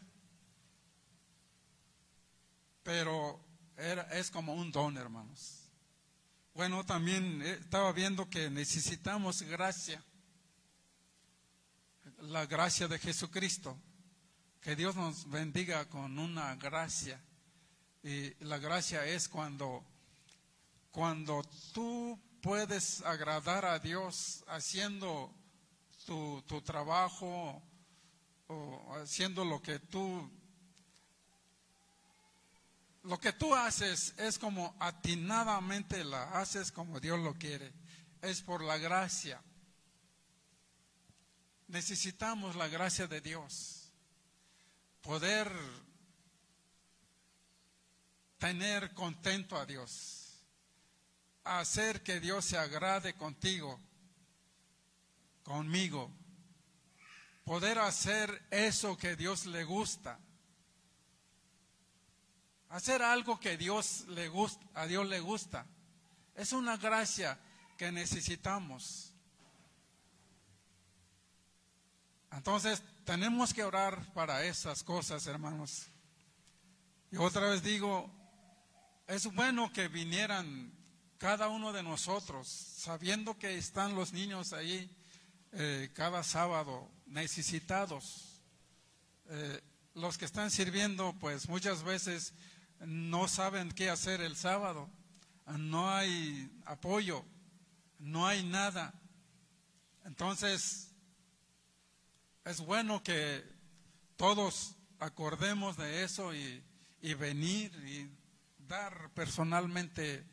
Pero 2.82 3.41
era, 3.78 4.03
es 4.18 4.30
como 4.30 4.53
un 4.53 4.70
don, 4.70 4.99
hermanos. 4.99 5.62
Bueno, 6.53 6.85
también 6.85 7.41
eh, 7.41 7.53
estaba 7.53 7.91
viendo 7.93 8.28
que 8.28 8.51
necesitamos 8.51 9.41
gracia. 9.45 10.05
La 12.29 12.47
gracia 12.47 12.89
de 12.89 12.99
Jesucristo. 12.99 13.77
Que 14.61 14.75
Dios 14.75 14.97
nos 14.97 15.29
bendiga 15.29 15.85
con 15.91 16.18
una 16.18 16.55
gracia 16.57 17.20
Y 18.03 18.33
la 18.45 18.57
gracia 18.57 19.05
es 19.05 19.29
cuando, 19.29 19.85
cuando 20.91 21.43
tú 21.75 22.18
puedes 22.41 23.03
agradar 23.03 23.66
a 23.66 23.79
Dios 23.79 24.43
haciendo 24.47 25.35
tu, 26.07 26.43
tu 26.47 26.62
trabajo 26.62 27.62
o 28.47 28.95
haciendo 28.97 29.45
lo 29.45 29.61
que 29.61 29.79
tú 29.79 30.31
lo 33.03 33.20
que 33.20 33.33
tú 33.33 33.55
haces 33.55 34.14
es 34.16 34.39
como 34.39 34.75
atinadamente 34.81 36.05
la 36.05 36.41
haces 36.41 36.72
como 36.72 37.01
Dios 37.01 37.20
lo 37.20 37.35
quiere. 37.35 37.70
Es 38.22 38.41
por 38.41 38.64
la 38.64 38.79
gracia. 38.79 39.43
Necesitamos 41.75 42.55
la 42.55 42.68
gracia 42.68 43.09
de 43.09 43.20
Dios. 43.20 43.91
Poder 45.03 45.51
tener 48.39 48.95
contento 48.95 49.57
a 49.57 49.66
Dios. 49.66 50.39
Hacer 51.43 52.05
que 52.05 52.20
Dios 52.20 52.45
se 52.45 52.57
agrade 52.59 53.14
contigo, 53.14 53.81
conmigo. 55.43 56.12
Poder 57.45 57.81
hacer 57.81 58.47
eso 58.53 58.97
que 58.97 59.16
Dios 59.16 59.45
le 59.47 59.64
gusta. 59.64 60.20
Hacer 62.68 63.03
algo 63.03 63.41
que 63.41 63.57
Dios 63.57 64.05
le 64.11 64.29
gusta, 64.29 64.64
a 64.75 64.87
Dios 64.87 65.09
le 65.09 65.18
gusta. 65.18 65.66
Es 66.37 66.53
una 66.53 66.77
gracia 66.77 67.37
que 67.77 67.91
necesitamos. 67.91 69.14
Entonces, 72.37 72.82
tenemos 73.05 73.55
que 73.55 73.62
orar 73.62 74.12
para 74.12 74.45
esas 74.45 74.82
cosas, 74.82 75.26
hermanos. 75.26 75.87
Y 77.12 77.16
otra 77.16 77.49
vez 77.49 77.62
digo, 77.62 78.11
es 79.07 79.32
bueno 79.32 79.72
que 79.72 79.89
vinieran 79.89 80.72
cada 81.18 81.49
uno 81.49 81.72
de 81.72 81.82
nosotros, 81.82 82.49
sabiendo 82.49 83.39
que 83.39 83.57
están 83.57 83.95
los 83.95 84.12
niños 84.12 84.53
ahí 84.53 84.91
eh, 85.53 85.91
cada 85.95 86.24
sábado 86.24 86.91
necesitados. 87.07 88.41
Eh, 89.26 89.62
los 89.95 90.18
que 90.18 90.24
están 90.24 90.51
sirviendo, 90.51 91.14
pues 91.20 91.49
muchas 91.49 91.85
veces 91.85 92.35
no 92.80 93.28
saben 93.28 93.70
qué 93.70 93.91
hacer 93.91 94.20
el 94.20 94.37
sábado, 94.37 94.91
no 95.47 95.89
hay 95.95 96.51
apoyo, 96.66 97.24
no 98.01 98.26
hay 98.26 98.43
nada. 98.43 98.93
Entonces, 100.05 100.93
es 102.45 102.61
bueno 102.61 103.03
que 103.03 103.42
todos 104.16 104.76
acordemos 104.99 105.76
de 105.76 106.05
eso 106.05 106.34
y, 106.34 106.62
venir 107.18 107.70
y 107.86 108.11
dar 108.66 109.11
personalmente 109.11 110.24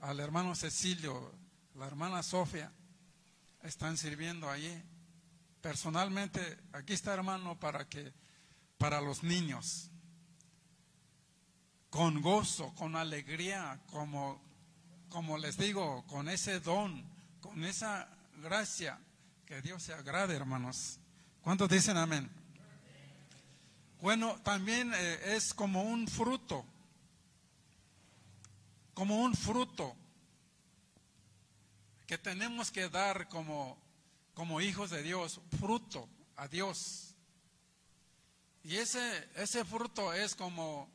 al 0.00 0.20
hermano 0.20 0.54
Cecilio, 0.54 1.32
la 1.74 1.86
hermana 1.86 2.22
Sofía, 2.22 2.72
están 3.62 3.96
sirviendo 3.96 4.48
allí. 4.48 4.82
Personalmente, 5.60 6.58
aquí 6.72 6.92
está 6.92 7.14
hermano 7.14 7.58
para 7.58 7.88
que, 7.88 8.12
para 8.78 9.00
los 9.00 9.22
niños, 9.22 9.90
con 11.90 12.22
gozo, 12.22 12.72
con 12.76 12.96
alegría, 12.96 13.80
como, 13.90 14.40
como 15.08 15.36
les 15.36 15.56
digo, 15.56 16.04
con 16.06 16.28
ese 16.28 16.60
don, 16.60 17.04
con 17.40 17.64
esa 17.64 18.08
gracia, 18.40 18.98
que 19.44 19.60
Dios 19.62 19.82
se 19.82 19.92
agrade, 19.92 20.36
hermanos. 20.36 20.99
¿Cuántos 21.42 21.70
dicen 21.70 21.96
amén? 21.96 22.30
Bueno, 24.02 24.38
también 24.42 24.92
eh, 24.94 25.36
es 25.36 25.54
como 25.54 25.82
un 25.82 26.06
fruto, 26.06 26.64
como 28.94 29.22
un 29.22 29.34
fruto 29.34 29.96
que 32.06 32.18
tenemos 32.18 32.70
que 32.70 32.88
dar 32.88 33.28
como, 33.28 33.78
como 34.34 34.60
hijos 34.60 34.90
de 34.90 35.02
Dios, 35.02 35.40
fruto 35.58 36.08
a 36.36 36.46
Dios. 36.48 37.14
Y 38.62 38.76
ese, 38.76 39.28
ese 39.34 39.64
fruto 39.64 40.12
es 40.12 40.34
como, 40.34 40.90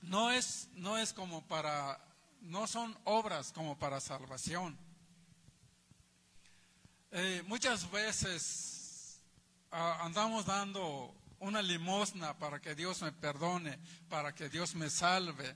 no 0.00 0.30
es, 0.30 0.68
no 0.74 0.96
es 0.96 1.12
como 1.12 1.42
para, 1.46 1.98
no 2.40 2.66
son 2.66 2.96
obras 3.04 3.52
como 3.52 3.78
para 3.78 4.00
salvación. 4.00 4.78
Eh, 7.14 7.42
muchas 7.46 7.90
veces 7.90 9.20
ah, 9.70 9.98
andamos 10.00 10.46
dando 10.46 11.14
una 11.40 11.60
limosna 11.60 12.38
para 12.38 12.58
que 12.58 12.74
Dios 12.74 13.02
me 13.02 13.12
perdone, 13.12 13.78
para 14.08 14.34
que 14.34 14.48
Dios 14.48 14.74
me 14.74 14.88
salve. 14.88 15.54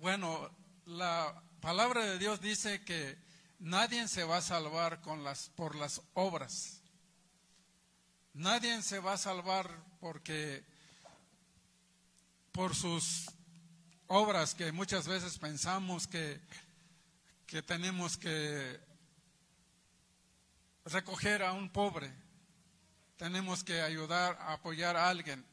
Bueno, 0.00 0.50
la 0.86 1.42
palabra 1.60 2.02
de 2.06 2.18
Dios 2.18 2.40
dice 2.40 2.82
que 2.82 3.18
nadie 3.58 4.08
se 4.08 4.24
va 4.24 4.38
a 4.38 4.42
salvar 4.42 5.02
con 5.02 5.22
las, 5.22 5.50
por 5.50 5.74
las 5.74 6.00
obras. 6.14 6.80
Nadie 8.32 8.80
se 8.80 9.00
va 9.00 9.12
a 9.12 9.18
salvar 9.18 9.70
porque 10.00 10.64
por 12.52 12.74
sus 12.74 13.26
obras 14.06 14.54
que 14.54 14.72
muchas 14.72 15.06
veces 15.06 15.36
pensamos 15.36 16.06
que, 16.06 16.40
que 17.46 17.60
tenemos 17.60 18.16
que 18.16 18.88
recoger 20.92 21.42
a 21.42 21.52
un 21.52 21.70
pobre, 21.70 22.12
tenemos 23.16 23.62
que 23.62 23.80
ayudar 23.80 24.36
a 24.40 24.54
apoyar 24.54 24.96
a 24.96 25.08
alguien 25.08 25.44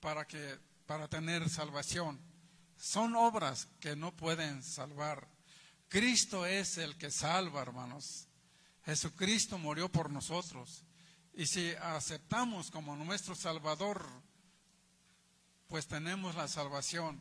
para 0.00 0.26
que 0.26 0.58
para 0.88 1.06
tener 1.06 1.50
salvación. 1.50 2.18
Son 2.78 3.14
obras 3.14 3.68
que 3.78 3.94
no 3.94 4.16
pueden 4.16 4.62
salvar. 4.62 5.28
Cristo 5.88 6.46
es 6.46 6.78
el 6.78 6.96
que 6.96 7.10
salva, 7.10 7.60
hermanos. 7.60 8.26
Jesucristo 8.86 9.58
murió 9.58 9.90
por 9.90 10.10
nosotros. 10.10 10.84
Y 11.34 11.44
si 11.44 11.72
aceptamos 11.82 12.70
como 12.70 12.96
nuestro 12.96 13.34
Salvador, 13.34 14.08
pues 15.66 15.86
tenemos 15.86 16.34
la 16.34 16.48
salvación. 16.48 17.20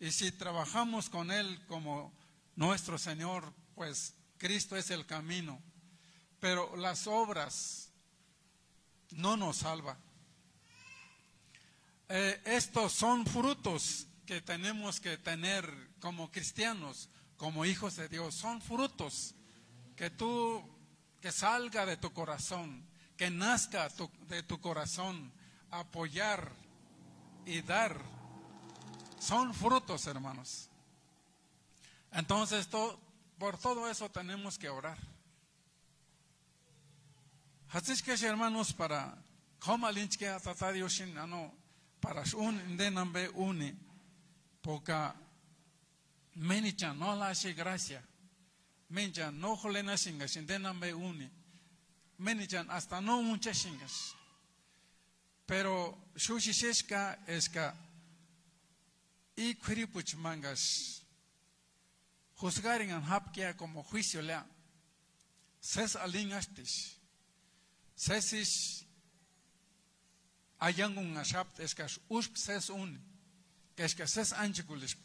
Y 0.00 0.10
si 0.10 0.32
trabajamos 0.32 1.10
con 1.10 1.30
Él 1.30 1.62
como 1.66 2.14
nuestro 2.56 2.96
Señor, 2.96 3.52
pues 3.74 4.14
Cristo 4.38 4.74
es 4.76 4.90
el 4.90 5.04
camino. 5.04 5.60
Pero 6.40 6.74
las 6.76 7.06
obras 7.06 7.90
no 9.12 9.36
nos 9.36 9.58
salva. 9.58 9.96
Eh, 12.08 12.40
estos 12.46 12.92
son 12.92 13.24
frutos 13.26 14.06
que 14.26 14.40
tenemos 14.40 15.00
que 15.00 15.16
tener 15.18 15.90
como 16.00 16.30
cristianos, 16.30 17.08
como 17.36 17.64
hijos 17.64 17.96
de 17.96 18.08
Dios. 18.08 18.34
Son 18.34 18.60
frutos 18.60 19.34
que 19.96 20.10
tú, 20.10 20.64
que 21.20 21.30
salga 21.30 21.86
de 21.86 21.96
tu 21.96 22.12
corazón, 22.12 22.84
que 23.16 23.30
nazca 23.30 23.88
de 24.28 24.42
tu 24.42 24.60
corazón, 24.60 25.32
apoyar 25.70 26.52
y 27.44 27.60
dar. 27.62 28.00
Son 29.20 29.52
frutos, 29.54 30.06
hermanos. 30.06 30.68
Entonces, 32.12 32.66
to- 32.68 32.98
por 33.38 33.58
todo 33.58 33.88
eso 33.88 34.10
tenemos 34.10 34.58
que 34.58 34.68
orar. 34.68 34.98
Hatzichkesh, 37.72 38.24
hermanos, 38.24 38.72
para 38.72 39.16
Koma 39.60 39.92
Linchke 39.92 40.28
Atatadioshin, 40.28 41.16
ano, 41.16 41.54
para 42.00 42.24
Shun 42.24 42.58
Indenambe 42.68 43.28
Uni, 43.28 43.72
poca 44.60 45.14
Menichan, 46.34 46.98
no 46.98 47.14
la 47.14 47.28
hace 47.28 47.52
gracia. 47.52 48.02
Menchan, 48.88 49.38
no 49.38 49.54
jolena 49.56 49.96
singas, 49.96 50.34
Indenambe 50.34 50.92
Uni. 50.94 51.30
Menichan, 52.18 52.68
hasta 52.70 53.00
no 53.00 53.22
muchas 53.22 53.58
singas. 53.58 54.16
Pero 55.46 55.96
Shushisheshka 56.16 57.20
es 57.26 57.48
que 57.48 57.70
y 59.36 59.54
Kuripuch 59.54 60.16
mangas 60.16 61.02
juzgaringan 62.34 63.04
hapkia 63.04 63.56
como 63.56 63.82
juicio 63.82 64.20
lea. 64.22 64.44
Ses 65.60 65.96
alingastis. 68.00 68.80
Sesis 68.80 68.86
ayangun 70.58 71.16
ashapt 71.18 71.60
es 71.60 71.74
que 71.74 71.84
usp 72.08 72.36
ses 72.36 72.70
un. 72.70 72.98
Que 73.76 73.84
es 73.84 73.94
que 73.94 74.06
ses 74.06 74.32
anchikulisk. 74.32 74.98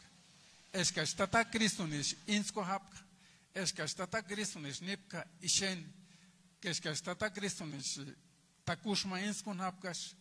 Es 0.72 0.92
que 0.92 1.06
stata 1.06 1.50
Kristunis 1.50 2.16
insko 2.28 2.64
hapka. 2.64 2.98
Es 3.54 3.74
que 3.74 3.88
stata 3.88 4.24
Kristunis 4.24 4.82
nipka 4.82 5.26
ishen. 5.42 5.94
Que 6.62 6.70
es 6.70 6.82
que 6.82 6.96
stata 6.96 7.34
Kristunis 7.34 8.00
takushma 8.66 9.22
inskun 9.22 9.60
hapkas. 9.60 10.16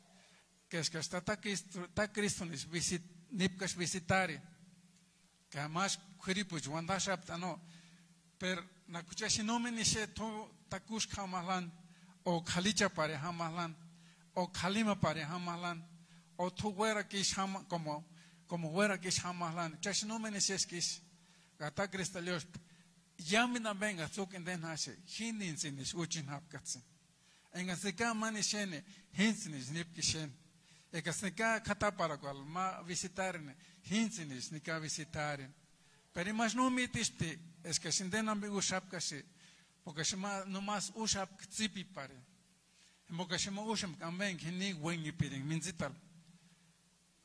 Que 0.68 0.79
es 0.79 0.91
que 0.91 1.03
stata 1.03 1.37
Kristunis 2.12 2.68
visit 2.70 3.03
nipkas 3.31 3.77
visitari. 3.77 4.41
Que 5.51 5.59
además 5.59 5.99
kuripuch 6.18 6.66
wanda 6.66 6.99
shapt 6.99 7.31
ano. 7.31 7.61
Per 8.39 8.59
nakuchashinomi 8.89 9.70
nishe 9.70 10.07
to 10.09 10.51
takush 10.68 11.07
kamalan 11.07 11.70
ο 12.27 12.43
καλίτσα 12.43 12.91
παρε 12.91 13.16
χαμαλάν, 13.16 13.77
ο 14.33 14.49
καλίμα 14.49 14.97
παρε 14.97 15.22
χαμαλάν, 15.22 15.85
ο 16.37 16.53
του 16.53 16.68
γουέρα 16.77 17.03
κεις 17.03 17.33
χαμαλάν, 17.33 17.66
κομο 18.47 18.68
γουέρα 18.68 18.97
κεις 18.97 19.18
χαμαλάν, 19.18 19.79
και 19.79 19.89
ασυνόμενε 19.89 20.41
εσκείς, 20.49 21.03
κατά 21.57 21.87
κρυσταλλιώς, 21.87 22.47
για 23.16 23.47
μην 23.47 23.66
αμπέγα 23.66 24.09
τσούκεν 24.09 24.45
δεν 24.45 24.64
άσε, 24.64 24.99
χίνινσινες 25.07 25.95
ούτσιν 25.95 26.27
χαπκάτσιν. 26.29 26.83
Εγκαστικά 27.51 28.14
μάνι 28.14 28.43
σένε, 28.43 28.85
χίνσινες 29.14 29.68
νύπκι 29.68 30.03
σένε. 30.03 30.33
Εγκαστικά 30.91 31.59
κατά 31.59 31.93
παρακολ, 31.93 32.37
μα 32.47 32.83
βισιτάρινε, 32.85 33.57
χίνσινες 33.83 34.51
νικά 34.51 34.79
βισιτάρινε. 34.81 35.55
Περιμάς 36.12 36.55
νόμι 36.55 36.89
τίστη, 36.89 37.41
εσκασιν 37.62 38.11
δεν 38.11 38.29
αμπήγου 38.29 38.61
σάπκασιν, 38.61 39.25
shema 40.03 40.45
no 40.47 40.61
mas 40.61 40.93
ushap 40.95 41.28
tsipi 41.49 41.85
pare. 41.85 42.16
Shema 43.39 43.62
usham 43.62 43.95
kamben 43.97 44.39
hini 44.39 44.74
wengi 44.74 45.12
piring 45.12 45.45
minzital 45.45 45.93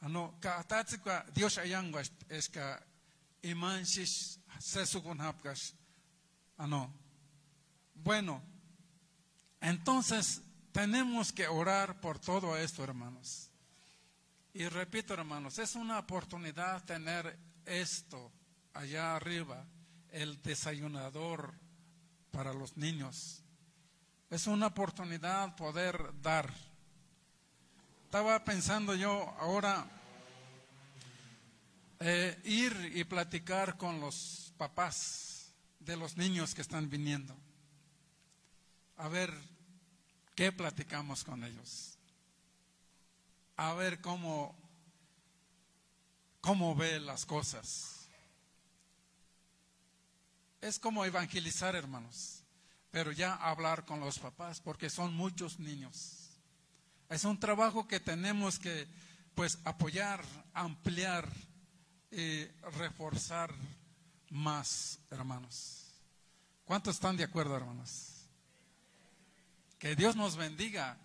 ano 0.02 0.36
ka 0.40 0.60
atatsi 0.60 0.98
ka 1.04 1.26
Dios 1.34 1.58
ayanguas 1.58 2.12
es 2.30 2.50
ka 2.50 2.80
imansis 3.44 4.40
sesukun 4.60 5.20
hapkas 5.20 5.74
ano 6.58 6.94
bueno 7.94 8.42
entonces 9.62 10.42
tenemos 10.72 11.34
que 11.34 11.48
orar 11.48 12.00
por 12.00 12.20
todo 12.20 12.56
esto 12.56 12.84
hermanos. 12.84 13.50
Y 14.54 14.68
repito 14.68 15.14
hermanos 15.14 15.60
es 15.60 15.76
una 15.76 16.00
oportunidad 16.00 16.84
tener 16.86 17.38
esto 17.66 18.32
allá 18.74 19.16
arriba 19.16 19.66
el 20.12 20.42
desayunador 20.42 21.54
para 22.32 22.54
los 22.54 22.78
niños 22.78 23.42
es 24.30 24.48
una 24.48 24.68
oportunidad 24.68 25.56
poder 25.56 26.14
dar 26.22 26.52
estaba 28.10 28.44
pensando 28.44 28.96
yo 28.96 29.36
ahora 29.40 29.88
eh, 32.00 32.42
ir 32.46 32.94
y 32.96 33.04
platicar 33.04 33.78
con 33.78 34.00
los 34.00 34.52
papás 34.58 35.52
de 35.80 35.96
los 35.96 36.18
niños 36.18 36.56
que 36.56 36.62
están 36.62 36.90
viniendo. 36.90 37.36
A 38.98 39.10
ver 39.10 39.32
qué 40.34 40.52
platicamos 40.52 41.24
con 41.24 41.44
ellos. 41.44 42.00
A 43.58 43.74
ver 43.74 44.02
cómo, 44.02 44.56
cómo 46.42 46.74
ve 46.74 47.00
las 47.00 47.28
cosas. 47.28 47.99
Es 50.62 50.78
como 50.78 51.06
evangelizar, 51.06 51.76
hermanos, 51.76 52.44
pero 52.92 53.12
ya 53.12 53.34
hablar 53.36 53.86
con 53.86 54.00
los 54.00 54.20
papás, 54.20 54.60
porque 54.60 54.90
son 54.90 55.14
muchos 55.14 55.60
niños. 55.60 56.32
Es 57.10 57.24
un 57.24 57.40
trabajo 57.40 57.88
que 57.88 58.00
tenemos 58.00 58.60
que, 58.60 58.88
pues, 59.36 59.58
apoyar, 59.64 60.24
ampliar 60.54 61.28
y 62.12 62.46
reforzar 62.78 63.54
más, 64.30 65.00
hermanos. 65.10 65.86
¿Cuántos 66.66 66.96
están 66.96 67.16
de 67.16 67.24
acuerdo, 67.24 67.56
hermanos? 67.56 68.28
Que 69.80 69.96
Dios 69.96 70.16
nos 70.16 70.36
bendiga 70.36 70.98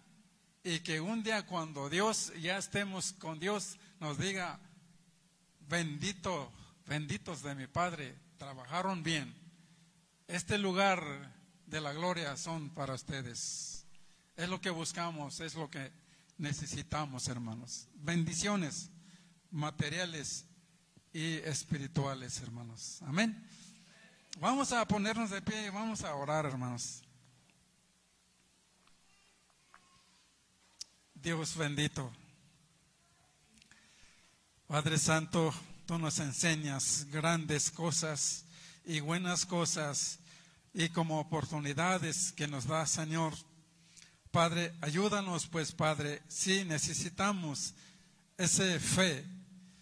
y 0.64 0.80
que 0.80 1.00
un 1.00 1.22
día 1.22 1.46
cuando 1.46 1.88
Dios 1.88 2.32
ya 2.40 2.58
estemos 2.58 3.12
con 3.12 3.38
Dios 3.38 3.78
nos 4.00 4.18
diga, 4.18 4.58
bendito, 5.60 6.52
benditos 6.86 7.42
de 7.42 7.54
mi 7.54 7.66
Padre, 7.66 8.18
trabajaron 8.36 9.02
bien. 9.02 9.43
Este 10.26 10.56
lugar 10.56 11.02
de 11.66 11.80
la 11.80 11.92
gloria 11.92 12.36
son 12.36 12.70
para 12.70 12.94
ustedes. 12.94 13.86
Es 14.36 14.48
lo 14.48 14.60
que 14.60 14.70
buscamos, 14.70 15.40
es 15.40 15.54
lo 15.54 15.70
que 15.70 15.92
necesitamos, 16.38 17.28
hermanos. 17.28 17.88
Bendiciones 17.94 18.90
materiales 19.50 20.46
y 21.12 21.36
espirituales, 21.36 22.40
hermanos. 22.40 23.00
Amén. 23.02 23.46
Vamos 24.40 24.72
a 24.72 24.86
ponernos 24.86 25.30
de 25.30 25.42
pie 25.42 25.66
y 25.66 25.70
vamos 25.70 26.02
a 26.02 26.14
orar, 26.14 26.46
hermanos. 26.46 27.02
Dios 31.14 31.56
bendito. 31.56 32.10
Padre 34.66 34.98
Santo, 34.98 35.54
tú 35.86 35.98
nos 35.98 36.18
enseñas 36.18 37.06
grandes 37.10 37.70
cosas 37.70 38.44
y 38.84 39.00
buenas 39.00 39.46
cosas 39.46 40.18
y 40.72 40.88
como 40.88 41.20
oportunidades 41.20 42.32
que 42.32 42.48
nos 42.48 42.66
da, 42.66 42.86
Señor. 42.86 43.32
Padre, 44.30 44.74
ayúdanos 44.80 45.46
pues, 45.46 45.72
Padre, 45.72 46.22
si 46.28 46.64
necesitamos 46.64 47.74
esa 48.36 48.64
fe, 48.80 49.24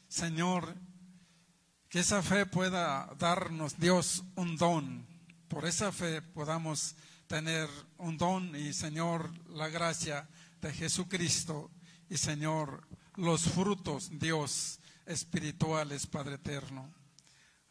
Señor, 0.09 0.75
que 1.89 2.01
esa 2.01 2.23
fe 2.23 2.47
pueda 2.47 3.15
darnos 3.19 3.79
Dios 3.79 4.23
un 4.37 4.57
don. 4.57 5.07
Por 5.49 5.67
esa 5.67 5.91
fe 5.91 6.23
podamos 6.23 6.95
tener 7.27 7.69
un 7.99 8.19
don 8.19 8.55
y 8.55 8.73
Señor 8.73 9.31
la 9.49 9.69
gracia 9.69 10.29
de 10.61 10.73
Jesucristo 10.73 11.71
y 12.09 12.19
Señor 12.19 12.87
los 13.17 13.43
frutos 13.43 14.11
Dios 14.19 14.79
espirituales 15.07 16.07
Padre 16.07 16.35
eterno. 16.35 17.02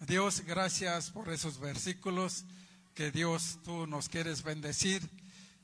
Dios, 0.07 0.41
gracias 0.41 1.11
por 1.11 1.29
esos 1.29 1.59
versículos 1.59 2.43
que 2.95 3.11
Dios 3.11 3.59
tú 3.63 3.85
nos 3.85 4.09
quieres 4.09 4.41
bendecir. 4.41 5.07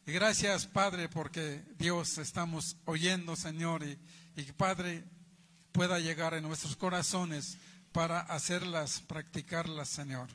Y 0.06 0.12
gracias 0.12 0.68
Padre 0.68 1.10
porque 1.10 1.66
Dios 1.80 2.20
estamos 2.20 2.78
oyendo 2.86 3.36
Señor 3.36 3.84
y, 3.84 3.98
y 4.36 4.44
Padre 4.52 5.04
pueda 5.72 6.00
llegar 6.00 6.36
en 6.36 6.44
nuestros 6.44 6.76
corazones 6.76 7.58
para 7.92 8.20
hacerlas, 8.20 9.02
practicarlas, 9.02 9.90
Señor. 9.90 10.28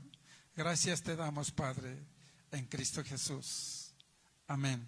Gracias 0.57 1.03
te 1.03 1.15
damos, 1.15 1.53
Padre, 1.53 1.97
en 2.51 2.67
Cristo 2.67 3.05
Jesús. 3.05 3.93
Amén. 4.49 4.85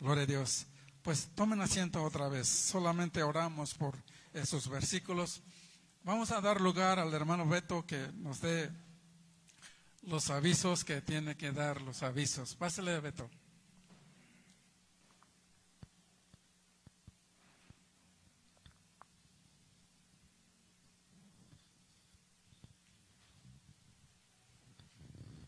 Gloria 0.00 0.24
a 0.24 0.26
Dios. 0.26 0.66
Pues 1.02 1.28
tomen 1.36 1.60
asiento 1.60 2.02
otra 2.02 2.28
vez. 2.28 2.48
Solamente 2.48 3.22
oramos 3.22 3.74
por 3.74 3.94
esos 4.32 4.68
versículos. 4.68 5.42
Vamos 6.06 6.30
a 6.30 6.40
dar 6.40 6.60
lugar 6.60 7.00
al 7.00 7.12
hermano 7.12 7.48
Beto 7.48 7.84
que 7.84 8.12
nos 8.14 8.40
dé 8.40 8.70
los 10.02 10.30
avisos 10.30 10.84
que 10.84 11.00
tiene 11.00 11.36
que 11.36 11.50
dar 11.50 11.82
los 11.82 12.04
avisos. 12.04 12.54
Pásale, 12.54 13.00
Beto. 13.00 13.28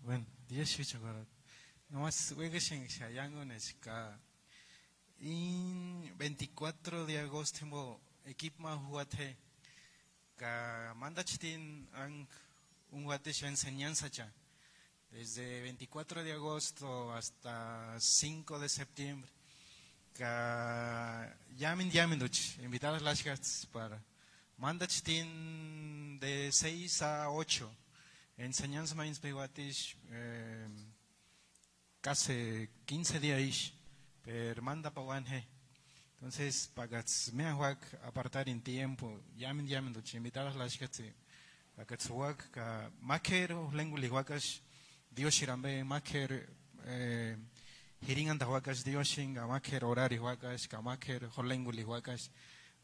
Bueno, 0.02 0.26
Dios 0.48 0.68
escucha 0.70 0.98
ahora. 0.98 1.24
Nomás 1.88 2.32
hueguesen 2.32 2.88
shayango 2.88 3.44
nesca. 3.44 4.18
In 5.20 6.12
24 6.18 7.06
de 7.06 7.20
agosto 7.20 8.00
equipo 8.24 8.68
juate 8.90 9.47
ka 10.38 10.94
manda 10.96 11.24
chitin 11.24 11.88
ang 11.92 12.26
enseñanza 13.42 14.08
ya. 14.08 14.32
Desde 15.10 15.62
24 15.62 16.22
de 16.22 16.32
agosto 16.32 17.12
hasta 17.12 17.98
5 17.98 18.58
de 18.58 18.68
septiembre. 18.68 19.30
Ka 20.14 21.36
yamin 21.56 21.90
yamin 21.90 22.18
duch, 22.18 22.58
invitadas 22.62 23.02
las 23.02 23.18
chicas 23.18 23.66
para 23.72 24.00
manda 24.58 24.86
chitin 24.86 26.18
de 26.18 26.50
6 26.50 27.02
a 27.02 27.30
8 27.30 27.70
enseñanza 28.38 28.94
más 28.94 29.18
peguatis 29.20 29.96
eh, 30.10 30.66
casi 32.00 32.68
15 32.84 33.20
días 33.20 33.72
pero 34.22 34.60
manda 34.62 34.90
pa 34.90 35.02
he 35.30 35.57
entonces 36.18 36.68
pagats 36.74 37.32
me 37.32 37.52
huac 37.52 37.78
apartar 38.02 38.48
en 38.48 38.60
tiempo 38.60 39.20
yamen 39.36 39.92
do 39.92 40.02
invitar 40.14 40.46
a 40.46 40.54
las 40.54 40.72
chicas 40.72 41.02
pagats 41.76 42.10
huac 42.10 42.50
ka 42.50 42.90
makero 43.00 43.70
lengua 43.72 44.00
lihuacas 44.00 44.60
dios 45.10 45.34
shirambe 45.34 45.84
maker 45.84 46.48
eh, 46.86 47.36
hiringan 48.06 48.38
da 48.38 48.46
huacas 48.46 48.84
dios 48.84 49.08
shinga 49.08 49.46
maker 49.46 49.84
horario 49.84 50.22
huacas 50.22 50.66
ka 50.66 50.82
maker 50.82 51.30
lengua 51.44 51.72
lihuacas 51.72 52.30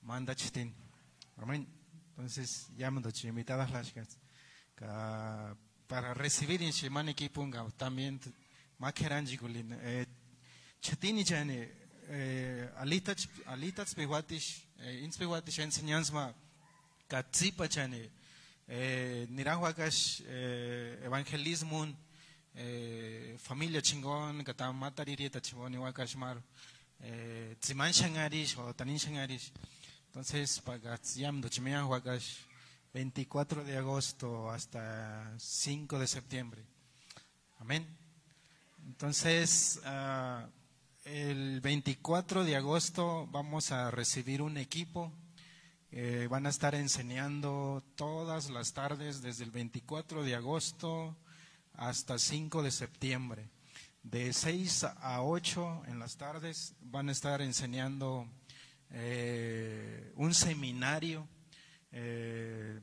manda 0.05 0.35
chitin. 0.35 0.73
Amén. 1.37 1.67
Entonces 2.11 2.69
do 2.77 3.11
invitadas 3.29 3.71
las 3.71 3.93
ka 4.75 5.57
para 5.87 6.15
recibir 6.15 6.61
shimani 6.73 7.15
kipunga 7.15 7.67
también 7.77 8.21
makeranji 8.79 9.37
gulin 9.37 9.73
eh, 9.83 10.07
chatini 10.81 11.25
chane 11.25 11.84
eh, 12.11 12.69
alitats 12.77 13.29
alitats 13.47 13.95
bewatish 13.95 14.63
eh, 14.81 15.05
ins 15.05 15.17
bewatish 15.19 15.59
enseñanza 15.59 16.35
ka 17.09 17.23
tsipa 17.23 17.69
chane 17.69 18.11
eh, 18.69 19.27
nirahuakas 19.31 20.23
eh, 20.27 21.01
evangelismo 21.05 21.87
eh, 22.55 23.37
familia 23.39 23.81
chingón 23.81 24.45
ka 24.45 24.55
tam 24.55 24.77
matariri 24.79 25.31
ta 25.31 25.41
chingón 25.41 25.75
wakas 25.79 26.17
mar 26.17 26.37
tsiman 27.61 27.93
shangarish 27.93 28.57
o 28.59 28.73
tanin 28.73 28.99
shangarish 28.99 29.53
Entonces, 30.15 30.61
pagatsiam 30.61 31.41
dochimea 31.41 31.83
huagash, 31.83 32.47
24 32.93 33.65
de 33.65 33.77
agosto 33.77 34.49
hasta 34.49 35.35
5 35.41 35.99
de 35.99 36.07
septiembre. 36.07 36.63
Amén. 37.59 37.85
Entonces, 38.87 39.81
ah, 39.85 40.47
el 41.05 41.61
24 41.61 42.45
de 42.45 42.57
agosto 42.57 43.27
vamos 43.31 43.71
a 43.73 43.91
recibir 43.91 44.43
un 44.43 44.57
equipo. 44.57 45.13
eh, 45.97 46.27
van 46.29 46.45
a 46.45 46.49
estar 46.49 46.75
enseñando 46.75 47.81
todas 47.95 48.51
las 48.51 48.73
tardes 48.73 49.23
desde 49.23 49.45
el 49.45 49.53
24 49.53 50.25
de 50.25 50.35
agosto 50.35 51.17
hasta 51.75 52.19
5 52.19 52.65
de 52.65 52.73
septiembre. 52.73 53.49
De 54.03 54.33
6 54.33 54.83
a 54.85 55.23
8 55.23 55.85
en 55.87 56.01
las 56.01 56.17
tardes 56.17 56.75
van 56.81 57.09
a 57.09 57.13
estar 57.13 57.41
enseñando 57.43 58.27
eh, 58.91 60.13
un 60.17 60.35
seminario, 60.35 61.29
eh, 61.93 62.81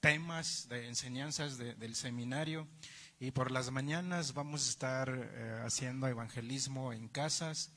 temas 0.00 0.68
de 0.70 0.88
enseñanzas 0.88 1.58
de- 1.58 1.74
del 1.74 1.94
seminario. 1.94 2.66
Y 3.20 3.32
por 3.32 3.50
las 3.50 3.70
mañanas 3.70 4.32
vamos 4.34 4.66
a 4.66 4.70
estar 4.70 5.08
eh, 5.10 5.62
haciendo 5.64 6.06
evangelismo 6.06 6.92
en 6.92 7.08
casas 7.08 7.72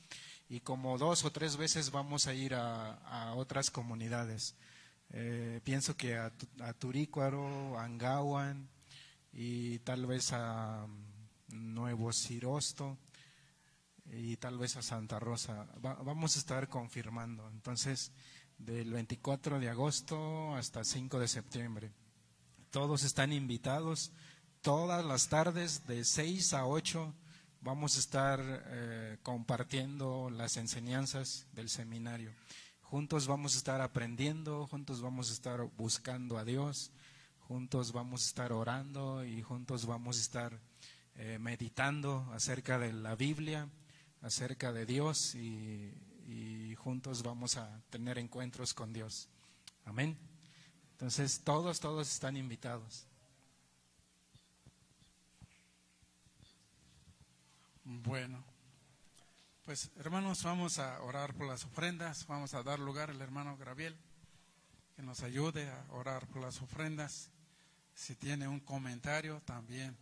y 0.49 0.59
como 0.59 0.97
dos 0.97 1.25
o 1.25 1.31
tres 1.31 1.57
veces 1.57 1.89
vamos 1.91 2.27
a 2.27 2.33
ir 2.33 2.53
a, 2.53 2.93
a 2.93 3.33
otras 3.33 3.71
comunidades. 3.71 4.55
Eh, 5.09 5.59
pienso 5.63 5.97
que 5.97 6.15
a, 6.17 6.31
a 6.61 6.73
Turícuaro, 6.73 7.77
a 7.79 7.85
Angawan 7.85 8.69
y 9.33 9.79
tal 9.79 10.05
vez 10.05 10.31
a 10.33 10.85
mm, 10.87 11.73
Nuevo 11.73 12.13
Cirosto 12.13 12.97
y 14.05 14.37
tal 14.37 14.57
vez 14.59 14.75
a 14.77 14.83
Santa 14.83 15.19
Rosa. 15.19 15.67
Va- 15.83 15.95
vamos 16.03 16.35
a 16.35 16.39
estar 16.39 16.69
confirmando. 16.69 17.49
Entonces, 17.49 18.11
del 18.59 18.91
24 18.93 19.59
de 19.59 19.69
agosto 19.69 20.55
hasta 20.55 20.83
5 20.83 21.17
de 21.19 21.27
septiembre. 21.27 21.91
Todos 22.69 23.03
están 23.03 23.33
invitados. 23.33 24.11
Todas 24.61 25.03
las 25.03 25.27
tardes 25.27 25.87
de 25.87 26.05
6 26.05 26.53
a 26.53 26.67
8 26.67 27.11
vamos 27.61 27.95
a 27.95 27.99
estar 27.99 28.39
eh, 28.43 29.17
compartiendo 29.23 30.29
las 30.29 30.55
enseñanzas 30.55 31.47
del 31.53 31.67
seminario. 31.67 32.31
Juntos 32.83 33.25
vamos 33.25 33.55
a 33.55 33.57
estar 33.57 33.81
aprendiendo, 33.81 34.67
juntos 34.67 35.01
vamos 35.01 35.31
a 35.31 35.33
estar 35.33 35.63
buscando 35.77 36.37
a 36.37 36.45
Dios, 36.45 36.91
juntos 37.39 37.91
vamos 37.91 38.21
a 38.21 38.27
estar 38.27 38.53
orando 38.53 39.25
y 39.25 39.41
juntos 39.41 39.87
vamos 39.87 40.19
a 40.19 40.21
estar 40.21 40.59
eh, 41.15 41.39
meditando 41.39 42.29
acerca 42.31 42.77
de 42.77 42.93
la 42.93 43.15
Biblia, 43.15 43.67
acerca 44.21 44.71
de 44.71 44.85
Dios 44.85 45.33
y, 45.33 45.91
y 46.27 46.75
juntos 46.75 47.23
vamos 47.23 47.57
a 47.57 47.81
tener 47.89 48.19
encuentros 48.19 48.75
con 48.75 48.93
Dios. 48.93 49.27
Amén. 49.85 50.15
Entonces 50.91 51.41
todos, 51.43 51.79
todos 51.79 52.07
están 52.13 52.37
invitados. 52.37 53.07
Bueno, 57.83 58.43
pues 59.65 59.89
hermanos, 59.97 60.43
vamos 60.43 60.77
a 60.77 61.01
orar 61.01 61.33
por 61.33 61.47
las 61.47 61.65
ofrendas. 61.65 62.27
Vamos 62.27 62.53
a 62.53 62.61
dar 62.61 62.79
lugar 62.79 63.09
al 63.09 63.21
hermano 63.21 63.57
Graviel 63.57 63.97
que 64.95 65.01
nos 65.01 65.23
ayude 65.23 65.67
a 65.67 65.85
orar 65.89 66.27
por 66.27 66.43
las 66.43 66.61
ofrendas. 66.61 67.29
Si 67.95 68.15
tiene 68.15 68.47
un 68.47 68.59
comentario 68.59 69.41
también. 69.45 69.97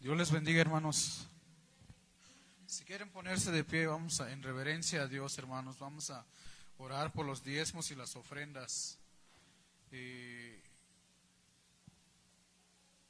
Dios 0.00 0.16
les 0.16 0.30
bendiga, 0.30 0.60
hermanos. 0.60 1.28
Si 2.66 2.84
quieren 2.84 3.10
ponerse 3.10 3.50
de 3.50 3.62
pie, 3.62 3.86
vamos 3.86 4.20
a, 4.20 4.32
en 4.32 4.42
reverencia 4.42 5.02
a 5.02 5.06
Dios, 5.06 5.36
hermanos. 5.36 5.78
Vamos 5.78 6.08
a 6.10 6.24
orar 6.78 7.12
por 7.12 7.26
los 7.26 7.44
diezmos 7.44 7.90
y 7.90 7.94
las 7.94 8.16
ofrendas. 8.16 8.98
Y 9.92 10.63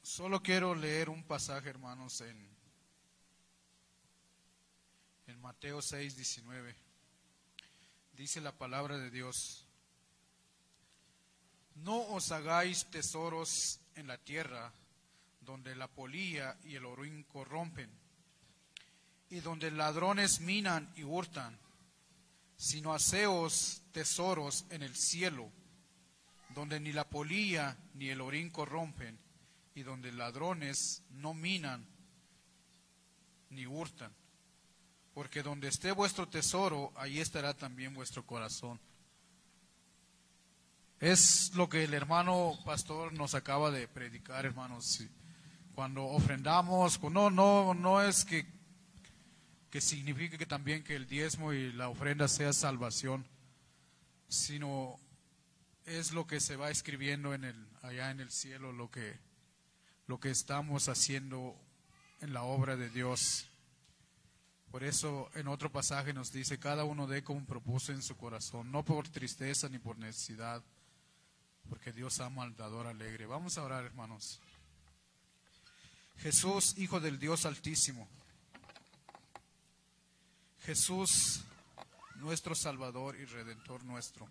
solo 0.04 0.42
quiero 0.42 0.74
leer 0.74 1.08
un 1.08 1.24
pasaje, 1.24 1.70
hermanos, 1.70 2.20
en, 2.20 2.52
Mateo 5.40 5.82
6, 5.82 6.16
19. 6.16 6.74
Dice 8.14 8.40
la 8.40 8.52
palabra 8.52 8.96
de 8.96 9.10
Dios. 9.10 9.66
No 11.74 12.00
os 12.00 12.32
hagáis 12.32 12.86
tesoros 12.86 13.80
en 13.94 14.06
la 14.06 14.16
tierra, 14.16 14.72
donde 15.42 15.76
la 15.76 15.88
polilla 15.88 16.56
y 16.64 16.76
el 16.76 16.86
orín 16.86 17.24
corrompen, 17.24 17.90
y 19.28 19.40
donde 19.40 19.70
ladrones 19.70 20.40
minan 20.40 20.90
y 20.96 21.04
hurtan, 21.04 21.58
sino 22.56 22.94
haceos 22.94 23.82
tesoros 23.92 24.64
en 24.70 24.82
el 24.82 24.96
cielo, 24.96 25.50
donde 26.54 26.80
ni 26.80 26.92
la 26.92 27.08
polilla 27.08 27.76
ni 27.94 28.08
el 28.08 28.22
orín 28.22 28.48
corrompen, 28.48 29.18
y 29.74 29.82
donde 29.82 30.12
ladrones 30.12 31.02
no 31.10 31.34
minan 31.34 31.86
ni 33.50 33.66
hurtan. 33.66 34.12
Porque 35.14 35.42
donde 35.42 35.68
esté 35.68 35.92
vuestro 35.92 36.28
tesoro, 36.28 36.92
ahí 36.96 37.20
estará 37.20 37.54
también 37.54 37.94
vuestro 37.94 38.24
corazón. 38.24 38.80
Es 41.00 41.52
lo 41.54 41.68
que 41.68 41.84
el 41.84 41.94
hermano 41.94 42.58
pastor 42.64 43.12
nos 43.12 43.34
acaba 43.34 43.70
de 43.70 43.86
predicar, 43.86 44.46
hermanos. 44.46 45.02
Cuando 45.74 46.04
ofrendamos, 46.04 47.00
no, 47.02 47.30
no, 47.30 47.74
no 47.74 48.02
es 48.02 48.24
que, 48.24 48.46
que 49.70 49.80
signifique 49.80 50.38
que 50.38 50.46
también 50.46 50.82
que 50.82 50.96
el 50.96 51.06
diezmo 51.06 51.52
y 51.52 51.72
la 51.72 51.88
ofrenda 51.88 52.28
sea 52.28 52.52
salvación, 52.52 53.26
sino 54.28 54.96
es 55.84 56.12
lo 56.12 56.26
que 56.26 56.40
se 56.40 56.56
va 56.56 56.70
escribiendo 56.70 57.34
en 57.34 57.44
el, 57.44 57.68
allá 57.82 58.10
en 58.10 58.20
el 58.20 58.30
cielo, 58.30 58.72
lo 58.72 58.90
que, 58.90 59.18
lo 60.06 60.20
que 60.20 60.30
estamos 60.30 60.88
haciendo 60.88 61.56
en 62.20 62.32
la 62.32 62.42
obra 62.42 62.76
de 62.76 62.90
Dios. 62.90 63.46
Por 64.70 64.82
eso 64.82 65.30
en 65.34 65.48
otro 65.48 65.70
pasaje 65.70 66.12
nos 66.12 66.32
dice, 66.32 66.58
cada 66.58 66.84
uno 66.84 67.06
dé 67.06 67.22
como 67.22 67.44
propuso 67.46 67.92
en 67.92 68.02
su 68.02 68.16
corazón, 68.16 68.70
no 68.72 68.84
por 68.84 69.08
tristeza 69.08 69.68
ni 69.68 69.78
por 69.78 69.98
necesidad, 69.98 70.62
porque 71.68 71.92
Dios 71.92 72.20
ama 72.20 72.42
al 72.42 72.56
dador 72.56 72.86
alegre. 72.86 73.26
Vamos 73.26 73.56
a 73.56 73.62
orar, 73.62 73.84
hermanos. 73.84 74.40
Jesús, 76.18 76.76
Hijo 76.78 77.00
del 77.00 77.18
Dios 77.18 77.46
Altísimo. 77.46 78.08
Jesús, 80.60 81.42
nuestro 82.16 82.54
Salvador 82.54 83.16
y 83.16 83.24
Redentor 83.26 83.84
nuestro. 83.84 84.28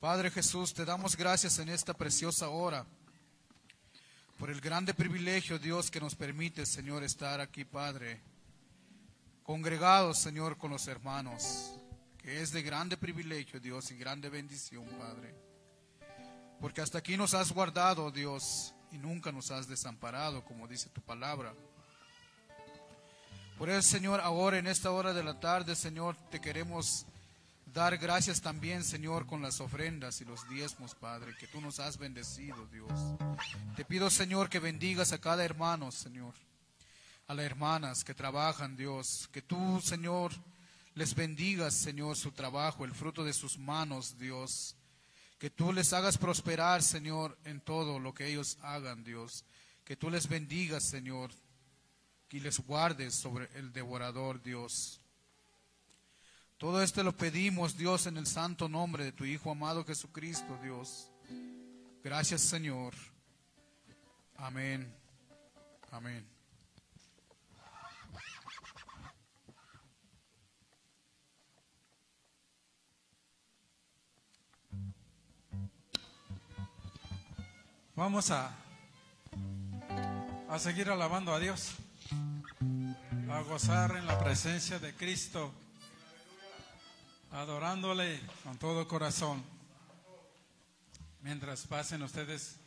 Padre 0.00 0.30
Jesús, 0.30 0.72
te 0.72 0.84
damos 0.84 1.16
gracias 1.16 1.58
en 1.58 1.68
esta 1.68 1.94
preciosa 1.94 2.48
hora 2.48 2.86
por 4.38 4.50
el 4.50 4.60
grande 4.60 4.92
privilegio, 4.92 5.58
Dios, 5.58 5.90
que 5.90 6.00
nos 6.00 6.14
permite, 6.14 6.66
Señor, 6.66 7.02
estar 7.02 7.40
aquí, 7.40 7.64
Padre, 7.64 8.20
congregados, 9.42 10.18
Señor, 10.18 10.58
con 10.58 10.70
los 10.70 10.86
hermanos, 10.88 11.72
que 12.18 12.42
es 12.42 12.52
de 12.52 12.62
grande 12.62 12.96
privilegio, 12.96 13.60
Dios, 13.60 13.90
y 13.90 13.96
grande 13.96 14.28
bendición, 14.28 14.84
Padre. 14.98 15.34
Porque 16.60 16.82
hasta 16.82 16.98
aquí 16.98 17.16
nos 17.16 17.32
has 17.32 17.50
guardado, 17.52 18.10
Dios, 18.10 18.74
y 18.92 18.98
nunca 18.98 19.32
nos 19.32 19.50
has 19.50 19.68
desamparado, 19.68 20.44
como 20.44 20.68
dice 20.68 20.90
tu 20.90 21.00
palabra. 21.00 21.54
Por 23.56 23.70
eso, 23.70 23.82
Señor, 23.82 24.20
ahora 24.20 24.58
en 24.58 24.66
esta 24.66 24.90
hora 24.90 25.14
de 25.14 25.24
la 25.24 25.40
tarde, 25.40 25.74
Señor, 25.74 26.14
te 26.30 26.42
queremos 26.42 27.06
dar 27.76 27.98
gracias 27.98 28.40
también, 28.40 28.82
Señor, 28.82 29.26
con 29.26 29.42
las 29.42 29.60
ofrendas 29.60 30.22
y 30.22 30.24
los 30.24 30.48
diezmos, 30.48 30.94
Padre, 30.94 31.36
que 31.36 31.46
tú 31.46 31.60
nos 31.60 31.78
has 31.78 31.98
bendecido, 31.98 32.66
Dios. 32.68 32.90
Te 33.76 33.84
pido, 33.84 34.08
Señor, 34.08 34.48
que 34.48 34.60
bendigas 34.60 35.12
a 35.12 35.20
cada 35.20 35.44
hermano, 35.44 35.92
Señor, 35.92 36.32
a 37.26 37.34
las 37.34 37.44
hermanas 37.44 38.02
que 38.02 38.14
trabajan, 38.14 38.78
Dios, 38.78 39.28
que 39.30 39.42
tú, 39.42 39.78
Señor, 39.82 40.32
les 40.94 41.14
bendigas, 41.14 41.74
Señor, 41.74 42.16
su 42.16 42.32
trabajo, 42.32 42.86
el 42.86 42.94
fruto 42.94 43.22
de 43.24 43.34
sus 43.34 43.58
manos, 43.58 44.16
Dios. 44.18 44.74
Que 45.38 45.50
tú 45.50 45.70
les 45.70 45.92
hagas 45.92 46.16
prosperar, 46.16 46.82
Señor, 46.82 47.36
en 47.44 47.60
todo 47.60 47.98
lo 47.98 48.14
que 48.14 48.26
ellos 48.26 48.56
hagan, 48.62 49.04
Dios. 49.04 49.44
Que 49.84 49.96
tú 49.96 50.08
les 50.08 50.28
bendigas, 50.28 50.82
Señor, 50.82 51.30
y 52.30 52.40
les 52.40 52.58
guardes 52.58 53.14
sobre 53.14 53.50
el 53.52 53.70
devorador, 53.70 54.42
Dios. 54.42 55.02
Todo 56.58 56.82
esto 56.82 57.02
lo 57.02 57.14
pedimos, 57.14 57.76
Dios, 57.76 58.06
en 58.06 58.16
el 58.16 58.26
santo 58.26 58.66
nombre 58.66 59.04
de 59.04 59.12
tu 59.12 59.26
Hijo 59.26 59.50
amado 59.50 59.84
Jesucristo, 59.84 60.58
Dios. 60.62 61.10
Gracias, 62.02 62.40
Señor. 62.40 62.94
Amén. 64.36 64.90
Amén. 65.90 66.26
Vamos 77.94 78.30
a, 78.30 78.50
a 80.48 80.58
seguir 80.58 80.88
alabando 80.88 81.34
a 81.34 81.38
Dios. 81.38 81.74
a 83.30 83.40
gozar 83.40 83.96
en 83.96 84.06
la 84.06 84.18
presencia 84.18 84.78
de 84.78 84.94
Cristo, 84.94 85.52
adorándole 87.30 88.20
con 88.44 88.58
todo 88.58 88.86
corazón. 88.88 89.42
Mientras 91.20 91.66
pasen 91.66 92.02
ustedes 92.02 92.58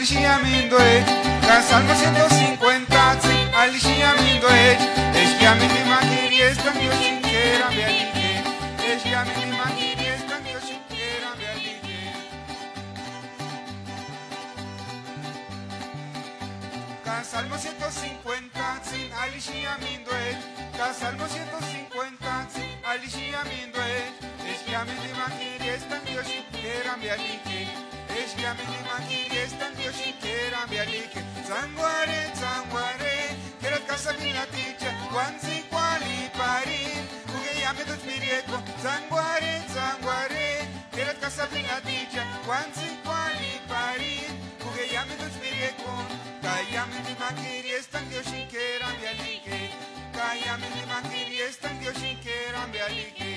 Alshiamindoe, 0.00 1.04
Salmo 1.68 1.94
150, 1.94 3.18
Alshiamindoe, 3.52 4.78
Eshiamini 5.12 5.84
Magiri, 5.84 6.40
Estambio 6.40 6.90
Shinkera, 6.92 7.68
Bealike, 7.68 8.40
Eshiamini 8.80 9.52
Magiri, 9.58 10.06
Estambio 10.06 10.58
Shinkera, 10.60 11.36
Bealike. 11.36 12.00
Salmo 17.22 17.58
150, 17.58 18.80
sin 18.82 19.12
Alshiamindoe, 19.12 20.38
Salmo 20.98 21.28
150, 21.28 22.48
sin 22.48 22.72
Alshiamindoe, 22.88 24.00
Eshiamini 24.48 25.12
Magiri, 25.12 25.68
Estambio 25.68 26.22
Shinkera, 26.24 26.96
Bealike, 26.96 27.79
Eşkemini 28.30 28.78
makiyesten 28.88 29.74
yoşi 29.84 30.14
kera 30.22 30.66
miyalike 30.70 31.22
Zanguare 31.48 32.22
zanguare 32.40 33.16
Kera 33.60 33.86
kasabina 33.86 34.44
ticha 34.52 34.90
Wanzi 35.14 35.56
kwali 35.70 36.16
pari. 36.38 36.82
Uge 37.34 37.60
yame 37.62 37.84
tut 37.88 38.02
mirieko 38.06 38.56
Zanguare 38.82 39.54
zanguare 39.74 40.48
Kera 40.94 41.14
kasabina 41.20 41.80
ticha 41.86 42.22
Wanzi 42.48 42.88
kwali 43.04 43.52
pari. 43.68 44.16
Uge 44.66 44.94
yame 44.94 45.14
tut 45.20 45.34
mirieko 45.42 45.92
Kayame 46.42 46.98
ni 47.06 47.14
makiyesten 47.20 48.06
yoşi 48.14 48.40
kera 48.52 48.88
miyalike 48.98 49.58
Kayame 50.16 50.68
ni 50.74 50.82
makiyesten 50.92 51.76
yoşi 51.86 52.16
kera 52.24 52.62
miyalike 52.72 53.34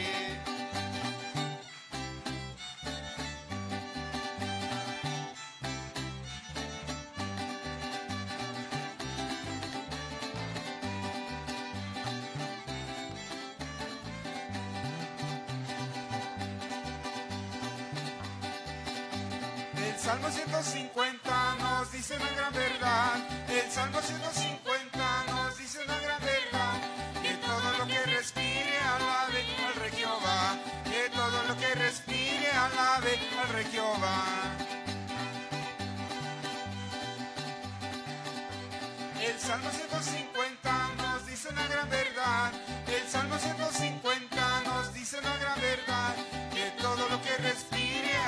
150 20.62 21.56
nos 21.62 21.92
dice 21.92 22.16
una 22.16 22.30
gran 22.30 22.54
verdad. 22.54 23.16
El 23.50 23.72
Salmo 23.72 24.00
150 24.00 25.24
nos 25.32 25.58
dice 25.58 25.80
una 25.84 26.00
gran 26.00 26.22
verdad. 26.22 26.78
Que 27.24 27.34
todo 27.38 27.78
lo 27.80 27.88
que 27.88 28.00
respire 28.04 28.78
alabe 28.80 29.46
al 29.66 29.76
rey 29.82 29.92
Jehová. 29.98 30.56
Que 30.86 31.10
todo 31.10 31.44
lo 31.48 31.58
que 31.58 31.74
respire 31.74 32.52
alabe 32.52 33.20
al 33.42 33.50
rey 33.50 33.66
Jehová. 33.72 34.26
El 39.22 39.40
Salmo 39.40 39.72
150 39.72 40.90
nos 40.98 41.26
dice 41.26 41.50
una 41.50 41.68
gran 41.68 41.90
verdad. 41.90 42.52
El 42.88 43.10
Salmo 43.10 43.40
150 43.40 44.62
nos 44.66 44.94
dice 44.94 45.18
una 45.18 45.36
gran 45.38 45.60
verdad. 45.60 46.16
Que 46.54 46.80
todo 46.80 47.10
lo 47.10 47.20
que 47.24 47.38
respire 47.38 47.83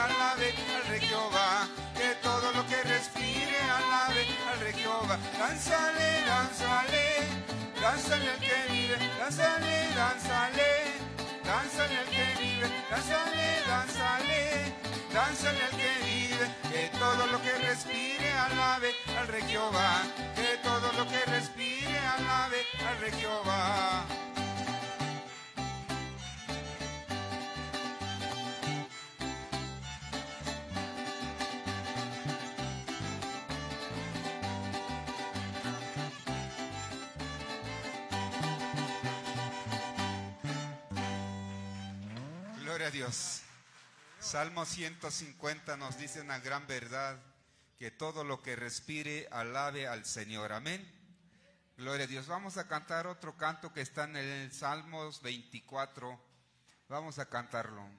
alabe 0.06 0.53
al 0.76 0.84
rey 0.89 1.01
Jehová. 1.01 1.68
Que 1.97 2.16
todo 2.22 2.51
lo 2.53 2.66
que 2.68 2.82
respire 2.84 3.60
alabe 3.80 4.26
al 4.51 4.60
rey 4.60 4.74
Jehová. 4.74 5.18
Lánzale, 5.39 6.10
lánzale, 6.26 7.06
lánzale 7.82 8.30
al 8.32 8.39
que 8.39 8.60
vive. 8.72 8.97
Lánzale, 9.20 9.76
lánzale, 9.95 10.72
lánzale 11.45 11.97
al 11.97 12.10
que 12.16 12.28
vive. 12.41 12.68
Lánzale, 12.91 13.45
lánzale. 13.68 14.36
Lánzale 15.16 15.64
al 15.64 15.72
que 15.72 15.93
vive, 16.03 16.45
que 16.70 16.97
todo 16.99 17.26
lo 17.28 17.41
que 17.41 17.53
respire 17.60 18.34
alabe 18.34 18.91
al 19.18 19.28
rey 19.30 19.43
Jehová, 19.43 20.03
que 20.36 20.58
todo 20.62 20.91
lo 20.91 21.08
que 21.08 21.24
respire 21.32 21.97
alabe 22.18 22.58
al 22.86 22.99
rey 22.99 23.12
Jehová. 23.14 24.03
Gloria 42.86 43.01
a 43.01 43.07
Dios. 43.07 43.41
Salmo 44.19 44.63
150 44.63 45.75
nos 45.75 45.97
dice 45.97 46.21
una 46.21 46.38
gran 46.38 46.67
verdad, 46.67 47.17
que 47.79 47.89
todo 47.89 48.23
lo 48.23 48.43
que 48.43 48.55
respire 48.55 49.27
alabe 49.31 49.88
al 49.88 50.05
Señor. 50.05 50.53
Amén. 50.53 50.88
Gloria 51.77 52.03
a 52.03 52.07
Dios. 52.07 52.27
Vamos 52.27 52.57
a 52.57 52.67
cantar 52.67 53.07
otro 53.07 53.36
canto 53.38 53.73
que 53.73 53.81
está 53.81 54.03
en 54.03 54.17
el 54.17 54.51
Salmos 54.51 55.23
24. 55.23 56.21
Vamos 56.88 57.17
a 57.17 57.27
cantarlo. 57.27 57.89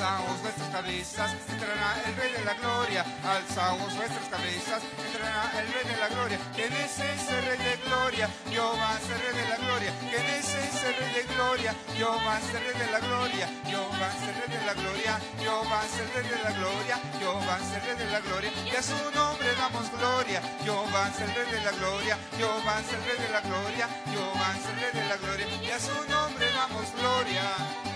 Alzaos 0.00 0.40
vuestras 0.40 0.68
cabezas, 0.70 1.36
entrará 1.46 2.02
el 2.06 2.16
Rey 2.16 2.32
de 2.32 2.42
la 2.42 2.54
Gloria. 2.54 3.04
Alzaos 3.22 3.94
vuestras 3.96 4.28
cabezas, 4.30 4.80
entrará 4.96 5.52
el 5.60 5.72
Rey 5.74 5.84
de 5.92 6.00
la 6.00 6.08
Gloria. 6.08 6.38
¿Quién 6.56 6.72
es 6.72 6.98
ese 6.98 7.40
Rey 7.42 7.58
de 7.58 7.76
Gloria? 7.84 8.30
Jehová 8.48 8.96
es 8.96 9.10
el 9.10 9.20
Rey 9.20 9.44
de 9.44 9.48
la 9.50 9.56
Gloria. 9.56 9.92
¿Quién 10.00 10.24
es 10.24 10.48
ese 10.48 10.92
Rey 10.96 11.12
de 11.12 11.34
Gloria? 11.34 11.74
Jehová 11.94 12.40
el 12.40 12.64
Rey 12.64 12.80
de 12.80 12.90
la 12.90 13.00
Gloria. 13.00 13.46
Jehová 13.68 14.08
es 14.16 14.22
el 14.24 14.34
Rey 14.40 14.48
de 14.48 14.64
la 14.64 14.72
Gloria. 14.72 15.20
Jehová 15.38 15.82
es 15.84 16.00
el 16.00 16.08
Rey 16.16 16.30
de 16.32 16.44
la 16.44 16.50
Gloria. 16.56 16.96
Jehová 17.20 17.58
el 17.60 17.82
Rey 17.84 17.96
de 18.00 18.10
la 18.10 18.20
Gloria. 18.20 18.50
Y 18.72 18.76
a 18.76 18.82
su 18.82 18.96
nombre 19.12 19.48
damos 19.60 19.84
gloria. 20.00 20.40
Jehová 20.64 21.10
es 21.12 21.20
el 21.20 21.34
Rey 21.34 21.52
de 21.52 21.60
la 21.60 21.72
Gloria. 21.72 22.18
Jehová 22.38 22.80
es 22.80 22.88
el 22.88 23.04
Rey 23.04 23.18
de 23.20 23.28
la 23.28 23.40
Gloria. 23.44 23.86
Jehová 24.08 24.48
es 24.56 24.64
el 24.64 24.76
Rey 24.80 24.92
de 24.96 25.08
la 25.12 25.16
Gloria. 25.20 25.46
Y 25.60 25.70
a 25.70 25.78
su 25.78 25.92
nombre 26.08 26.46
damos 26.56 26.88
gloria. 26.96 27.89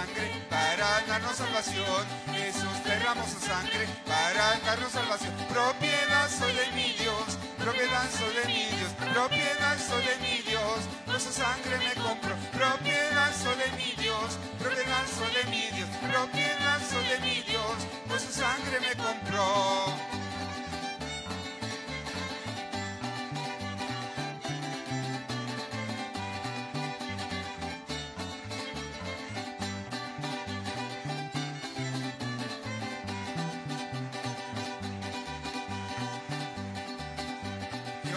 Sangre 0.00 0.30
para 0.48 1.02
darnos 1.06 1.36
salvación. 1.36 2.04
Jesús 2.32 2.84
derramó 2.84 3.24
su 3.26 3.40
sangre 3.40 3.86
para 4.06 4.58
darnos 4.64 4.92
salvación. 4.92 5.34
Propiedad 5.48 6.28
soy 6.30 6.52
mi 6.74 6.92
Dios, 6.94 7.38
propiedad 7.58 8.08
soy 8.18 8.32
de 8.34 8.44
mi 8.46 8.64
Dios, 8.76 8.92
propiedad 9.12 9.76
soy 9.78 10.04
mi 10.22 10.42
Dios. 10.42 10.78
Por 11.06 11.20
su 11.20 11.32
sangre 11.32 11.76
me 11.86 11.94
compró. 12.00 12.34
Propiedad 12.52 13.32
soy 13.42 13.56
mi 13.76 13.92
Dios, 14.02 14.38
propiedad 14.58 15.04
soy 15.16 15.32
de 15.36 15.44
mi 15.50 15.64
Dios, 15.76 15.88
propiedad 16.10 16.80
soy 16.90 17.20
mi 17.20 17.42
Dios. 17.42 17.76
Por 18.08 18.18
su 18.20 18.32
sangre 18.32 18.80
me 18.80 18.94
compró. 19.04 19.89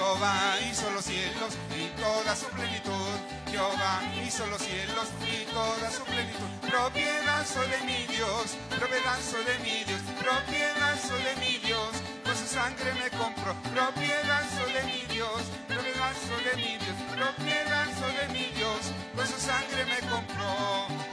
Jehová 0.04 0.60
hizo 0.70 0.91
los 0.91 1.06
cielos 1.06 1.54
y 1.72 1.88
toda 2.01 2.36
su 2.36 2.47
plenitud. 2.47 3.16
Jehová 3.49 4.01
hizo 4.22 4.45
los 4.47 4.62
cielos 4.62 5.08
y 5.24 5.45
toda 5.45 5.89
su 5.89 6.04
plenitud. 6.04 6.49
Propiedad 6.70 7.45
soy 7.47 7.68
de 7.70 7.80
mi 7.88 8.06
Dios, 8.14 8.58
propiedad 8.68 9.18
soy 9.24 9.45
de 9.45 9.58
mi 9.60 9.86
Dios, 9.86 10.01
propiedad 10.20 10.99
soy 10.99 11.24
de 11.24 11.36
mi 11.38 11.58
Dios. 11.60 11.91
Con 12.26 12.36
su 12.36 12.47
sangre 12.47 12.91
me 12.95 13.10
compró, 13.18 13.56
propiedad 13.72 14.43
soy 14.51 14.74
de 14.74 14.84
mi 14.84 15.06
Dios, 15.08 15.41
propiedad 15.70 16.14
soy 16.28 16.43
de 16.51 16.56
mi 16.58 16.78
Dios, 16.84 16.97
propiedad 17.16 17.88
soy 17.97 18.14
de 18.14 18.28
mi 18.34 18.45
Dios. 18.60 18.91
Con 19.16 19.26
su 19.26 19.39
sangre 19.39 19.86
me 19.86 19.99
compró. 20.10 21.12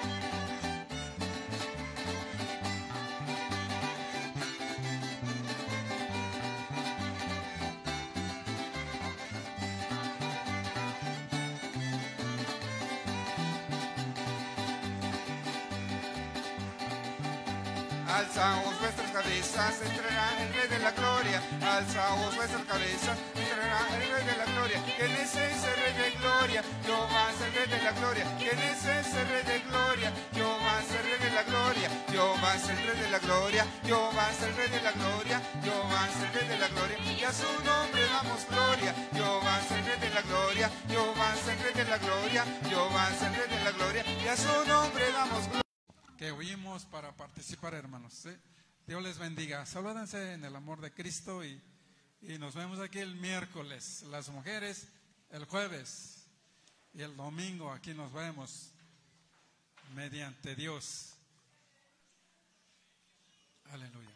Cabezas, 19.22 19.80
entrará 19.82 20.42
el 20.42 20.54
Rey 20.54 20.68
de 20.68 20.78
la 20.78 20.92
Gloria. 20.92 21.42
Alzaos 21.62 22.36
vuestras 22.36 22.64
cabezas, 22.64 23.18
entrará 23.34 23.80
el 23.94 24.10
Rey 24.12 24.24
de 24.24 24.36
la 24.36 24.44
Gloria. 24.52 24.82
¿Quién 24.96 25.12
es 25.12 25.34
ese 25.34 25.70
Rey 25.76 25.94
de 25.94 26.10
Gloria? 26.18 26.62
Jehová 26.84 27.30
es 27.32 27.40
el 27.42 27.52
Rey 27.52 27.68
de 27.68 27.82
la 27.84 27.92
Gloria. 27.92 28.24
¿Quién 28.38 28.58
es 28.58 28.84
ese 28.84 29.24
Rey 29.24 29.44
de 29.44 29.58
Gloria? 29.68 30.12
Jehová 30.32 30.80
es 30.80 30.90
el 30.96 31.04
Rey 31.10 31.18
de 31.20 31.30
la 31.30 31.42
Gloria. 31.42 31.88
Jehová 32.08 32.54
es 32.54 32.68
el 32.68 32.78
Rey 32.86 32.96
de 33.00 33.10
la 33.10 33.18
Gloria. 33.18 33.66
Jehová 33.84 34.30
es 34.30 34.42
el 34.42 34.56
Rey 34.56 34.68
de 34.70 34.80
la 34.80 34.92
Gloria. 34.92 35.42
Jehová 35.62 36.00
es 36.08 36.16
el 36.22 36.32
Rey 36.32 36.48
de 36.48 36.58
la 36.58 36.68
Gloria. 36.68 36.98
Y 37.00 37.24
a 37.24 37.32
su 37.32 37.52
nombre 37.64 38.02
damos 38.14 38.40
gloria. 38.48 38.94
Jehová 39.12 39.60
es 39.60 39.70
el 39.70 39.84
Rey 39.84 40.00
de 40.00 40.10
la 40.10 40.22
Gloria. 40.22 40.70
Jehová 40.88 41.34
es 41.34 41.48
el 41.48 41.58
Rey 41.60 41.74
de 41.74 41.84
la 41.84 41.98
Gloria. 41.98 42.44
Jehová 42.68 43.10
es 43.10 43.22
el 43.22 43.34
Rey 43.34 43.48
de 43.48 43.64
la 43.64 43.72
Gloria. 43.72 44.04
Y 44.24 44.28
a 44.28 44.36
su 44.36 44.64
nombre 44.66 45.12
damos 45.12 45.44
gloria. 45.44 45.62
que 46.16 46.30
oímos 46.30 46.86
para 46.86 47.12
participar, 47.12 47.74
hermanos. 47.74 48.26
Dios 48.90 49.04
les 49.04 49.18
bendiga. 49.18 49.64
Salúdense 49.66 50.32
en 50.32 50.44
el 50.44 50.56
amor 50.56 50.80
de 50.80 50.92
Cristo 50.92 51.44
y, 51.44 51.62
y 52.22 52.38
nos 52.38 52.56
vemos 52.56 52.80
aquí 52.80 52.98
el 52.98 53.14
miércoles. 53.14 54.02
Las 54.10 54.30
mujeres 54.30 54.88
el 55.30 55.44
jueves 55.44 56.26
y 56.92 57.00
el 57.02 57.16
domingo 57.16 57.70
aquí 57.70 57.94
nos 57.94 58.12
vemos 58.12 58.72
mediante 59.94 60.56
Dios. 60.56 61.14
Aleluya. 63.66 64.09